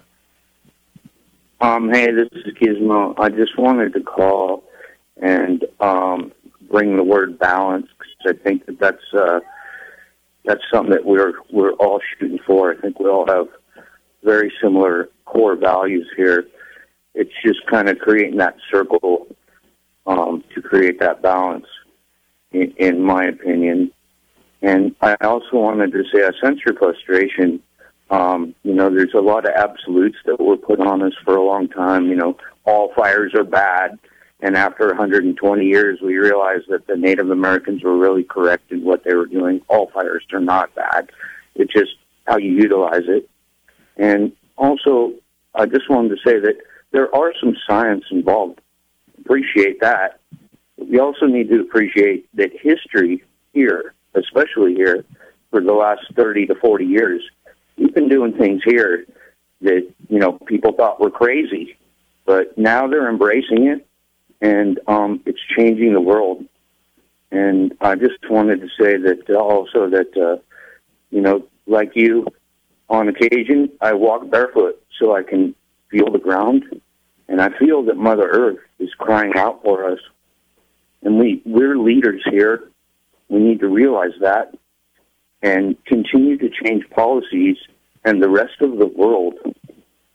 Um, 1.60 1.90
hey, 1.92 2.08
this 2.12 2.28
is 2.32 2.54
Gizmo. 2.54 3.14
I 3.18 3.28
just 3.28 3.58
wanted 3.58 3.92
to 3.92 4.00
call 4.00 4.64
and 5.20 5.64
um, 5.80 6.32
bring 6.70 6.96
the 6.96 7.04
word 7.04 7.38
balance 7.38 7.86
because 7.98 8.38
I 8.38 8.42
think 8.42 8.66
that 8.66 8.78
that's 8.78 9.14
uh, 9.14 9.40
that's 10.44 10.62
something 10.72 10.92
that 10.92 11.04
we're 11.04 11.34
we're 11.50 11.72
all 11.72 12.00
shooting 12.18 12.38
for. 12.46 12.72
I 12.72 12.80
think 12.80 12.98
we 12.98 13.06
all 13.08 13.26
have 13.26 13.48
very 14.22 14.50
similar 14.62 15.10
core 15.26 15.56
values 15.56 16.08
here. 16.16 16.46
It's 17.14 17.32
just 17.44 17.66
kind 17.70 17.88
of 17.88 17.98
creating 17.98 18.38
that 18.38 18.56
circle 18.70 19.26
um, 20.06 20.42
to 20.54 20.62
create 20.62 21.00
that 21.00 21.20
balance, 21.22 21.66
in, 22.52 22.72
in 22.78 23.02
my 23.02 23.24
opinion. 23.24 23.90
And 24.62 24.94
I 25.00 25.16
also 25.20 25.46
wanted 25.52 25.92
to 25.92 26.04
say 26.12 26.24
I 26.24 26.30
sense 26.40 26.60
your 26.66 26.76
frustration. 26.76 27.62
Um, 28.10 28.54
you 28.62 28.74
know, 28.74 28.88
there's 28.88 29.14
a 29.14 29.20
lot 29.20 29.46
of 29.46 29.52
absolutes 29.56 30.18
that 30.26 30.40
were 30.40 30.56
put 30.56 30.80
on 30.80 31.02
us 31.02 31.14
for 31.24 31.36
a 31.36 31.42
long 31.42 31.68
time. 31.68 32.08
You 32.08 32.16
know, 32.16 32.36
all 32.64 32.92
fires 32.94 33.34
are 33.34 33.44
bad. 33.44 33.98
And 34.40 34.56
after 34.56 34.86
120 34.88 35.64
years, 35.64 35.98
we 36.02 36.16
realized 36.16 36.64
that 36.68 36.86
the 36.86 36.96
Native 36.96 37.30
Americans 37.30 37.82
were 37.82 37.96
really 37.96 38.22
correct 38.22 38.70
in 38.70 38.84
what 38.84 39.02
they 39.04 39.14
were 39.14 39.26
doing. 39.26 39.62
All 39.68 39.90
fires 39.90 40.24
are 40.32 40.40
not 40.40 40.74
bad. 40.74 41.10
It's 41.54 41.72
just 41.72 41.92
how 42.26 42.36
you 42.36 42.52
utilize 42.52 43.04
it. 43.08 43.28
And 43.96 44.32
also, 44.56 45.14
I 45.54 45.66
just 45.66 45.88
wanted 45.88 46.10
to 46.10 46.16
say 46.24 46.38
that 46.38 46.56
there 46.92 47.14
are 47.14 47.32
some 47.40 47.56
science 47.66 48.04
involved. 48.10 48.60
Appreciate 49.20 49.80
that. 49.80 50.20
We 50.76 51.00
also 51.00 51.26
need 51.26 51.48
to 51.48 51.60
appreciate 51.60 52.28
that 52.34 52.50
history 52.60 53.24
here, 53.54 53.94
especially 54.14 54.74
here, 54.74 55.04
for 55.50 55.62
the 55.62 55.72
last 55.72 56.02
30 56.14 56.46
to 56.46 56.54
40 56.56 56.84
years, 56.84 57.22
we've 57.76 57.94
been 57.94 58.08
doing 58.08 58.32
things 58.32 58.62
here 58.64 59.06
that, 59.62 59.88
you 60.08 60.18
know, 60.18 60.32
people 60.32 60.72
thought 60.72 61.00
were 61.00 61.10
crazy. 61.10 61.76
But 62.24 62.58
now 62.58 62.88
they're 62.88 63.08
embracing 63.08 63.68
it, 63.68 63.86
and 64.40 64.80
um, 64.86 65.22
it's 65.26 65.40
changing 65.56 65.92
the 65.92 66.00
world. 66.00 66.44
And 67.30 67.74
I 67.80 67.94
just 67.94 68.18
wanted 68.28 68.60
to 68.60 68.68
say 68.68 68.96
that 68.96 69.34
also 69.34 69.88
that, 69.90 70.16
uh, 70.16 70.42
you 71.10 71.20
know, 71.20 71.46
like 71.66 71.92
you, 71.94 72.26
on 72.88 73.08
occasion, 73.08 73.70
I 73.80 73.94
walk 73.94 74.28
barefoot 74.30 74.82
so 74.98 75.14
I 75.14 75.22
can 75.22 75.54
feel 75.90 76.10
the 76.10 76.18
ground, 76.18 76.80
and 77.28 77.40
I 77.40 77.50
feel 77.58 77.84
that 77.84 77.96
Mother 77.96 78.28
Earth 78.28 78.58
is 78.78 78.90
crying 78.98 79.32
out 79.36 79.62
for 79.62 79.90
us. 79.90 79.98
And 81.02 81.18
we 81.18 81.42
we're 81.44 81.76
leaders 81.78 82.22
here. 82.30 82.70
We 83.28 83.38
need 83.40 83.60
to 83.60 83.68
realize 83.68 84.12
that 84.20 84.54
and 85.42 85.76
continue 85.84 86.36
to 86.38 86.48
change 86.48 86.88
policies, 86.90 87.56
and 88.04 88.22
the 88.22 88.28
rest 88.28 88.60
of 88.60 88.78
the 88.78 88.86
world 88.86 89.34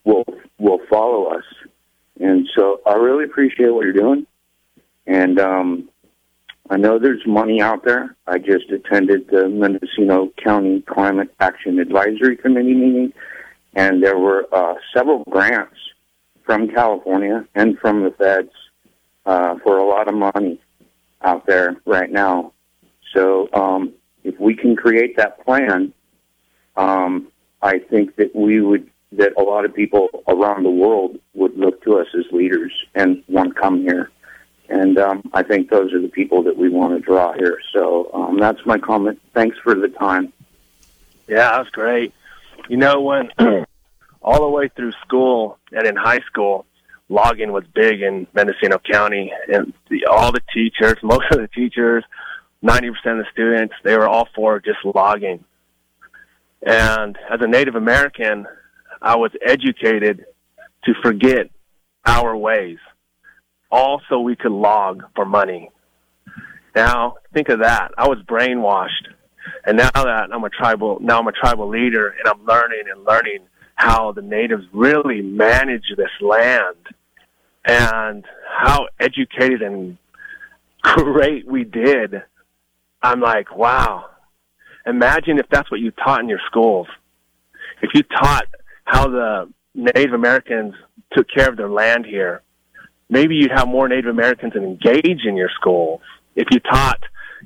will 0.03 0.25
will 0.57 0.79
follow 0.89 1.25
us. 1.25 1.43
And 2.19 2.47
so 2.55 2.81
I 2.85 2.93
really 2.93 3.25
appreciate 3.25 3.69
what 3.69 3.83
you're 3.83 3.93
doing, 3.93 4.27
and 5.07 5.39
um, 5.39 5.89
I 6.69 6.77
know 6.77 6.99
there's 6.99 7.25
money 7.25 7.61
out 7.61 7.83
there. 7.83 8.15
I 8.27 8.37
just 8.37 8.69
attended 8.71 9.27
the 9.29 9.49
Mendocino 9.49 10.31
County 10.41 10.81
Climate 10.81 11.33
Action 11.39 11.79
Advisory 11.79 12.37
Committee 12.37 12.73
meeting, 12.73 13.13
and 13.73 14.01
there 14.01 14.17
were 14.17 14.47
uh, 14.53 14.75
several 14.93 15.23
grants 15.25 15.75
from 16.45 16.69
California 16.69 17.45
and 17.55 17.77
from 17.79 18.03
the 18.03 18.11
feds 18.11 18.51
uh, 19.25 19.55
for 19.63 19.77
a 19.77 19.85
lot 19.85 20.07
of 20.07 20.15
money 20.15 20.61
out 21.23 21.45
there 21.45 21.75
right 21.85 22.11
now. 22.11 22.53
So 23.13 23.49
um, 23.53 23.93
if 24.23 24.39
we 24.39 24.55
can 24.55 24.75
create 24.75 25.17
that 25.17 25.43
plan, 25.45 25.93
um, 26.75 27.27
I 27.61 27.79
think 27.79 28.15
that 28.15 28.35
we 28.35 28.61
would 28.61 28.89
that 29.13 29.33
a 29.37 29.41
lot 29.41 29.65
of 29.65 29.73
people 29.73 30.07
around 30.27 30.63
the 30.63 30.69
world 30.69 31.19
would 31.33 31.57
look 31.57 31.83
to 31.83 31.99
us 31.99 32.07
as 32.17 32.23
leaders 32.31 32.71
and 32.95 33.23
want 33.27 33.53
to 33.53 33.61
come 33.61 33.81
here. 33.81 34.09
And 34.69 34.97
um, 34.97 35.29
I 35.33 35.43
think 35.43 35.69
those 35.69 35.91
are 35.91 36.01
the 36.01 36.07
people 36.07 36.43
that 36.43 36.55
we 36.55 36.69
want 36.69 36.93
to 36.93 36.99
draw 37.01 37.33
here. 37.33 37.59
So 37.73 38.09
um, 38.13 38.39
that's 38.39 38.65
my 38.65 38.77
comment. 38.77 39.21
Thanks 39.33 39.57
for 39.57 39.75
the 39.75 39.89
time. 39.89 40.31
Yeah, 41.27 41.57
that's 41.57 41.69
great. 41.71 42.13
You 42.69 42.77
know, 42.77 43.01
when 43.01 43.29
all 44.21 44.39
the 44.39 44.49
way 44.49 44.69
through 44.69 44.93
school 45.05 45.57
and 45.73 45.85
in 45.85 45.97
high 45.97 46.19
school, 46.19 46.65
logging 47.09 47.51
was 47.51 47.65
big 47.73 48.01
in 48.01 48.27
Mendocino 48.33 48.79
County, 48.79 49.33
and 49.51 49.73
the, 49.89 50.05
all 50.05 50.31
the 50.31 50.41
teachers, 50.53 50.97
most 51.03 51.25
of 51.31 51.39
the 51.39 51.49
teachers, 51.49 52.03
ninety 52.61 52.89
percent 52.89 53.19
of 53.19 53.25
the 53.25 53.31
students, 53.31 53.75
they 53.83 53.97
were 53.97 54.07
all 54.07 54.27
for 54.35 54.59
just 54.59 54.79
logging. 54.83 55.43
And 56.63 57.17
as 57.29 57.39
a 57.41 57.47
Native 57.47 57.75
American, 57.75 58.45
I 59.01 59.15
was 59.15 59.31
educated 59.45 60.25
to 60.85 60.93
forget 61.03 61.49
our 62.05 62.35
ways, 62.35 62.77
all 63.71 64.01
so 64.09 64.19
we 64.19 64.35
could 64.35 64.51
log 64.51 65.03
for 65.15 65.25
money. 65.25 65.69
Now 66.75 67.15
think 67.33 67.49
of 67.49 67.59
that. 67.59 67.91
I 67.97 68.07
was 68.07 68.19
brainwashed, 68.19 69.07
and 69.65 69.77
now 69.77 69.89
that 69.91 70.29
I'm 70.31 70.43
a 70.43 70.49
tribal, 70.49 70.99
now 71.01 71.19
I'm 71.19 71.27
a 71.27 71.31
tribal 71.31 71.67
leader, 71.67 72.09
and 72.09 72.27
I'm 72.27 72.45
learning 72.45 72.83
and 72.93 73.03
learning 73.03 73.39
how 73.75 74.11
the 74.11 74.21
natives 74.21 74.63
really 74.71 75.21
manage 75.21 75.85
this 75.97 76.11
land 76.21 76.77
and 77.65 78.25
how 78.47 78.87
educated 78.99 79.61
and 79.61 79.97
great 80.81 81.47
we 81.47 81.63
did. 81.63 82.23
I'm 83.01 83.19
like, 83.19 83.55
wow. 83.55 84.05
Imagine 84.85 85.39
if 85.39 85.47
that's 85.49 85.69
what 85.69 85.79
you 85.79 85.91
taught 85.91 86.21
in 86.21 86.29
your 86.29 86.41
schools. 86.47 86.87
If 87.81 87.91
you 87.93 88.03
taught 88.03 88.45
how 88.85 89.07
the 89.07 89.51
Native 89.73 90.13
Americans 90.13 90.75
took 91.13 91.27
care 91.29 91.49
of 91.49 91.57
their 91.57 91.69
land 91.69 92.05
here, 92.05 92.41
maybe 93.09 93.35
you'd 93.35 93.51
have 93.51 93.67
more 93.67 93.87
Native 93.87 94.09
Americans 94.09 94.55
engaged 94.55 95.25
in 95.25 95.35
your 95.35 95.49
schools. 95.55 96.01
If 96.35 96.47
you 96.51 96.59
taught, 96.59 96.99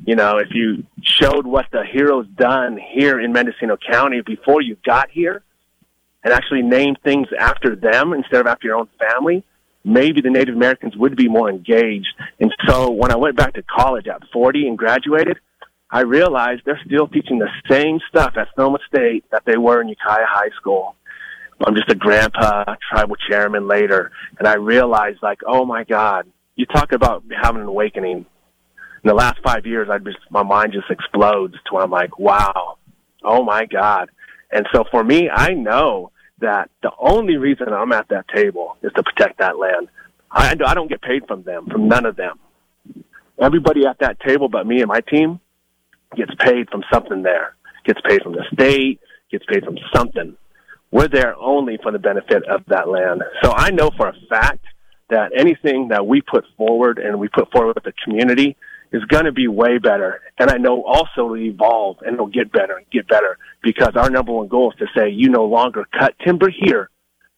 you 0.05 0.15
know, 0.15 0.37
if 0.37 0.49
you 0.51 0.85
showed 1.01 1.45
what 1.45 1.67
the 1.71 1.83
heroes 1.83 2.27
done 2.35 2.77
here 2.77 3.19
in 3.19 3.31
Mendocino 3.31 3.77
County 3.77 4.21
before 4.21 4.61
you 4.61 4.77
got 4.85 5.09
here, 5.09 5.41
and 6.23 6.33
actually 6.33 6.63
named 6.63 6.97
things 7.03 7.27
after 7.39 7.75
them 7.75 8.11
instead 8.11 8.41
of 8.41 8.47
after 8.47 8.67
your 8.67 8.77
own 8.77 8.89
family, 8.99 9.45
maybe 9.85 10.19
the 10.19 10.29
Native 10.29 10.55
Americans 10.55 10.95
would 10.97 11.15
be 11.15 11.29
more 11.29 11.49
engaged. 11.49 12.07
And 12.39 12.53
so 12.67 12.89
when 12.89 13.11
I 13.11 13.15
went 13.15 13.37
back 13.37 13.53
to 13.53 13.63
college 13.63 14.07
at 14.07 14.21
40 14.33 14.67
and 14.67 14.77
graduated, 14.77 15.37
I 15.91 16.01
realized 16.01 16.63
they're 16.65 16.81
still 16.85 17.07
teaching 17.07 17.39
the 17.39 17.49
same 17.69 17.99
stuff 18.09 18.33
at 18.35 18.47
Sonoma 18.55 18.79
State 18.87 19.23
that 19.31 19.43
they 19.45 19.57
were 19.57 19.81
in 19.81 19.87
Ukiah 19.87 20.25
High 20.27 20.49
School. 20.57 20.95
I'm 21.65 21.75
just 21.75 21.89
a 21.89 21.95
grandpa, 21.95 22.75
tribal 22.91 23.15
chairman 23.29 23.67
later, 23.67 24.11
and 24.39 24.47
I 24.47 24.55
realized 24.55 25.19
like, 25.21 25.39
oh 25.47 25.63
my 25.63 25.85
God, 25.85 26.27
you 26.55 26.65
talk 26.65 26.91
about 26.91 27.23
having 27.41 27.61
an 27.61 27.67
awakening. 27.67 28.25
In 29.03 29.09
the 29.09 29.13
last 29.13 29.39
five 29.43 29.67
years, 29.67 29.87
I 29.89 29.99
just 29.99 30.17
my 30.31 30.41
mind 30.41 30.73
just 30.73 30.89
explodes 30.89 31.53
to 31.53 31.75
where 31.75 31.83
I'm 31.83 31.91
like, 31.91 32.17
wow, 32.17 32.77
oh 33.23 33.43
my 33.43 33.65
God. 33.65 34.09
And 34.51 34.65
so 34.73 34.83
for 34.89 35.03
me, 35.03 35.29
I 35.29 35.53
know 35.53 36.11
that 36.39 36.69
the 36.81 36.91
only 36.99 37.37
reason 37.37 37.69
I'm 37.69 37.91
at 37.91 38.09
that 38.09 38.27
table 38.27 38.77
is 38.81 38.91
to 38.93 39.03
protect 39.03 39.39
that 39.39 39.57
land. 39.57 39.87
I, 40.31 40.55
I 40.65 40.73
don't 40.73 40.89
get 40.89 41.01
paid 41.01 41.27
from 41.27 41.43
them, 41.43 41.67
from 41.67 41.87
none 41.87 42.05
of 42.05 42.15
them. 42.15 42.39
Everybody 43.39 43.85
at 43.85 43.99
that 43.99 44.19
table 44.19 44.49
but 44.49 44.65
me 44.65 44.81
and 44.81 44.87
my 44.87 45.01
team 45.01 45.39
gets 46.15 46.31
paid 46.39 46.69
from 46.69 46.83
something 46.91 47.21
there. 47.21 47.55
Gets 47.85 48.01
paid 48.01 48.21
from 48.23 48.33
the 48.33 48.43
state, 48.53 48.99
gets 49.31 49.45
paid 49.45 49.63
from 49.63 49.77
something. 49.93 50.35
We're 50.91 51.07
there 51.07 51.35
only 51.37 51.77
for 51.81 51.91
the 51.91 51.99
benefit 51.99 52.43
of 52.47 52.63
that 52.67 52.87
land. 52.87 53.21
So 53.43 53.51
I 53.51 53.71
know 53.71 53.91
for 53.97 54.07
a 54.07 54.15
fact 54.29 54.65
that 55.09 55.31
anything 55.37 55.89
that 55.89 56.05
we 56.07 56.21
put 56.21 56.45
forward 56.57 56.97
and 56.97 57.19
we 57.19 57.27
put 57.27 57.51
forward 57.51 57.75
with 57.75 57.83
the 57.83 57.93
community 58.03 58.55
is 58.95 59.03
going 59.05 59.25
to 59.25 59.31
be 59.33 59.47
way 59.47 59.77
better. 59.77 60.21
And 60.37 60.49
I 60.49 60.57
know 60.57 60.81
also 60.83 61.27
to 61.27 61.35
evolve 61.35 61.97
and 62.01 62.13
it'll 62.13 62.27
get 62.27 62.49
better 62.51 62.77
and 62.77 62.89
get 62.91 63.07
better 63.09 63.37
because 63.61 63.95
our 63.95 64.09
number 64.09 64.31
one 64.31 64.47
goal 64.47 64.71
is 64.71 64.77
to 64.79 64.87
say 64.97 65.09
you 65.09 65.29
no 65.29 65.43
longer 65.43 65.85
cut 65.99 66.15
timber 66.25 66.49
here 66.49 66.89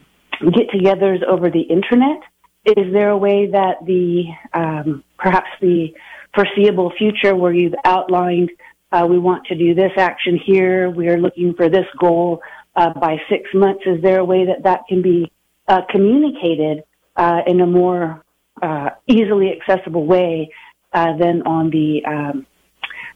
get-togethers 0.41 1.23
over 1.23 1.49
the 1.49 1.61
internet? 1.61 2.21
Is 2.65 2.91
there 2.93 3.09
a 3.09 3.17
way 3.17 3.47
that 3.51 3.85
the 3.85 4.23
um, 4.53 5.03
perhaps 5.17 5.49
the 5.61 5.93
foreseeable 6.33 6.91
future, 6.97 7.35
where 7.35 7.53
you've 7.53 7.75
outlined 7.85 8.49
uh, 8.91 9.05
we 9.05 9.19
want 9.19 9.45
to 9.47 9.55
do 9.55 9.73
this 9.73 9.91
action 9.97 10.39
here, 10.43 10.89
we 10.89 11.07
are 11.09 11.17
looking 11.17 11.53
for 11.53 11.69
this 11.69 11.85
goal 11.99 12.41
uh, 12.75 12.91
by 12.93 13.17
six 13.29 13.49
months? 13.53 13.83
Is 13.85 14.01
there 14.01 14.19
a 14.19 14.25
way 14.25 14.45
that 14.45 14.63
that 14.63 14.81
can 14.87 15.01
be 15.01 15.31
uh, 15.67 15.81
communicated 15.89 16.83
uh, 17.15 17.41
in 17.47 17.61
a 17.61 17.65
more 17.65 18.23
uh, 18.61 18.89
easily 19.07 19.51
accessible 19.51 20.05
way 20.05 20.49
uh, 20.93 21.17
than 21.17 21.41
on 21.43 21.69
the 21.71 22.05
um, 22.05 22.47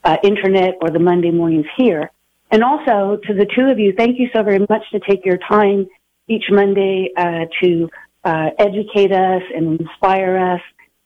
uh, 0.04 0.18
internet 0.24 0.76
or 0.82 0.90
the 0.90 1.00
Monday 1.00 1.32
mornings 1.32 1.68
here? 1.78 2.12
And 2.52 2.64
also 2.64 3.20
to 3.28 3.34
the 3.34 3.46
two 3.56 3.68
of 3.72 3.80
you, 3.80 3.94
thank 3.96 4.20
you 4.20 4.28
so 4.34 4.44
very 4.44 4.60
much 4.60 4.84
to 4.92 5.00
take 5.00 5.26
your 5.26 5.38
time 5.38 5.88
each 6.30 6.46
Monday 6.50 7.10
uh, 7.18 7.46
to 7.62 7.90
uh, 8.24 8.50
educate 8.60 9.12
us 9.12 9.42
and 9.56 9.80
inspire 9.80 10.38
us 10.38 10.62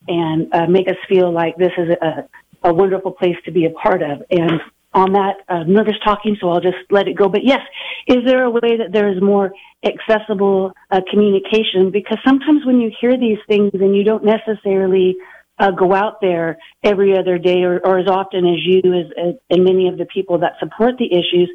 and 0.07 0.53
uh, 0.53 0.67
make 0.67 0.87
us 0.87 0.97
feel 1.07 1.31
like 1.31 1.55
this 1.57 1.71
is 1.77 1.89
a, 2.01 2.27
a 2.67 2.73
wonderful 2.73 3.11
place 3.11 3.37
to 3.45 3.51
be 3.51 3.65
a 3.65 3.69
part 3.69 4.01
of. 4.01 4.21
And 4.29 4.59
on 4.93 5.13
that, 5.13 5.37
uh, 5.49 5.63
nervous 5.63 5.95
talking, 6.03 6.37
so 6.39 6.49
I'll 6.49 6.61
just 6.61 6.77
let 6.91 7.07
it 7.07 7.15
go. 7.15 7.29
But 7.29 7.43
yes, 7.43 7.61
is 8.07 8.17
there 8.25 8.43
a 8.43 8.49
way 8.49 8.77
that 8.77 8.91
there 8.91 9.11
is 9.11 9.21
more 9.21 9.51
accessible 9.83 10.73
uh, 10.91 11.01
communication? 11.09 11.89
Because 11.91 12.19
sometimes 12.25 12.65
when 12.65 12.79
you 12.79 12.91
hear 12.99 13.17
these 13.17 13.39
things 13.47 13.71
and 13.73 13.95
you 13.95 14.03
don't 14.03 14.23
necessarily 14.23 15.15
uh, 15.59 15.71
go 15.71 15.93
out 15.93 16.19
there 16.21 16.57
every 16.83 17.17
other 17.17 17.37
day 17.37 17.63
or, 17.63 17.79
or 17.85 17.99
as 17.99 18.07
often 18.07 18.45
as 18.45 18.59
you 18.65 18.81
as, 18.93 19.05
as, 19.17 19.35
and 19.49 19.63
many 19.63 19.87
of 19.87 19.97
the 19.97 20.05
people 20.05 20.39
that 20.39 20.53
support 20.59 20.95
the 20.97 21.11
issues, 21.11 21.49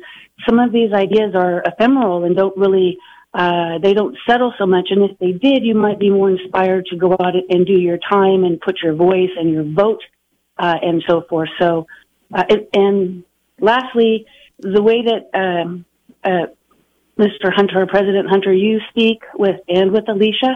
some 0.48 0.58
of 0.58 0.72
these 0.72 0.92
ideas 0.92 1.34
are 1.34 1.62
ephemeral 1.62 2.24
and 2.24 2.36
don't 2.36 2.56
really 2.56 2.98
uh, 3.34 3.78
they 3.82 3.94
don't 3.94 4.16
settle 4.28 4.52
so 4.58 4.66
much. 4.66 4.88
And 4.90 5.10
if 5.10 5.18
they 5.18 5.32
did, 5.32 5.64
you 5.64 5.74
might 5.74 5.98
be 5.98 6.10
more 6.10 6.30
inspired 6.30 6.86
to 6.86 6.96
go 6.96 7.12
out 7.12 7.34
and 7.48 7.66
do 7.66 7.78
your 7.78 7.98
time 7.98 8.44
and 8.44 8.60
put 8.60 8.78
your 8.82 8.94
voice 8.94 9.30
and 9.36 9.50
your 9.50 9.64
vote 9.64 10.02
uh, 10.58 10.76
and 10.80 11.02
so 11.08 11.22
forth. 11.28 11.50
So, 11.60 11.86
uh, 12.32 12.44
and, 12.48 12.66
and 12.72 13.24
lastly, 13.60 14.26
the 14.58 14.82
way 14.82 15.02
that 15.02 15.38
um, 15.38 15.84
uh, 16.24 16.46
Mr. 17.18 17.52
Hunter, 17.52 17.86
President 17.86 18.28
Hunter, 18.28 18.52
you 18.52 18.80
speak 18.90 19.22
with 19.34 19.56
and 19.68 19.92
with 19.92 20.08
Alicia, 20.08 20.54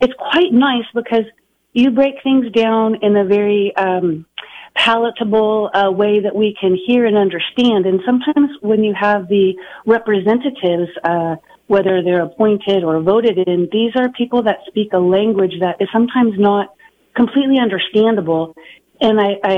it's 0.00 0.14
quite 0.18 0.52
nice 0.52 0.84
because 0.94 1.24
you 1.72 1.90
break 1.90 2.14
things 2.22 2.52
down 2.52 2.96
in 3.02 3.16
a 3.16 3.24
very 3.24 3.74
um, 3.76 4.26
palatable 4.74 5.70
uh, 5.74 5.90
way 5.90 6.20
that 6.20 6.34
we 6.34 6.56
can 6.58 6.76
hear 6.86 7.06
and 7.06 7.16
understand. 7.16 7.86
And 7.86 8.00
sometimes 8.04 8.50
when 8.60 8.84
you 8.84 8.94
have 8.98 9.28
the 9.28 9.54
representatives, 9.86 10.90
uh, 11.04 11.36
whether 11.74 12.02
they're 12.02 12.24
appointed 12.30 12.84
or 12.84 13.00
voted 13.00 13.38
in, 13.38 13.66
these 13.72 13.92
are 13.96 14.10
people 14.10 14.42
that 14.42 14.58
speak 14.68 14.92
a 14.92 14.98
language 14.98 15.54
that 15.60 15.76
is 15.80 15.88
sometimes 15.90 16.34
not 16.38 16.66
completely 17.16 17.58
understandable. 17.58 18.54
And 19.00 19.18
I, 19.18 19.30
I 19.42 19.56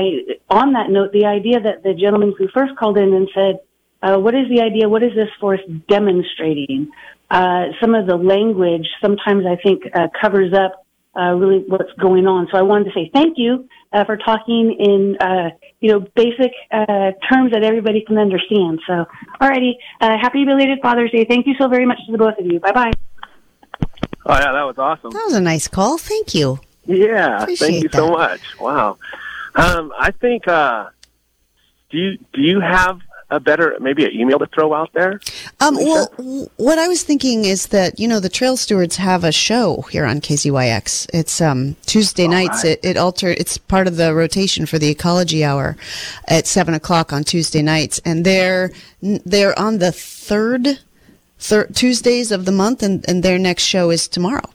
on 0.49 0.71
that 0.73 0.89
note, 0.89 1.11
the 1.11 1.25
idea 1.25 1.59
that 1.59 1.83
the 1.83 1.93
gentleman 1.93 2.33
who 2.37 2.47
first 2.53 2.73
called 2.79 2.97
in 2.97 3.13
and 3.13 3.27
said, 3.35 3.55
uh, 4.01 4.17
what 4.17 4.33
is 4.33 4.47
the 4.49 4.61
idea? 4.61 4.87
What 4.87 5.03
is 5.03 5.13
this 5.13 5.27
force 5.41 5.59
demonstrating? 5.89 6.89
Uh, 7.29 7.63
some 7.81 7.93
of 7.93 8.07
the 8.07 8.15
language 8.15 8.87
sometimes 9.01 9.43
I 9.45 9.57
think 9.61 9.83
uh, 9.93 10.07
covers 10.21 10.53
up 10.53 10.85
uh, 11.19 11.33
really 11.33 11.65
what's 11.67 11.91
going 11.99 12.27
on. 12.27 12.47
So 12.49 12.57
I 12.57 12.61
wanted 12.61 12.85
to 12.85 12.91
say 12.95 13.11
thank 13.13 13.37
you 13.37 13.67
uh, 13.93 14.03
for 14.05 14.17
talking 14.17 14.75
in 14.79 15.17
uh, 15.19 15.49
you 15.79 15.91
know 15.91 15.99
basic 16.15 16.51
uh, 16.71 17.11
terms 17.31 17.51
that 17.51 17.63
everybody 17.63 18.03
can 18.05 18.17
understand. 18.17 18.79
So, 18.87 19.05
alrighty, 19.41 19.73
uh, 20.01 20.17
happy 20.21 20.45
belated 20.45 20.79
Father's 20.81 21.11
Day. 21.11 21.25
Thank 21.25 21.47
you 21.47 21.53
so 21.59 21.67
very 21.67 21.85
much 21.85 21.99
to 22.05 22.11
the 22.11 22.17
both 22.17 22.37
of 22.37 22.45
you. 22.45 22.59
Bye 22.59 22.71
bye. 22.71 22.91
Oh 24.25 24.33
yeah, 24.33 24.51
that 24.51 24.63
was 24.63 24.77
awesome. 24.77 25.11
That 25.11 25.23
was 25.25 25.35
a 25.35 25.41
nice 25.41 25.67
call. 25.67 25.97
Thank 25.97 26.33
you. 26.33 26.59
Yeah, 26.85 27.41
Appreciate 27.41 27.67
thank 27.67 27.83
you 27.83 27.89
so 27.91 28.09
much. 28.09 28.41
Wow. 28.59 28.97
Um, 29.55 29.93
I 29.97 30.11
think. 30.11 30.47
Uh, 30.47 30.89
do 31.95 31.97
you 31.97 32.17
do 32.33 32.41
you 32.41 32.59
have 32.59 32.99
a 33.29 33.39
better 33.39 33.75
maybe 33.79 34.05
an 34.05 34.11
email 34.13 34.39
to 34.39 34.45
throw 34.47 34.73
out 34.73 34.91
there? 34.93 35.19
Um, 35.59 35.75
well, 35.75 36.07
what 36.57 36.77
I 36.77 36.87
was 36.87 37.03
thinking 37.03 37.45
is 37.45 37.67
that 37.67 37.99
you 37.99 38.07
know 38.07 38.19
the 38.19 38.29
Trail 38.29 38.57
Stewards 38.57 38.97
have 38.97 39.23
a 39.23 39.31
show 39.31 39.81
here 39.83 40.05
on 40.05 40.21
KZYX. 40.21 41.09
It's 41.13 41.41
um, 41.41 41.75
Tuesday 41.85 42.27
nights. 42.27 42.63
It, 42.63 42.79
it 42.83 42.97
alter. 42.97 43.29
It's 43.29 43.57
part 43.57 43.87
of 43.87 43.97
the 43.97 44.13
rotation 44.13 44.65
for 44.65 44.77
the 44.79 44.89
Ecology 44.89 45.43
Hour 45.43 45.75
at 46.27 46.47
seven 46.47 46.73
o'clock 46.73 47.11
on 47.11 47.23
Tuesday 47.23 47.61
nights, 47.61 47.99
and 48.05 48.25
they're 48.25 48.71
they're 49.01 49.57
on 49.57 49.79
the 49.79 49.91
third, 49.91 50.79
thir- 51.39 51.67
Tuesdays 51.67 52.31
of 52.31 52.45
the 52.45 52.51
month, 52.51 52.83
and, 52.83 53.07
and 53.07 53.23
their 53.23 53.39
next 53.39 53.63
show 53.63 53.89
is 53.89 54.07
tomorrow. 54.07 54.49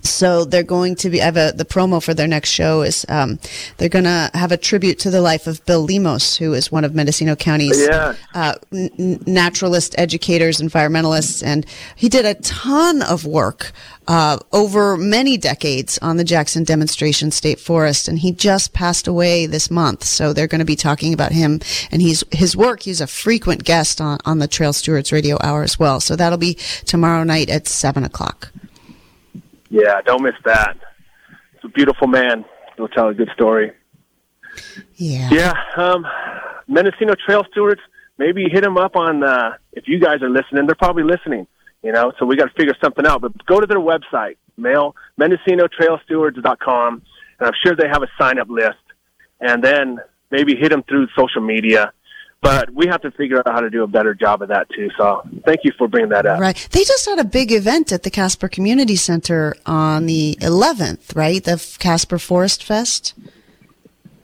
So 0.00 0.44
they're 0.44 0.62
going 0.62 0.94
to 0.96 1.10
be. 1.10 1.20
I 1.20 1.26
have 1.26 1.36
a, 1.36 1.52
the 1.54 1.64
promo 1.64 2.02
for 2.02 2.14
their 2.14 2.26
next 2.28 2.50
show 2.50 2.82
is 2.82 3.04
um, 3.08 3.38
they're 3.76 3.88
going 3.88 4.04
to 4.04 4.30
have 4.34 4.52
a 4.52 4.56
tribute 4.56 4.98
to 5.00 5.10
the 5.10 5.20
life 5.20 5.46
of 5.46 5.64
Bill 5.66 5.84
Lemos, 5.84 6.36
who 6.36 6.52
is 6.54 6.70
one 6.72 6.84
of 6.84 6.94
Mendocino 6.94 7.34
County's 7.36 7.80
Yeah. 7.86 8.14
uh, 8.34 8.54
n- 8.72 9.20
naturalist 9.26 9.94
educators, 9.98 10.60
environmentalists, 10.60 11.42
and 11.42 11.66
he 11.96 12.08
did 12.08 12.24
a 12.24 12.34
ton 12.34 13.02
of 13.02 13.24
work 13.26 13.72
uh, 14.06 14.38
over 14.52 14.96
many 14.96 15.36
decades 15.36 15.98
on 16.00 16.16
the 16.16 16.24
Jackson 16.24 16.64
Demonstration 16.64 17.30
State 17.30 17.58
Forest, 17.60 18.06
and 18.08 18.18
he 18.20 18.32
just 18.32 18.72
passed 18.72 19.06
away 19.06 19.46
this 19.46 19.70
month. 19.70 20.04
So 20.04 20.32
they're 20.32 20.46
going 20.46 20.60
to 20.60 20.64
be 20.64 20.76
talking 20.76 21.12
about 21.12 21.32
him 21.32 21.60
and 21.90 22.00
he's 22.00 22.24
his 22.30 22.56
work. 22.56 22.82
He's 22.82 23.00
a 23.00 23.06
frequent 23.06 23.64
guest 23.64 24.00
on 24.00 24.18
on 24.24 24.38
the 24.38 24.48
Trail 24.48 24.72
Stewards 24.72 25.12
Radio 25.12 25.36
Hour 25.42 25.62
as 25.62 25.78
well. 25.78 26.00
So 26.00 26.14
that'll 26.16 26.38
be 26.38 26.54
tomorrow 26.86 27.24
night 27.24 27.50
at 27.50 27.66
seven 27.66 28.04
o'clock. 28.04 28.50
Yeah, 29.70 30.00
don't 30.02 30.22
miss 30.22 30.34
that. 30.44 30.76
It's 31.54 31.64
a 31.64 31.68
beautiful 31.68 32.06
man. 32.06 32.44
He'll 32.76 32.88
tell 32.88 33.08
a 33.08 33.14
good 33.14 33.30
story. 33.34 33.72
Yeah. 34.96 35.30
Yeah. 35.30 35.54
Um, 35.76 36.06
Mendocino 36.68 37.14
Trail 37.14 37.44
Stewards, 37.50 37.80
maybe 38.18 38.48
hit 38.50 38.62
them 38.62 38.76
up 38.76 38.96
on, 38.96 39.22
uh, 39.22 39.56
if 39.72 39.88
you 39.88 39.98
guys 39.98 40.22
are 40.22 40.30
listening, 40.30 40.66
they're 40.66 40.74
probably 40.74 41.02
listening, 41.02 41.46
you 41.82 41.92
know, 41.92 42.12
so 42.18 42.26
we 42.26 42.36
got 42.36 42.46
to 42.46 42.54
figure 42.54 42.74
something 42.82 43.06
out. 43.06 43.20
But 43.20 43.44
go 43.46 43.60
to 43.60 43.66
their 43.66 43.80
website, 43.80 44.36
mail, 44.56 44.94
MendocinoTrailStewards.com, 45.20 47.02
and 47.38 47.46
I'm 47.46 47.54
sure 47.64 47.74
they 47.76 47.88
have 47.88 48.02
a 48.02 48.08
sign 48.18 48.38
up 48.38 48.48
list. 48.48 48.78
And 49.40 49.62
then 49.62 49.98
maybe 50.30 50.56
hit 50.56 50.70
them 50.70 50.82
through 50.84 51.08
social 51.16 51.42
media. 51.42 51.92
But 52.44 52.74
we 52.74 52.86
have 52.88 53.00
to 53.00 53.10
figure 53.10 53.38
out 53.38 53.48
how 53.50 53.60
to 53.60 53.70
do 53.70 53.84
a 53.84 53.86
better 53.86 54.12
job 54.12 54.42
of 54.42 54.48
that 54.48 54.68
too. 54.68 54.90
So 54.98 55.22
thank 55.46 55.60
you 55.64 55.72
for 55.78 55.88
bringing 55.88 56.10
that 56.10 56.26
up. 56.26 56.38
Right. 56.38 56.68
They 56.72 56.84
just 56.84 57.08
had 57.08 57.18
a 57.18 57.24
big 57.24 57.50
event 57.50 57.90
at 57.90 58.02
the 58.02 58.10
Caspar 58.10 58.48
Community 58.48 58.96
Center 58.96 59.56
on 59.64 60.04
the 60.04 60.36
11th, 60.42 61.16
right? 61.16 61.42
The 61.42 61.56
Caspar 61.78 62.18
Forest 62.18 62.62
Fest. 62.62 63.14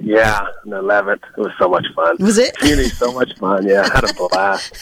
Yeah, 0.02 0.38
on 0.64 0.70
the 0.70 0.82
11th. 0.82 1.22
It 1.36 1.40
was 1.40 1.52
so 1.58 1.68
much 1.68 1.86
fun. 1.94 2.16
Was 2.20 2.36
it? 2.36 2.56
Community, 2.58 2.90
so 2.90 3.10
much 3.12 3.36
fun. 3.38 3.66
Yeah, 3.66 3.88
had 3.90 4.04
a 4.04 4.12
blast. 4.14 4.74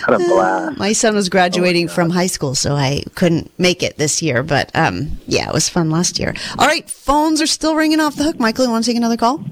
had 0.06 0.14
a 0.14 0.18
blast. 0.18 0.78
My 0.78 0.92
son 0.92 1.14
was 1.14 1.28
graduating 1.28 1.88
from 1.88 2.08
high 2.08 2.26
school, 2.26 2.54
so 2.54 2.74
I 2.74 3.02
couldn't 3.14 3.50
make 3.58 3.82
it 3.82 3.98
this 3.98 4.22
year. 4.22 4.42
But 4.42 4.70
um, 4.74 5.18
yeah, 5.26 5.48
it 5.48 5.54
was 5.54 5.68
fun 5.68 5.90
last 5.90 6.18
year. 6.18 6.34
All 6.58 6.66
right, 6.66 6.88
phones 6.88 7.40
are 7.40 7.46
still 7.46 7.74
ringing 7.74 8.00
off 8.00 8.16
the 8.16 8.24
hook. 8.24 8.40
Michael, 8.40 8.64
you 8.64 8.70
want 8.70 8.84
to 8.84 8.90
take 8.90 8.96
another 8.96 9.16
call? 9.16 9.42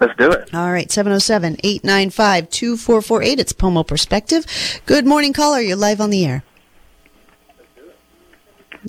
Let's 0.00 0.16
do 0.16 0.30
it. 0.30 0.54
All 0.54 0.70
right, 0.70 0.90
707 0.90 1.56
895 1.64 2.50
2448. 2.50 3.40
It's 3.40 3.52
Pomo 3.52 3.82
Perspective. 3.82 4.46
Good 4.86 5.06
morning, 5.06 5.32
caller. 5.32 5.60
You're 5.60 5.76
live 5.76 6.00
on 6.00 6.10
the 6.10 6.24
air. 6.24 6.44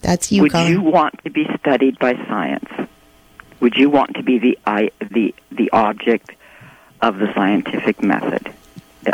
That's 0.01 0.31
you, 0.31 0.43
Would 0.43 0.51
caller. 0.51 0.69
you 0.69 0.81
want 0.81 1.23
to 1.23 1.31
be 1.31 1.47
studied 1.59 1.97
by 1.97 2.13
science? 2.27 2.69
Would 3.59 3.75
you 3.75 3.89
want 3.89 4.15
to 4.15 4.23
be 4.23 4.37
the 4.37 4.57
I, 4.65 4.91
the 5.11 5.33
the 5.51 5.69
object 5.71 6.31
of 7.01 7.17
the 7.17 7.33
scientific 7.33 8.01
method. 8.01 8.53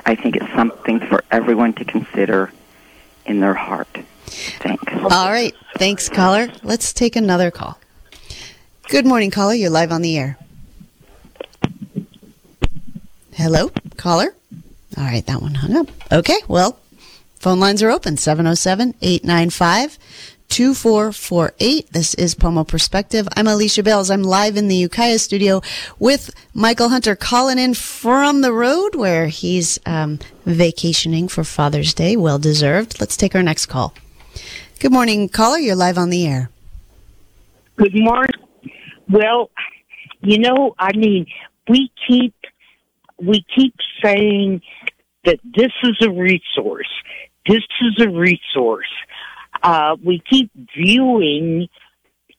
I 0.06 0.16
think 0.16 0.36
it's 0.36 0.52
something 0.54 1.00
for 1.00 1.24
everyone 1.32 1.74
to 1.74 1.86
consider 1.86 2.52
in 3.26 3.39
their 3.39 3.54
heart. 3.54 3.88
Thanks. 4.26 4.91
All 4.93 5.30
right. 5.32 5.54
Thanks, 5.78 6.10
caller. 6.10 6.50
Let's 6.64 6.93
take 6.93 7.16
another 7.16 7.52
call. 7.52 7.80
Good 8.89 9.06
morning, 9.06 9.32
caller. 9.32 9.54
You're 9.54 9.70
live 9.70 9.91
on 9.91 10.02
the 10.02 10.18
air. 10.18 10.38
Hello, 13.38 13.70
caller? 13.98 14.34
All 14.98 15.04
right, 15.04 15.26
that 15.26 15.42
one 15.42 15.56
hung 15.56 15.76
up. 15.76 15.88
Okay, 16.10 16.38
well, 16.48 16.80
phone 17.38 17.60
lines 17.60 17.84
are 17.84 17.92
open 17.92 18.16
707 18.16 18.96
895 19.02 20.00
2448. 20.48 21.92
This 21.92 22.14
is 22.14 22.34
Pomo 22.34 22.64
Perspective. 22.64 23.28
I'm 23.36 23.46
Alicia 23.48 23.84
Bales. 23.84 24.10
I'm 24.10 24.24
live 24.24 24.56
in 24.56 24.70
the 24.70 24.76
Ukiah 24.76 25.20
studio 25.20 25.62
with 26.00 26.34
Michael 26.54 26.88
Hunter 26.88 27.14
calling 27.18 27.60
in 27.60 27.74
from 27.74 28.40
the 28.40 28.54
road 28.54 28.96
where 28.96 29.28
he's 29.28 29.80
um, 29.86 30.20
vacationing 30.46 31.28
for 31.28 31.44
Father's 31.44 31.94
Day. 31.94 32.16
Well 32.16 32.40
deserved. 32.40 33.02
Let's 33.02 33.18
take 33.18 33.36
our 33.36 33.44
next 33.44 33.66
call. 33.66 33.94
Good 34.80 34.94
morning, 34.94 35.28
caller. 35.28 35.58
You're 35.58 35.76
live 35.76 35.98
on 35.98 36.10
the 36.10 36.26
air. 36.26 36.50
Good 37.76 37.96
morning. 37.96 38.32
Well, 39.10 39.50
you 40.22 40.40
know, 40.40 40.74
I 40.80 40.96
mean, 40.96 41.26
we 41.68 41.92
keep 42.08 42.34
we 43.22 43.45
keep 43.55 43.74
saying 44.03 44.61
that 45.24 45.39
this 45.43 45.72
is 45.84 45.97
a 46.01 46.11
resource. 46.11 46.89
This 47.47 47.63
is 47.82 48.05
a 48.05 48.09
resource. 48.09 48.91
Uh, 49.61 49.95
we 50.03 50.22
keep 50.30 50.51
viewing 50.76 51.68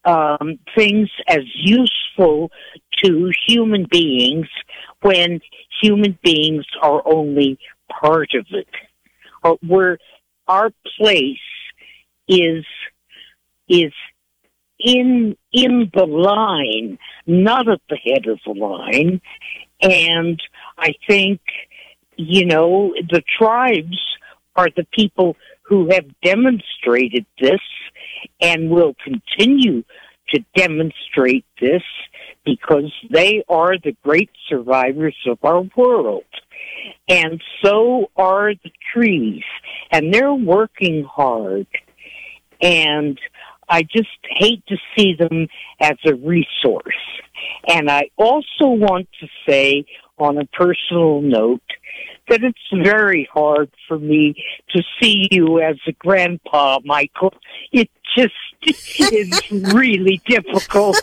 um, 0.04 0.58
things 0.76 1.08
as 1.28 1.42
useful 1.54 2.50
to 3.02 3.30
human 3.46 3.86
beings 3.90 4.46
when 5.02 5.40
human 5.82 6.18
beings 6.22 6.64
are 6.82 7.02
only 7.04 7.58
part 8.00 8.30
of 8.34 8.46
it. 8.50 8.68
Or 9.42 9.58
where 9.66 9.98
our 10.48 10.70
place 10.98 11.38
is 12.28 12.64
is 13.68 13.92
in 14.78 15.36
in 15.52 15.90
the 15.94 16.06
line, 16.06 16.98
not 17.26 17.68
at 17.68 17.80
the 17.88 17.96
head 17.96 18.26
of 18.26 18.38
the 18.44 18.52
line. 18.52 19.20
And 19.82 20.40
I 20.78 20.94
think, 21.08 21.40
you 22.16 22.46
know, 22.46 22.94
the 23.10 23.22
tribes 23.38 23.98
are 24.54 24.68
the 24.74 24.86
people 24.92 25.36
who 25.62 25.90
have 25.90 26.06
demonstrated 26.22 27.26
this 27.40 27.60
and 28.40 28.70
will 28.70 28.94
continue 29.02 29.82
to 30.30 30.44
demonstrate 30.54 31.44
this 31.60 31.82
because 32.44 32.92
they 33.10 33.42
are 33.48 33.74
the 33.82 33.96
great 34.02 34.30
survivors 34.48 35.16
of 35.26 35.38
our 35.42 35.62
world. 35.76 36.24
And 37.08 37.42
so 37.64 38.10
are 38.16 38.54
the 38.54 38.72
trees. 38.92 39.42
And 39.90 40.12
they're 40.12 40.34
working 40.34 41.04
hard. 41.04 41.66
And 42.60 43.18
I 43.68 43.82
just 43.82 44.08
hate 44.22 44.64
to 44.68 44.76
see 44.96 45.14
them 45.14 45.48
as 45.80 45.96
a 46.06 46.14
resource. 46.14 46.84
And 47.68 47.90
I 47.90 48.10
also 48.16 48.66
want 48.66 49.08
to 49.20 49.28
say 49.48 49.84
on 50.18 50.38
a 50.38 50.46
personal 50.46 51.20
note 51.20 51.60
that 52.28 52.42
it's 52.42 52.58
very 52.72 53.28
hard 53.32 53.70
for 53.86 53.98
me 53.98 54.34
to 54.70 54.82
see 55.00 55.28
you 55.30 55.60
as 55.60 55.76
a 55.86 55.92
grandpa, 55.92 56.80
Michael. 56.84 57.34
It 57.72 57.90
just 58.16 58.32
is 59.12 59.50
really 59.50 60.20
difficult. 60.26 60.96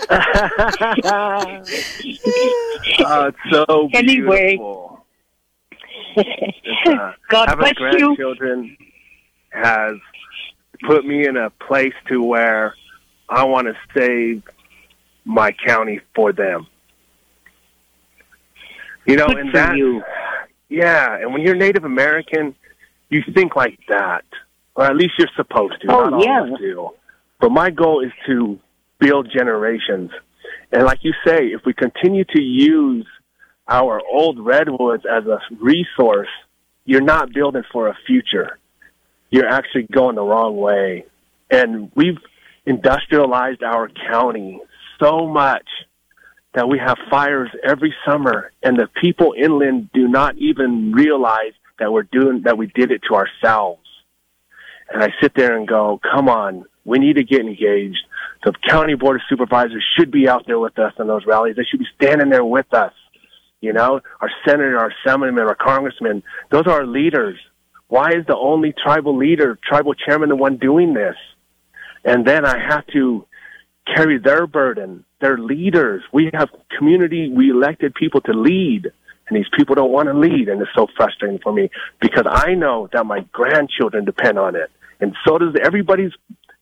uh, 0.08 1.62
it's 2.06 3.38
so 3.50 3.88
anyway. 3.92 4.58
Uh, 6.16 7.12
God 7.28 7.56
bless 7.58 7.72
you. 7.78 8.14
grandchildren 8.14 8.76
has 9.50 9.96
put 10.86 11.04
me 11.04 11.26
in 11.26 11.36
a 11.36 11.50
place 11.50 11.94
to 12.08 12.22
where 12.22 12.74
I 13.28 13.44
want 13.44 13.68
to 13.68 13.74
save 13.96 14.42
my 15.24 15.52
county 15.52 16.00
for 16.14 16.32
them. 16.32 16.66
You 19.06 19.16
know, 19.16 19.26
Good 19.28 19.38
and 19.38 19.54
that, 19.54 19.76
you. 19.76 20.02
yeah, 20.68 21.16
and 21.18 21.32
when 21.32 21.42
you're 21.42 21.54
Native 21.54 21.84
American, 21.84 22.54
you 23.10 23.22
think 23.34 23.54
like 23.54 23.78
that, 23.88 24.24
or 24.74 24.84
at 24.84 24.96
least 24.96 25.12
you're 25.18 25.28
supposed 25.36 25.80
to. 25.82 25.92
Oh, 25.92 26.08
Not 26.08 26.22
yeah. 26.24 26.56
do. 26.58 26.90
But 27.40 27.50
my 27.50 27.70
goal 27.70 28.02
is 28.04 28.12
to 28.26 28.58
build 28.98 29.30
generations, 29.30 30.10
and 30.72 30.84
like 30.84 31.00
you 31.02 31.12
say, 31.26 31.46
if 31.48 31.62
we 31.66 31.74
continue 31.74 32.24
to 32.24 32.40
use 32.40 33.06
our 33.68 34.00
old 34.10 34.38
redwoods 34.44 35.04
as 35.10 35.26
a 35.26 35.38
resource, 35.60 36.28
you're 36.86 37.00
not 37.02 37.32
building 37.32 37.62
for 37.72 37.88
a 37.88 37.96
future. 38.06 38.58
You're 39.34 39.48
actually 39.48 39.88
going 39.90 40.14
the 40.14 40.22
wrong 40.22 40.56
way. 40.56 41.06
And 41.50 41.90
we've 41.96 42.18
industrialized 42.66 43.64
our 43.64 43.88
county 43.88 44.60
so 45.02 45.26
much 45.26 45.66
that 46.54 46.68
we 46.68 46.78
have 46.78 46.96
fires 47.10 47.50
every 47.64 47.92
summer 48.06 48.52
and 48.62 48.78
the 48.78 48.86
people 49.02 49.34
inland 49.36 49.90
do 49.92 50.06
not 50.06 50.36
even 50.38 50.92
realize 50.92 51.50
that 51.80 51.92
we're 51.92 52.04
doing 52.04 52.42
that 52.44 52.56
we 52.56 52.68
did 52.76 52.92
it 52.92 53.00
to 53.08 53.16
ourselves. 53.16 53.82
And 54.88 55.02
I 55.02 55.08
sit 55.20 55.34
there 55.34 55.56
and 55.56 55.66
go, 55.66 56.00
come 56.12 56.28
on, 56.28 56.66
we 56.84 57.00
need 57.00 57.16
to 57.16 57.24
get 57.24 57.40
engaged. 57.40 58.06
The 58.44 58.52
county 58.68 58.94
board 58.94 59.16
of 59.16 59.22
supervisors 59.28 59.84
should 59.98 60.12
be 60.12 60.28
out 60.28 60.46
there 60.46 60.60
with 60.60 60.78
us 60.78 60.92
in 61.00 61.08
those 61.08 61.26
rallies. 61.26 61.56
They 61.56 61.64
should 61.68 61.80
be 61.80 61.88
standing 62.00 62.30
there 62.30 62.44
with 62.44 62.72
us. 62.72 62.92
You 63.60 63.72
know, 63.72 64.00
our 64.20 64.30
senator, 64.46 64.78
our 64.78 64.92
assemblyman, 65.04 65.48
our 65.48 65.56
congressman, 65.56 66.22
those 66.52 66.68
are 66.68 66.82
our 66.82 66.86
leaders. 66.86 67.36
Why 67.94 68.08
is 68.08 68.26
the 68.26 68.36
only 68.36 68.72
tribal 68.72 69.16
leader, 69.16 69.56
tribal 69.62 69.94
chairman, 69.94 70.28
the 70.28 70.34
one 70.34 70.56
doing 70.56 70.94
this? 70.94 71.14
And 72.04 72.26
then 72.26 72.44
I 72.44 72.58
have 72.58 72.84
to 72.88 73.24
carry 73.86 74.18
their 74.18 74.48
burden. 74.48 75.04
They're 75.20 75.38
leaders. 75.38 76.02
We 76.12 76.28
have 76.34 76.48
community, 76.76 77.28
we 77.28 77.50
elected 77.50 77.94
people 77.94 78.20
to 78.22 78.32
lead, 78.32 78.90
and 79.28 79.36
these 79.38 79.46
people 79.56 79.76
don't 79.76 79.92
want 79.92 80.08
to 80.08 80.12
lead, 80.12 80.48
and 80.48 80.60
it's 80.60 80.72
so 80.74 80.88
frustrating 80.96 81.38
for 81.38 81.52
me 81.52 81.70
because 82.00 82.24
I 82.28 82.54
know 82.54 82.88
that 82.92 83.06
my 83.06 83.20
grandchildren 83.30 84.04
depend 84.04 84.40
on 84.40 84.56
it, 84.56 84.72
and 84.98 85.14
so 85.24 85.38
does 85.38 85.54
everybody's 85.62 86.10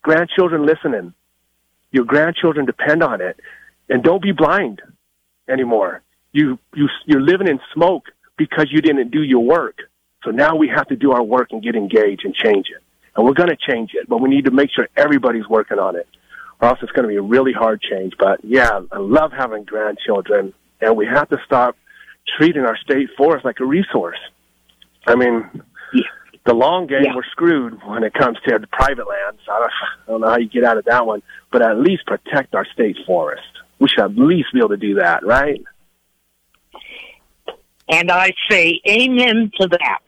grandchildren 0.03 0.67
listening. 0.67 1.15
Your 1.93 2.05
grandchildren 2.05 2.67
depend 2.67 3.03
on 3.03 3.23
it, 3.23 3.41
and 3.89 4.03
don't 4.03 4.21
be 4.21 4.33
blind 4.33 4.83
anymore. 5.49 6.03
You 6.33 6.59
you 6.75 6.91
you're 7.07 7.23
living 7.23 7.49
in 7.49 7.59
smoke 7.73 8.05
because 8.37 8.67
you 8.71 8.83
didn't 8.83 9.13
do 9.13 9.23
your 9.23 9.43
work. 9.43 9.79
So 10.25 10.31
now 10.31 10.57
we 10.57 10.69
have 10.69 10.87
to 10.89 10.97
do 10.97 11.13
our 11.13 11.23
work 11.23 11.49
and 11.53 11.63
get 11.63 11.75
engaged 11.75 12.25
and 12.25 12.35
change 12.35 12.67
it. 12.75 12.83
And 13.17 13.27
we're 13.27 13.35
going 13.35 13.51
to 13.51 13.57
change 13.57 13.91
it, 13.95 14.09
but 14.09 14.21
we 14.21 14.29
need 14.31 14.47
to 14.47 14.51
make 14.51 14.71
sure 14.75 14.89
everybody's 14.97 15.47
working 15.49 15.79
on 15.79 15.97
it 15.97 16.09
or 16.63 16.69
else 16.69 16.79
it's 16.81 16.93
going 16.93 17.03
to 17.03 17.09
be 17.09 17.17
a 17.17 17.23
really 17.23 17.53
hard 17.53 17.83
change. 17.83 18.15
But 18.19 18.43
yeah, 18.45 18.81
I 18.91 18.99
love 18.99 19.33
having 19.33 19.65
grandchildren, 19.65 20.55
and 20.81 20.97
we 20.97 21.07
have 21.07 21.29
to 21.31 21.39
stop 21.45 21.77
treating 22.39 22.63
our 22.65 22.77
state 22.77 23.09
forest 23.19 23.45
like 23.45 23.59
a 23.61 23.65
resource. 23.67 24.19
I 25.07 25.17
mean, 25.17 25.45
the 26.47 26.55
long 26.55 26.87
game, 26.87 27.03
Yeah. 27.05 27.17
we're 27.17 27.25
screwed 27.33 27.83
when 27.85 28.05
it 28.05 28.15
comes 28.15 28.39
to 28.47 28.59
the 28.61 28.67
private 28.69 29.07
lands. 29.09 29.41
I 29.51 29.59
don't, 29.59 29.71
I 30.07 30.11
don't 30.11 30.21
know 30.21 30.29
how 30.29 30.39
you 30.39 30.49
get 30.49 30.63
out 30.63 30.79
of 30.79 30.85
that 30.85 31.05
one, 31.05 31.23
but 31.51 31.63
at 31.63 31.79
least 31.79 32.07
protect 32.07 32.55
our 32.55 32.65
state 32.73 32.97
forest. 33.07 33.43
We 33.81 33.89
should 33.89 34.05
at 34.05 34.17
least 34.17 34.53
be 34.53 34.61
able 34.61 34.69
to 34.71 34.77
do 34.77 34.95
that, 34.95 35.27
right? 35.27 35.61
And 37.89 38.11
I 38.11 38.33
say 38.51 38.81
amen 38.89 39.51
to 39.61 39.69
that. 39.69 40.01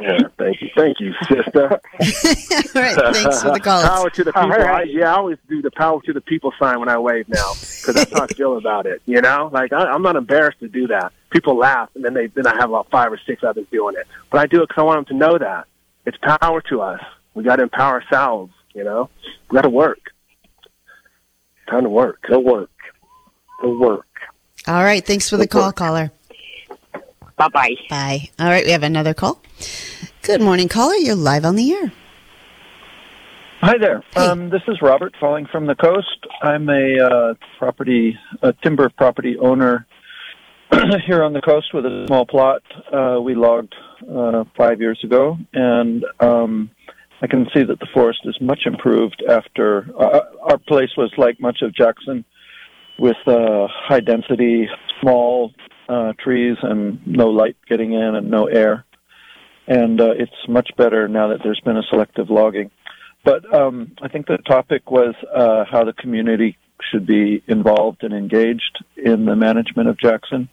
Yeah, 0.00 0.18
thank 0.38 0.60
you, 0.62 0.70
thank 0.74 1.00
you, 1.00 1.12
sister. 1.28 1.70
All 1.70 2.82
right, 2.82 3.14
thanks 3.14 3.42
for 3.42 3.50
the 3.52 3.60
call. 3.62 3.82
Power 3.82 4.10
to 4.10 4.24
the 4.24 4.32
people. 4.32 4.42
All 4.42 4.48
right. 4.48 4.80
I, 4.80 4.82
yeah, 4.84 5.12
I 5.12 5.16
always 5.18 5.36
do 5.48 5.60
the 5.60 5.70
power 5.70 6.00
to 6.02 6.12
the 6.12 6.20
people 6.22 6.52
sign 6.58 6.80
when 6.80 6.88
I 6.88 6.98
wave 6.98 7.28
now 7.28 7.52
because 7.52 7.94
that's 7.94 8.12
how 8.12 8.24
I 8.24 8.26
feel 8.28 8.56
about 8.56 8.86
it. 8.86 9.02
You 9.04 9.20
know, 9.20 9.50
like 9.52 9.72
I, 9.72 9.84
I'm 9.84 10.02
not 10.02 10.16
embarrassed 10.16 10.60
to 10.60 10.68
do 10.68 10.86
that. 10.88 11.12
People 11.30 11.56
laugh, 11.56 11.90
and 11.94 12.04
then 12.04 12.14
they 12.14 12.28
then 12.28 12.46
I 12.46 12.54
have 12.56 12.70
about 12.70 12.90
five 12.90 13.12
or 13.12 13.20
six 13.26 13.44
others 13.44 13.66
doing 13.70 13.94
it. 13.98 14.06
But 14.30 14.40
I 14.40 14.46
do 14.46 14.62
it 14.62 14.68
because 14.68 14.80
I 14.80 14.84
want 14.84 15.06
them 15.06 15.18
to 15.18 15.26
know 15.26 15.38
that 15.38 15.66
it's 16.06 16.16
power 16.40 16.62
to 16.62 16.80
us. 16.80 17.00
We 17.34 17.44
got 17.44 17.56
to 17.56 17.64
empower 17.64 18.00
ourselves. 18.00 18.52
You 18.74 18.84
know, 18.84 19.10
we 19.50 19.54
got 19.56 19.62
to 19.62 19.70
work. 19.70 20.00
Time 21.68 21.82
to 21.84 21.90
work. 21.90 22.22
Go 22.28 22.38
work. 22.38 22.70
Go 23.60 23.78
work. 23.78 24.06
All 24.66 24.82
right, 24.82 25.04
thanks 25.04 25.28
for 25.28 25.36
the 25.36 25.46
call, 25.46 25.72
caller. 25.72 26.12
Bye 27.42 27.48
bye. 27.48 27.74
Bye. 27.90 28.30
All 28.38 28.46
right, 28.46 28.64
we 28.64 28.70
have 28.70 28.84
another 28.84 29.14
call. 29.14 29.42
Good 30.22 30.40
morning, 30.40 30.68
caller. 30.68 30.94
You're 30.94 31.16
live 31.16 31.44
on 31.44 31.56
the 31.56 31.72
air. 31.72 31.92
Hi 33.62 33.78
there. 33.78 34.04
Hey. 34.14 34.26
Um, 34.26 34.48
this 34.48 34.62
is 34.68 34.80
Robert 34.80 35.12
calling 35.18 35.46
from 35.50 35.66
the 35.66 35.74
coast. 35.74 36.24
I'm 36.40 36.68
a 36.68 36.98
uh, 37.00 37.34
property, 37.58 38.16
a 38.42 38.52
timber 38.62 38.88
property 38.90 39.36
owner 39.40 39.88
here 41.04 41.24
on 41.24 41.32
the 41.32 41.40
coast 41.40 41.74
with 41.74 41.84
a 41.84 42.04
small 42.06 42.26
plot. 42.26 42.62
Uh, 42.92 43.20
we 43.20 43.34
logged 43.34 43.74
uh, 44.08 44.44
five 44.56 44.80
years 44.80 45.00
ago, 45.02 45.36
and 45.52 46.04
um, 46.20 46.70
I 47.22 47.26
can 47.26 47.48
see 47.52 47.64
that 47.64 47.80
the 47.80 47.88
forest 47.92 48.20
is 48.24 48.40
much 48.40 48.66
improved 48.66 49.20
after 49.28 49.88
uh, 49.98 50.20
our 50.42 50.58
place 50.58 50.90
was 50.96 51.12
like 51.16 51.40
much 51.40 51.62
of 51.62 51.74
Jackson 51.74 52.24
with 53.00 53.16
uh, 53.26 53.66
high 53.68 54.00
density 54.00 54.68
small 55.02 55.52
uh, 55.88 56.12
trees 56.18 56.56
and 56.62 57.04
no 57.06 57.28
light 57.28 57.56
getting 57.68 57.92
in 57.92 58.14
and 58.14 58.30
no 58.30 58.46
air. 58.46 58.84
And 59.66 60.00
uh, 60.00 60.12
it's 60.16 60.32
much 60.48 60.70
better 60.76 61.08
now 61.08 61.28
that 61.28 61.40
there's 61.44 61.60
been 61.60 61.76
a 61.76 61.82
selective 61.90 62.30
logging. 62.30 62.70
But 63.24 63.52
um, 63.54 63.92
I 64.02 64.08
think 64.08 64.26
the 64.26 64.38
topic 64.38 64.90
was 64.90 65.14
uh, 65.34 65.64
how 65.70 65.84
the 65.84 65.92
community 65.92 66.56
should 66.90 67.06
be 67.06 67.42
involved 67.46 68.02
and 68.02 68.12
engaged 68.12 68.84
in 68.96 69.24
the 69.24 69.36
management 69.36 69.88
of 69.88 69.98
Jackson. 69.98 70.48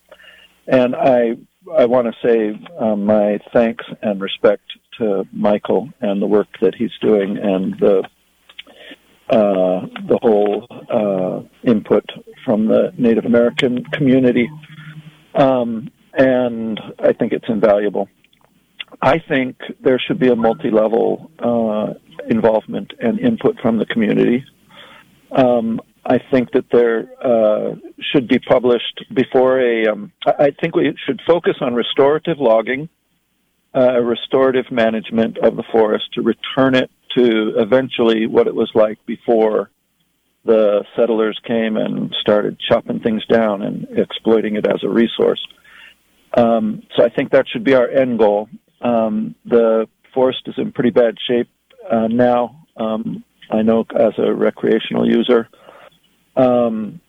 And 0.67 0.95
I 0.95 1.37
I 1.77 1.85
want 1.85 2.07
to 2.07 2.27
say 2.27 2.59
um, 2.79 3.05
my 3.05 3.39
thanks 3.53 3.85
and 4.01 4.21
respect 4.21 4.63
to 4.97 5.25
Michael 5.31 5.89
and 5.99 6.21
the 6.21 6.27
work 6.27 6.47
that 6.61 6.75
he's 6.75 6.91
doing 7.01 7.37
and 7.37 7.77
the 7.79 8.03
uh, 9.29 9.85
the 10.07 10.17
whole 10.21 10.67
uh, 10.89 11.69
input 11.69 12.05
from 12.43 12.67
the 12.67 12.91
Native 12.97 13.25
American 13.25 13.83
community. 13.93 14.49
Um, 15.35 15.89
and 16.13 16.79
I 16.99 17.13
think 17.13 17.33
it's 17.33 17.45
invaluable. 17.47 18.09
I 19.01 19.19
think 19.19 19.57
there 19.81 19.99
should 19.99 20.19
be 20.19 20.29
a 20.29 20.35
multi-level 20.35 21.31
uh, 21.39 21.93
involvement 22.27 22.91
and 22.99 23.19
input 23.19 23.59
from 23.61 23.77
the 23.77 23.85
community. 23.85 24.43
Um, 25.31 25.79
I 26.05 26.19
think 26.31 26.51
that 26.53 26.65
there 26.71 27.11
uh, 27.23 27.75
should 28.11 28.27
be 28.27 28.39
published 28.39 29.05
before 29.13 29.59
a. 29.59 29.91
Um, 29.91 30.11
I 30.25 30.49
think 30.59 30.75
we 30.75 30.95
should 31.05 31.21
focus 31.27 31.57
on 31.61 31.75
restorative 31.75 32.39
logging, 32.39 32.89
uh, 33.75 34.01
restorative 34.01 34.71
management 34.71 35.37
of 35.37 35.55
the 35.55 35.63
forest 35.71 36.05
to 36.13 36.23
return 36.23 36.73
it 36.73 36.89
to 37.17 37.53
eventually 37.57 38.27
what 38.27 38.47
it 38.47 38.55
was 38.55 38.71
like 38.73 39.03
before 39.05 39.69
the 40.45 40.83
settlers 40.95 41.39
came 41.45 41.77
and 41.77 42.15
started 42.21 42.57
chopping 42.59 42.99
things 42.99 43.25
down 43.25 43.61
and 43.61 43.87
exploiting 43.97 44.55
it 44.55 44.65
as 44.65 44.83
a 44.83 44.89
resource. 44.89 45.45
Um, 46.35 46.83
so 46.95 47.03
I 47.03 47.09
think 47.09 47.31
that 47.31 47.45
should 47.51 47.63
be 47.63 47.73
our 47.73 47.87
end 47.87 48.19
goal. 48.19 48.49
Um, 48.81 49.35
the 49.45 49.87
forest 50.13 50.41
is 50.45 50.55
in 50.57 50.71
pretty 50.71 50.91
bad 50.91 51.15
shape 51.27 51.49
uh, 51.91 52.07
now. 52.07 52.65
Um, 52.77 53.23
I 53.51 53.61
know 53.63 53.85
as 53.95 54.13
a 54.17 54.33
recreational 54.33 55.07
user, 55.07 55.49
um, 56.35 57.01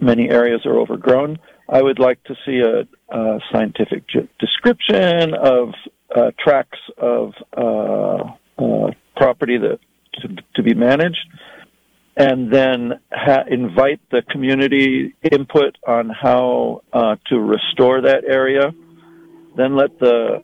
many 0.00 0.30
areas 0.30 0.64
are 0.64 0.78
overgrown. 0.78 1.38
I 1.68 1.82
would 1.82 1.98
like 1.98 2.22
to 2.24 2.34
see 2.44 2.60
a, 2.60 2.86
a 3.14 3.40
scientific 3.50 4.04
description 4.38 5.34
of 5.34 5.74
uh, 6.14 6.30
tracts 6.38 6.78
of 6.98 7.32
uh, 7.56 8.30
uh, 8.58 8.90
property 9.16 9.58
that 9.58 9.78
to, 10.20 10.28
to, 10.54 10.62
be 10.62 10.74
managed, 10.74 11.26
and 12.16 12.52
then 12.52 13.00
ha- 13.12 13.44
invite 13.48 14.00
the 14.10 14.22
community 14.30 15.14
input 15.32 15.76
on 15.86 16.08
how 16.08 16.82
uh, 16.92 17.16
to 17.26 17.38
restore 17.38 18.02
that 18.02 18.24
area. 18.24 18.72
Then 19.56 19.76
let 19.76 19.98
the 19.98 20.40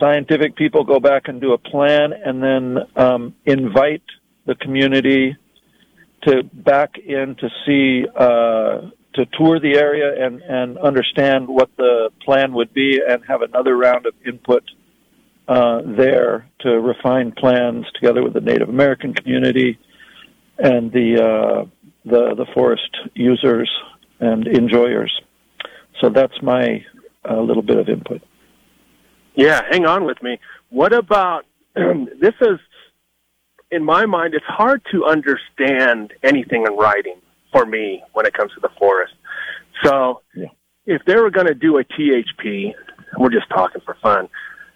scientific 0.00 0.56
people 0.56 0.84
go 0.84 1.00
back 1.00 1.28
and 1.28 1.40
do 1.40 1.52
a 1.52 1.58
plan, 1.58 2.12
and 2.12 2.42
then 2.42 2.78
um, 2.96 3.34
invite 3.44 4.02
the 4.46 4.54
community 4.56 5.36
to 6.26 6.42
back 6.42 6.96
in 6.98 7.36
to 7.36 7.48
see 7.66 8.06
uh, 8.16 8.90
to 9.14 9.26
tour 9.38 9.60
the 9.60 9.76
area 9.76 10.26
and 10.26 10.42
and 10.42 10.78
understand 10.78 11.46
what 11.48 11.70
the 11.76 12.10
plan 12.24 12.52
would 12.54 12.72
be 12.74 13.00
and 13.06 13.24
have 13.26 13.42
another 13.42 13.76
round 13.76 14.06
of 14.06 14.14
input 14.26 14.64
uh, 15.46 15.80
there 15.84 16.46
to 16.60 16.80
refine 16.80 17.32
plans 17.32 17.86
together 17.94 18.22
with 18.22 18.32
the 18.32 18.40
Native 18.40 18.68
American 18.68 19.12
community 19.14 19.78
and 20.58 20.92
the 20.92 21.22
uh, 21.22 21.64
the 22.04 22.34
the 22.34 22.46
forest 22.54 22.96
users 23.14 23.70
and 24.20 24.46
enjoyers. 24.46 25.12
So 26.00 26.08
that's 26.08 26.40
my 26.42 26.84
uh, 27.28 27.40
little 27.40 27.62
bit 27.62 27.78
of 27.78 27.88
input. 27.88 28.22
Yeah, 29.34 29.62
hang 29.70 29.86
on 29.86 30.04
with 30.04 30.22
me. 30.22 30.38
What 30.70 30.92
about 30.92 31.44
this? 31.74 32.34
Is 32.40 32.58
in 33.70 33.84
my 33.84 34.06
mind, 34.06 34.34
it's 34.34 34.44
hard 34.46 34.82
to 34.92 35.04
understand 35.04 36.12
anything 36.22 36.64
in 36.66 36.76
writing 36.76 37.20
for 37.52 37.66
me 37.66 38.02
when 38.12 38.26
it 38.26 38.32
comes 38.32 38.52
to 38.54 38.60
the 38.60 38.70
forest. 38.78 39.14
So 39.82 40.22
yeah. 40.34 40.46
if 40.86 41.02
they 41.06 41.16
were 41.16 41.30
going 41.30 41.46
to 41.48 41.54
do 41.54 41.78
a 41.78 41.84
THP, 41.84 42.74
we're 43.18 43.30
just 43.30 43.48
talking 43.48 43.80
for 43.84 43.96
fun. 44.02 44.28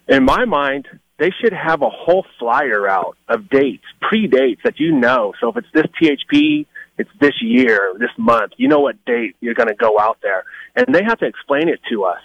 In 0.09 0.25
my 0.25 0.45
mind, 0.45 0.87
they 1.19 1.29
should 1.39 1.53
have 1.53 1.83
a 1.83 1.89
whole 1.89 2.25
flyer 2.39 2.89
out 2.89 3.15
of 3.27 3.47
dates, 3.47 3.83
pre-dates 4.01 4.61
that 4.63 4.79
you 4.79 4.91
know. 4.91 5.33
So 5.39 5.49
if 5.49 5.57
it's 5.57 5.67
this 5.71 5.85
THP, 6.01 6.65
it's 6.97 7.09
this 7.21 7.35
year, 7.43 7.93
this 7.99 8.09
month. 8.17 8.53
You 8.57 8.69
know 8.69 8.79
what 8.79 9.05
date 9.05 9.35
you're 9.39 9.53
going 9.53 9.69
to 9.69 9.75
go 9.75 9.99
out 9.99 10.17
there, 10.23 10.45
and 10.75 10.95
they 10.95 11.03
have 11.03 11.19
to 11.19 11.27
explain 11.27 11.69
it 11.69 11.79
to 11.91 12.05
us, 12.05 12.21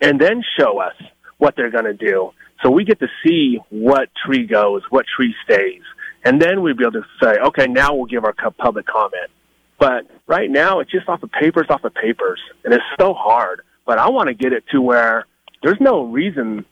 and 0.00 0.20
then 0.20 0.42
show 0.58 0.80
us 0.80 0.94
what 1.38 1.54
they're 1.56 1.70
going 1.70 1.84
to 1.84 1.94
do. 1.94 2.32
So 2.64 2.70
we 2.70 2.84
get 2.84 2.98
to 2.98 3.08
see 3.24 3.58
what 3.70 4.08
tree 4.26 4.48
goes, 4.48 4.82
what 4.90 5.06
tree 5.16 5.32
stays, 5.44 5.82
and 6.24 6.42
then 6.42 6.62
we'd 6.62 6.78
be 6.78 6.84
able 6.84 7.00
to 7.00 7.06
say, 7.22 7.38
okay, 7.46 7.66
now 7.66 7.94
we'll 7.94 8.06
give 8.06 8.24
our 8.24 8.34
public 8.58 8.86
comment. 8.86 9.30
But 9.78 10.08
right 10.26 10.50
now, 10.50 10.80
it's 10.80 10.90
just 10.90 11.08
off 11.08 11.22
of 11.22 11.30
papers, 11.30 11.66
off 11.70 11.84
of 11.84 11.94
papers, 11.94 12.40
and 12.64 12.74
it's 12.74 12.84
so 12.98 13.14
hard. 13.14 13.62
But 13.86 13.98
I 13.98 14.10
want 14.10 14.26
to 14.28 14.34
get 14.34 14.52
it 14.52 14.64
to 14.72 14.82
where 14.82 15.26
there's 15.62 15.80
no 15.80 16.04
reason 16.04 16.66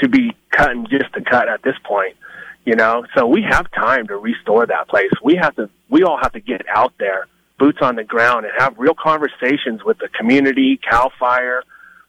to 0.00 0.08
be 0.08 0.36
cutting 0.50 0.86
just 0.90 1.12
to 1.14 1.22
cut 1.22 1.48
at 1.48 1.62
this 1.62 1.76
point, 1.84 2.16
you 2.64 2.74
know. 2.74 3.04
So 3.14 3.26
we 3.26 3.42
have 3.48 3.70
time 3.72 4.06
to 4.08 4.16
restore 4.16 4.66
that 4.66 4.88
place. 4.88 5.10
We 5.22 5.36
have 5.36 5.54
to. 5.56 5.70
We 5.88 6.02
all 6.04 6.18
have 6.20 6.32
to 6.32 6.40
get 6.40 6.62
out 6.68 6.94
there, 6.98 7.26
boots 7.58 7.78
on 7.82 7.96
the 7.96 8.04
ground, 8.04 8.46
and 8.46 8.54
have 8.58 8.78
real 8.78 8.94
conversations 8.94 9.84
with 9.84 9.98
the 9.98 10.08
community, 10.08 10.78
Cal 10.78 11.12
Fire, 11.18 11.62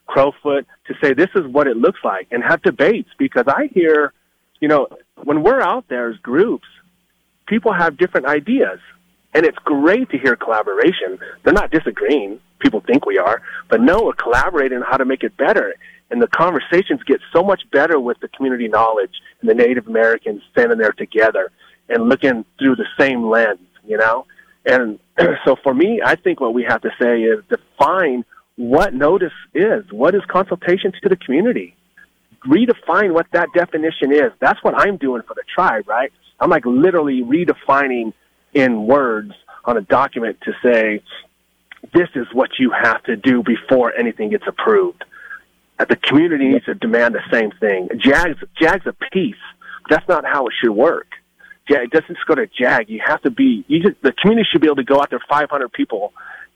Crowfoot, 0.08 0.66
to 0.86 0.94
say 1.02 1.12
this 1.12 1.30
is 1.34 1.46
what 1.46 1.66
it 1.66 1.76
looks 1.76 2.00
like, 2.02 2.28
and 2.30 2.42
have 2.42 2.62
debates. 2.62 3.10
Because 3.18 3.44
I 3.46 3.68
hear, 3.72 4.12
you 4.60 4.68
know, 4.68 4.88
when 5.22 5.42
we're 5.42 5.60
out 5.60 5.86
there 5.88 6.10
as 6.10 6.16
groups, 6.18 6.66
people 7.46 7.72
have 7.72 7.98
different 7.98 8.26
ideas. 8.26 8.80
And 9.36 9.44
it's 9.44 9.58
great 9.64 10.10
to 10.10 10.18
hear 10.18 10.36
collaboration. 10.36 11.18
They're 11.42 11.52
not 11.52 11.72
disagreeing. 11.72 12.38
People 12.60 12.80
think 12.80 13.04
we 13.04 13.18
are. 13.18 13.42
But 13.68 13.80
no, 13.80 14.04
we're 14.04 14.12
collaborating 14.12 14.78
on 14.78 14.84
how 14.84 14.96
to 14.96 15.04
make 15.04 15.24
it 15.24 15.36
better. 15.36 15.74
And 16.14 16.22
the 16.22 16.28
conversations 16.28 17.02
get 17.02 17.20
so 17.32 17.42
much 17.42 17.62
better 17.72 17.98
with 17.98 18.20
the 18.20 18.28
community 18.28 18.68
knowledge 18.68 19.14
and 19.40 19.50
the 19.50 19.54
Native 19.54 19.88
Americans 19.88 20.42
standing 20.52 20.78
there 20.78 20.92
together 20.92 21.50
and 21.88 22.08
looking 22.08 22.44
through 22.56 22.76
the 22.76 22.86
same 22.96 23.28
lens, 23.28 23.58
you 23.84 23.96
know? 23.96 24.24
And 24.64 25.00
so 25.44 25.56
for 25.60 25.74
me, 25.74 26.00
I 26.04 26.14
think 26.14 26.40
what 26.40 26.54
we 26.54 26.62
have 26.62 26.82
to 26.82 26.90
say 27.02 27.22
is 27.22 27.42
define 27.48 28.24
what 28.54 28.94
notice 28.94 29.32
is. 29.54 29.90
What 29.90 30.14
is 30.14 30.22
consultation 30.28 30.92
to 31.02 31.08
the 31.08 31.16
community? 31.16 31.74
redefine 32.46 33.12
what 33.12 33.26
that 33.32 33.48
definition 33.52 34.12
is. 34.12 34.32
That's 34.40 34.62
what 34.62 34.74
I'm 34.76 34.96
doing 34.96 35.22
for 35.22 35.34
the 35.34 35.42
tribe, 35.52 35.88
right? 35.88 36.12
I'm 36.38 36.50
like 36.50 36.66
literally 36.66 37.22
redefining 37.22 38.12
in 38.52 38.86
words 38.86 39.32
on 39.64 39.76
a 39.76 39.80
document 39.80 40.38
to 40.42 40.52
say, 40.62 41.02
this 41.92 42.08
is 42.14 42.26
what 42.32 42.50
you 42.58 42.70
have 42.70 43.02
to 43.04 43.16
do 43.16 43.42
before 43.42 43.92
anything 43.96 44.30
gets 44.30 44.44
approved. 44.46 45.04
That 45.78 45.88
the 45.88 45.96
community 45.96 46.48
needs 46.48 46.64
to 46.66 46.74
demand 46.74 47.14
the 47.14 47.22
same 47.32 47.50
thing. 47.58 47.88
JAG's, 47.98 48.38
JAG's 48.60 48.86
a 48.86 48.94
piece. 49.12 49.34
That's 49.90 50.06
not 50.08 50.24
how 50.24 50.46
it 50.46 50.52
should 50.62 50.72
work. 50.72 51.08
Yeah, 51.68 51.78
it 51.78 51.90
doesn't 51.90 52.14
just 52.14 52.26
go 52.26 52.34
to 52.34 52.46
JAG. 52.46 52.88
You 52.88 53.00
have 53.04 53.22
to 53.22 53.30
be, 53.30 53.64
you 53.66 53.82
just, 53.82 54.00
the 54.02 54.12
community 54.12 54.46
should 54.50 54.60
be 54.60 54.68
able 54.68 54.76
to 54.76 54.84
go 54.84 55.00
out 55.00 55.10
there, 55.10 55.22
500 55.28 55.72
people, 55.72 56.12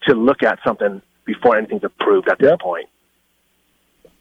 to 0.06 0.14
look 0.14 0.42
at 0.42 0.58
something 0.64 1.02
before 1.24 1.56
anything's 1.56 1.84
approved 1.84 2.28
at 2.28 2.38
this 2.38 2.50
yep. 2.50 2.60
point. 2.60 2.88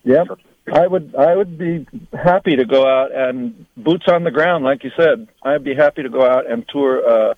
Yep. 0.03 0.27
So, 0.27 0.37
I 0.73 0.85
would 0.85 1.15
I 1.15 1.35
would 1.35 1.57
be 1.57 1.87
happy 2.11 2.57
to 2.57 2.65
go 2.65 2.85
out 2.85 3.13
and 3.13 3.65
boots 3.77 4.05
on 4.11 4.23
the 4.23 4.31
ground, 4.31 4.65
like 4.65 4.83
you 4.83 4.91
said. 4.97 5.27
I'd 5.41 5.63
be 5.63 5.73
happy 5.73 6.03
to 6.03 6.09
go 6.09 6.25
out 6.25 6.49
and 6.49 6.65
tour 6.67 7.01
uh, 7.07 7.33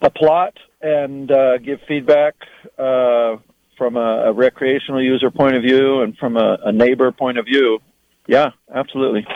a 0.00 0.10
plot 0.10 0.56
and 0.80 1.30
uh, 1.30 1.58
give 1.58 1.80
feedback 1.88 2.34
uh, 2.78 3.36
from 3.78 3.96
a, 3.96 4.24
a, 4.26 4.32
recreational 4.32 5.00
user 5.00 5.30
point 5.30 5.56
of 5.56 5.62
view 5.62 6.02
and 6.02 6.16
from 6.18 6.36
a, 6.36 6.58
a, 6.64 6.72
neighbor 6.72 7.10
point 7.12 7.38
of 7.38 7.46
view. 7.46 7.78
Yeah, 8.26 8.50
absolutely. 8.74 9.26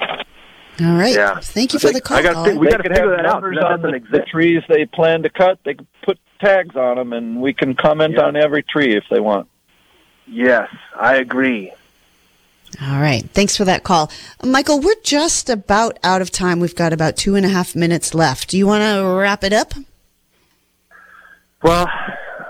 All 0.81 0.97
right. 0.97 1.15
Yeah. 1.15 1.39
Thank 1.41 1.73
you 1.73 1.79
for 1.79 1.93
the 1.93 2.01
call. 2.01 2.19
I 2.19 2.23
got 2.23 2.57
we 2.57 2.69
got 2.69 2.79
to 2.79 2.83
figure 2.83 3.17
that 3.17 3.25
out. 3.25 3.45
On 3.45 3.83
the, 3.83 4.03
the, 4.11 4.21
trees 4.21 4.63
they 4.69 4.85
plan 4.85 5.23
to 5.23 5.31
cut, 5.31 5.59
they 5.65 5.75
can 5.75 5.87
put 6.03 6.19
tags 6.41 6.77
on 6.77 6.97
them, 6.97 7.13
and 7.13 7.41
we 7.41 7.55
can 7.55 7.75
comment 7.75 8.15
yeah. 8.15 8.25
on 8.25 8.37
every 8.37 8.63
tree 8.63 8.97
if 8.97 9.05
they 9.11 9.21
want. 9.21 9.49
Yes, 10.27 10.69
I 10.99 11.17
agree. 11.17 11.73
All 12.81 13.01
right. 13.01 13.29
Thanks 13.31 13.57
for 13.57 13.65
that 13.65 13.85
call. 13.85 14.11
Michael, 14.43 14.81
we're 14.81 14.95
just 15.03 15.51
about 15.51 15.99
out 16.03 16.23
of 16.23 16.31
time. 16.31 16.59
We've 16.59 16.75
got 16.75 16.93
about 16.93 17.17
two 17.17 17.35
and 17.35 17.45
a 17.45 17.51
half 17.51 17.77
minutes 17.77 18.15
left. 18.15 18.49
Do 18.49 18.57
you 18.57 18.67
want 18.67 18.83
to 18.83 19.07
wrap 19.07 19.45
it 19.45 19.53
up? 19.53 19.75
Well, 21.63 21.87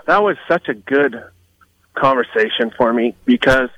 that 0.06 0.22
was 0.22 0.36
such 0.48 0.68
a 0.68 0.74
good 0.74 1.22
conversation 1.94 2.72
for 2.76 2.92
me 2.92 3.14
because 3.24 3.68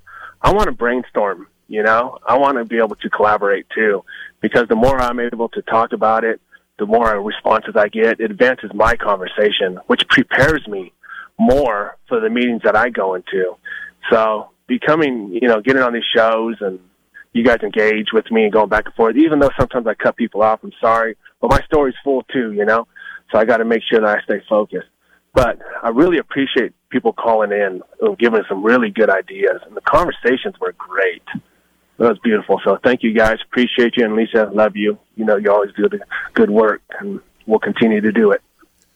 I 0.40 0.52
want 0.52 0.66
to 0.66 0.72
brainstorm, 0.72 1.48
you 1.68 1.82
know? 1.82 2.18
I 2.26 2.38
want 2.38 2.58
to 2.58 2.64
be 2.64 2.78
able 2.78 2.96
to 2.96 3.10
collaborate 3.10 3.66
too 3.74 4.04
because 4.40 4.68
the 4.68 4.76
more 4.76 5.00
I'm 5.00 5.20
able 5.20 5.48
to 5.50 5.62
talk 5.62 5.92
about 5.92 6.24
it, 6.24 6.40
the 6.78 6.86
more 6.86 7.20
responses 7.20 7.76
I 7.76 7.88
get, 7.88 8.20
it 8.20 8.30
advances 8.30 8.70
my 8.74 8.96
conversation, 8.96 9.78
which 9.86 10.06
prepares 10.08 10.66
me 10.66 10.92
more 11.38 11.96
for 12.08 12.20
the 12.20 12.30
meetings 12.30 12.62
that 12.64 12.76
I 12.76 12.90
go 12.90 13.14
into. 13.14 13.56
So 14.10 14.50
becoming, 14.66 15.38
you 15.40 15.48
know, 15.48 15.60
getting 15.60 15.82
on 15.82 15.92
these 15.92 16.04
shows 16.14 16.56
and 16.60 16.80
you 17.32 17.44
guys 17.44 17.58
engage 17.62 18.12
with 18.12 18.30
me 18.30 18.44
and 18.44 18.52
going 18.52 18.68
back 18.68 18.86
and 18.86 18.94
forth, 18.94 19.16
even 19.16 19.38
though 19.38 19.50
sometimes 19.58 19.86
I 19.86 19.94
cut 19.94 20.16
people 20.16 20.42
off, 20.42 20.60
I'm 20.62 20.72
sorry, 20.80 21.16
but 21.40 21.50
my 21.50 21.60
story's 21.64 21.94
full 22.02 22.22
too, 22.32 22.52
you 22.52 22.64
know? 22.64 22.86
So 23.32 23.38
I 23.38 23.44
got 23.44 23.58
to 23.58 23.64
make 23.64 23.82
sure 23.88 24.00
that 24.00 24.18
I 24.18 24.22
stay 24.22 24.42
focused. 24.48 24.88
But 25.34 25.58
I 25.82 25.88
really 25.88 26.18
appreciate 26.18 26.72
people 26.90 27.12
calling 27.12 27.50
in 27.50 27.82
and 28.00 28.18
giving 28.18 28.42
some 28.48 28.62
really 28.62 28.90
good 28.90 29.10
ideas. 29.10 29.60
And 29.66 29.76
the 29.76 29.80
conversations 29.82 30.54
were 30.60 30.74
great. 30.78 31.22
That 31.98 32.08
was 32.08 32.18
beautiful. 32.22 32.60
So 32.64 32.78
thank 32.82 33.02
you 33.02 33.12
guys. 33.12 33.38
Appreciate 33.44 33.96
you. 33.96 34.04
And 34.04 34.14
Lisa, 34.14 34.50
love 34.52 34.76
you. 34.76 34.98
You 35.16 35.24
know, 35.24 35.36
you 35.36 35.50
always 35.50 35.72
do 35.76 35.88
the 35.88 36.00
good 36.32 36.50
work 36.50 36.82
and 37.00 37.20
we'll 37.46 37.58
continue 37.58 38.00
to 38.00 38.12
do 38.12 38.30
it. 38.30 38.42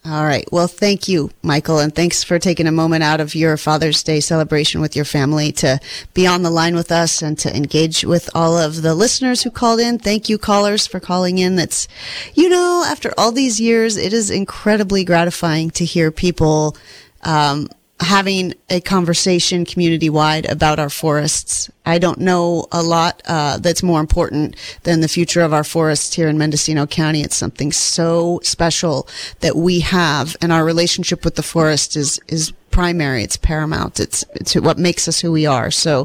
All 0.05 0.25
right. 0.25 0.51
Well, 0.51 0.69
thank 0.69 1.09
you, 1.09 1.31
Michael, 1.43 1.81
and 1.81 1.95
thanks 1.95 2.23
for 2.23 2.39
taking 2.39 2.67
a 2.67 2.73
moment 2.73 3.03
out 3.03 3.21
of 3.21 3.35
your 3.35 3.57
Father's 3.57 4.03
Day 4.03 4.21
celebration 4.21 4.81
with 4.81 4.97
your 4.97 5.05
family 5.05 5.53
to 5.53 5.81
be 6.15 6.27
on 6.27 6.43
the 6.43 6.51
line 6.51 6.75
with 6.77 6.91
us 6.91 7.21
and 7.21 7.39
to 7.41 7.55
engage 7.55 8.05
with 8.05 8.31
all 8.35 8.57
of 8.57 8.81
the 8.81 8.95
listeners 8.95 9.43
who 9.43 9.51
called 9.51 9.81
in. 9.81 9.99
Thank 9.99 10.29
you, 10.29 10.39
callers, 10.39 10.87
for 10.87 10.99
calling 10.99 11.39
in. 11.39 11.57
That's, 11.57 11.89
you 12.33 12.49
know, 12.49 12.85
after 12.87 13.13
all 13.19 13.33
these 13.33 13.61
years, 13.61 13.97
it 13.97 14.13
is 14.13 14.31
incredibly 14.31 15.05
gratifying 15.05 15.71
to 15.73 15.85
hear 15.85 16.11
people 16.11 16.77
um, 17.23 17.69
having 18.01 18.55
a 18.71 18.81
conversation 18.81 19.65
community 19.65 20.09
wide 20.09 20.47
about 20.47 20.79
our 20.79 20.91
forests. 20.91 21.71
I 21.85 21.99
don't 21.99 22.19
know 22.19 22.67
a 22.71 22.83
lot 22.83 23.23
uh, 23.27 23.59
that's 23.59 23.83
more 23.83 24.01
important 24.01 24.57
than 24.85 25.01
the 25.01 25.09
future 25.09 25.41
of 25.41 25.53
our 25.53 25.65
forests 25.65 26.15
here 26.15 26.29
in 26.29 26.39
Mendocino 26.39 26.87
County. 26.87 27.23
It's 27.23 27.37
something 27.37 27.73
so 27.73 28.41
special 28.45 29.09
that 29.41 29.57
we 29.57 29.81
have, 29.81 30.37
and 30.41 30.53
our 30.53 30.65
relationship 30.65 31.25
with 31.25 31.35
the 31.35 31.43
forest 31.43 31.97
is 31.97 32.21
is 32.29 32.53
primary. 32.71 33.25
It's 33.25 33.37
paramount. 33.37 33.99
It's 33.99 34.25
it's 34.35 34.55
what 34.55 34.79
makes 34.79 35.09
us 35.09 35.21
who 35.21 35.33
we 35.33 35.47
are. 35.47 35.71
So, 35.71 36.05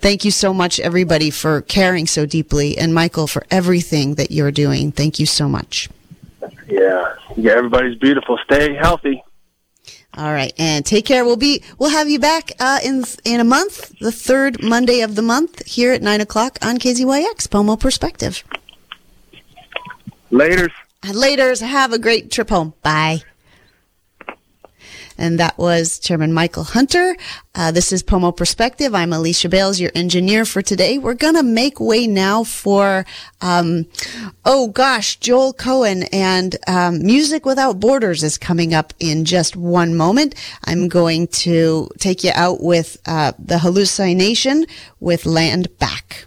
thank 0.00 0.24
you 0.24 0.30
so 0.30 0.54
much, 0.54 0.78
everybody, 0.78 1.30
for 1.30 1.62
caring 1.62 2.06
so 2.06 2.24
deeply, 2.26 2.78
and 2.78 2.94
Michael 2.94 3.26
for 3.26 3.44
everything 3.50 4.14
that 4.14 4.30
you're 4.30 4.52
doing. 4.52 4.92
Thank 4.92 5.18
you 5.18 5.26
so 5.26 5.48
much. 5.48 5.88
Yeah, 6.68 7.14
yeah. 7.36 7.52
Everybody's 7.52 7.98
beautiful. 7.98 8.38
Stay 8.44 8.74
healthy. 8.74 9.24
All 10.14 10.32
right, 10.32 10.52
and 10.58 10.84
take 10.84 11.06
care. 11.06 11.24
We'll 11.24 11.36
be 11.36 11.62
we'll 11.78 11.90
have 11.90 12.10
you 12.10 12.18
back 12.18 12.52
uh, 12.60 12.80
in 12.84 13.04
in 13.24 13.40
a 13.40 13.44
month, 13.44 13.98
the 13.98 14.12
third 14.12 14.62
Monday 14.62 15.00
of 15.00 15.14
the 15.14 15.22
month, 15.22 15.64
here 15.66 15.92
at 15.92 16.02
nine 16.02 16.20
o'clock 16.20 16.58
on 16.60 16.76
KZYX 16.78 17.50
Pomo 17.50 17.76
Perspective. 17.76 18.44
Laters. 20.30 20.70
Laters. 21.02 21.62
Have 21.62 21.92
a 21.92 21.98
great 21.98 22.30
trip 22.30 22.50
home. 22.50 22.74
Bye. 22.82 23.22
And 25.18 25.38
that 25.38 25.58
was 25.58 25.98
Chairman 25.98 26.32
Michael 26.32 26.64
Hunter. 26.64 27.16
Uh, 27.54 27.70
this 27.70 27.92
is 27.92 28.02
Pomo 28.02 28.32
Perspective. 28.32 28.94
I'm 28.94 29.12
Alicia 29.12 29.48
Bales, 29.48 29.78
your 29.78 29.90
engineer 29.94 30.44
for 30.44 30.62
today. 30.62 30.98
We're 30.98 31.14
going 31.14 31.34
to 31.34 31.42
make 31.42 31.80
way 31.80 32.06
now 32.06 32.44
for, 32.44 33.04
um, 33.40 33.86
oh 34.44 34.68
gosh, 34.68 35.16
Joel 35.16 35.52
Cohen 35.52 36.04
and 36.12 36.56
um, 36.66 37.02
Music 37.02 37.44
Without 37.44 37.78
Borders 37.78 38.22
is 38.22 38.38
coming 38.38 38.72
up 38.74 38.94
in 38.98 39.24
just 39.24 39.56
one 39.56 39.94
moment. 39.94 40.34
I'm 40.64 40.88
going 40.88 41.26
to 41.28 41.88
take 41.98 42.24
you 42.24 42.32
out 42.34 42.62
with 42.62 42.96
uh, 43.06 43.32
the 43.38 43.58
Hallucination 43.58 44.66
with 45.00 45.26
Land 45.26 45.78
Back. 45.78 46.26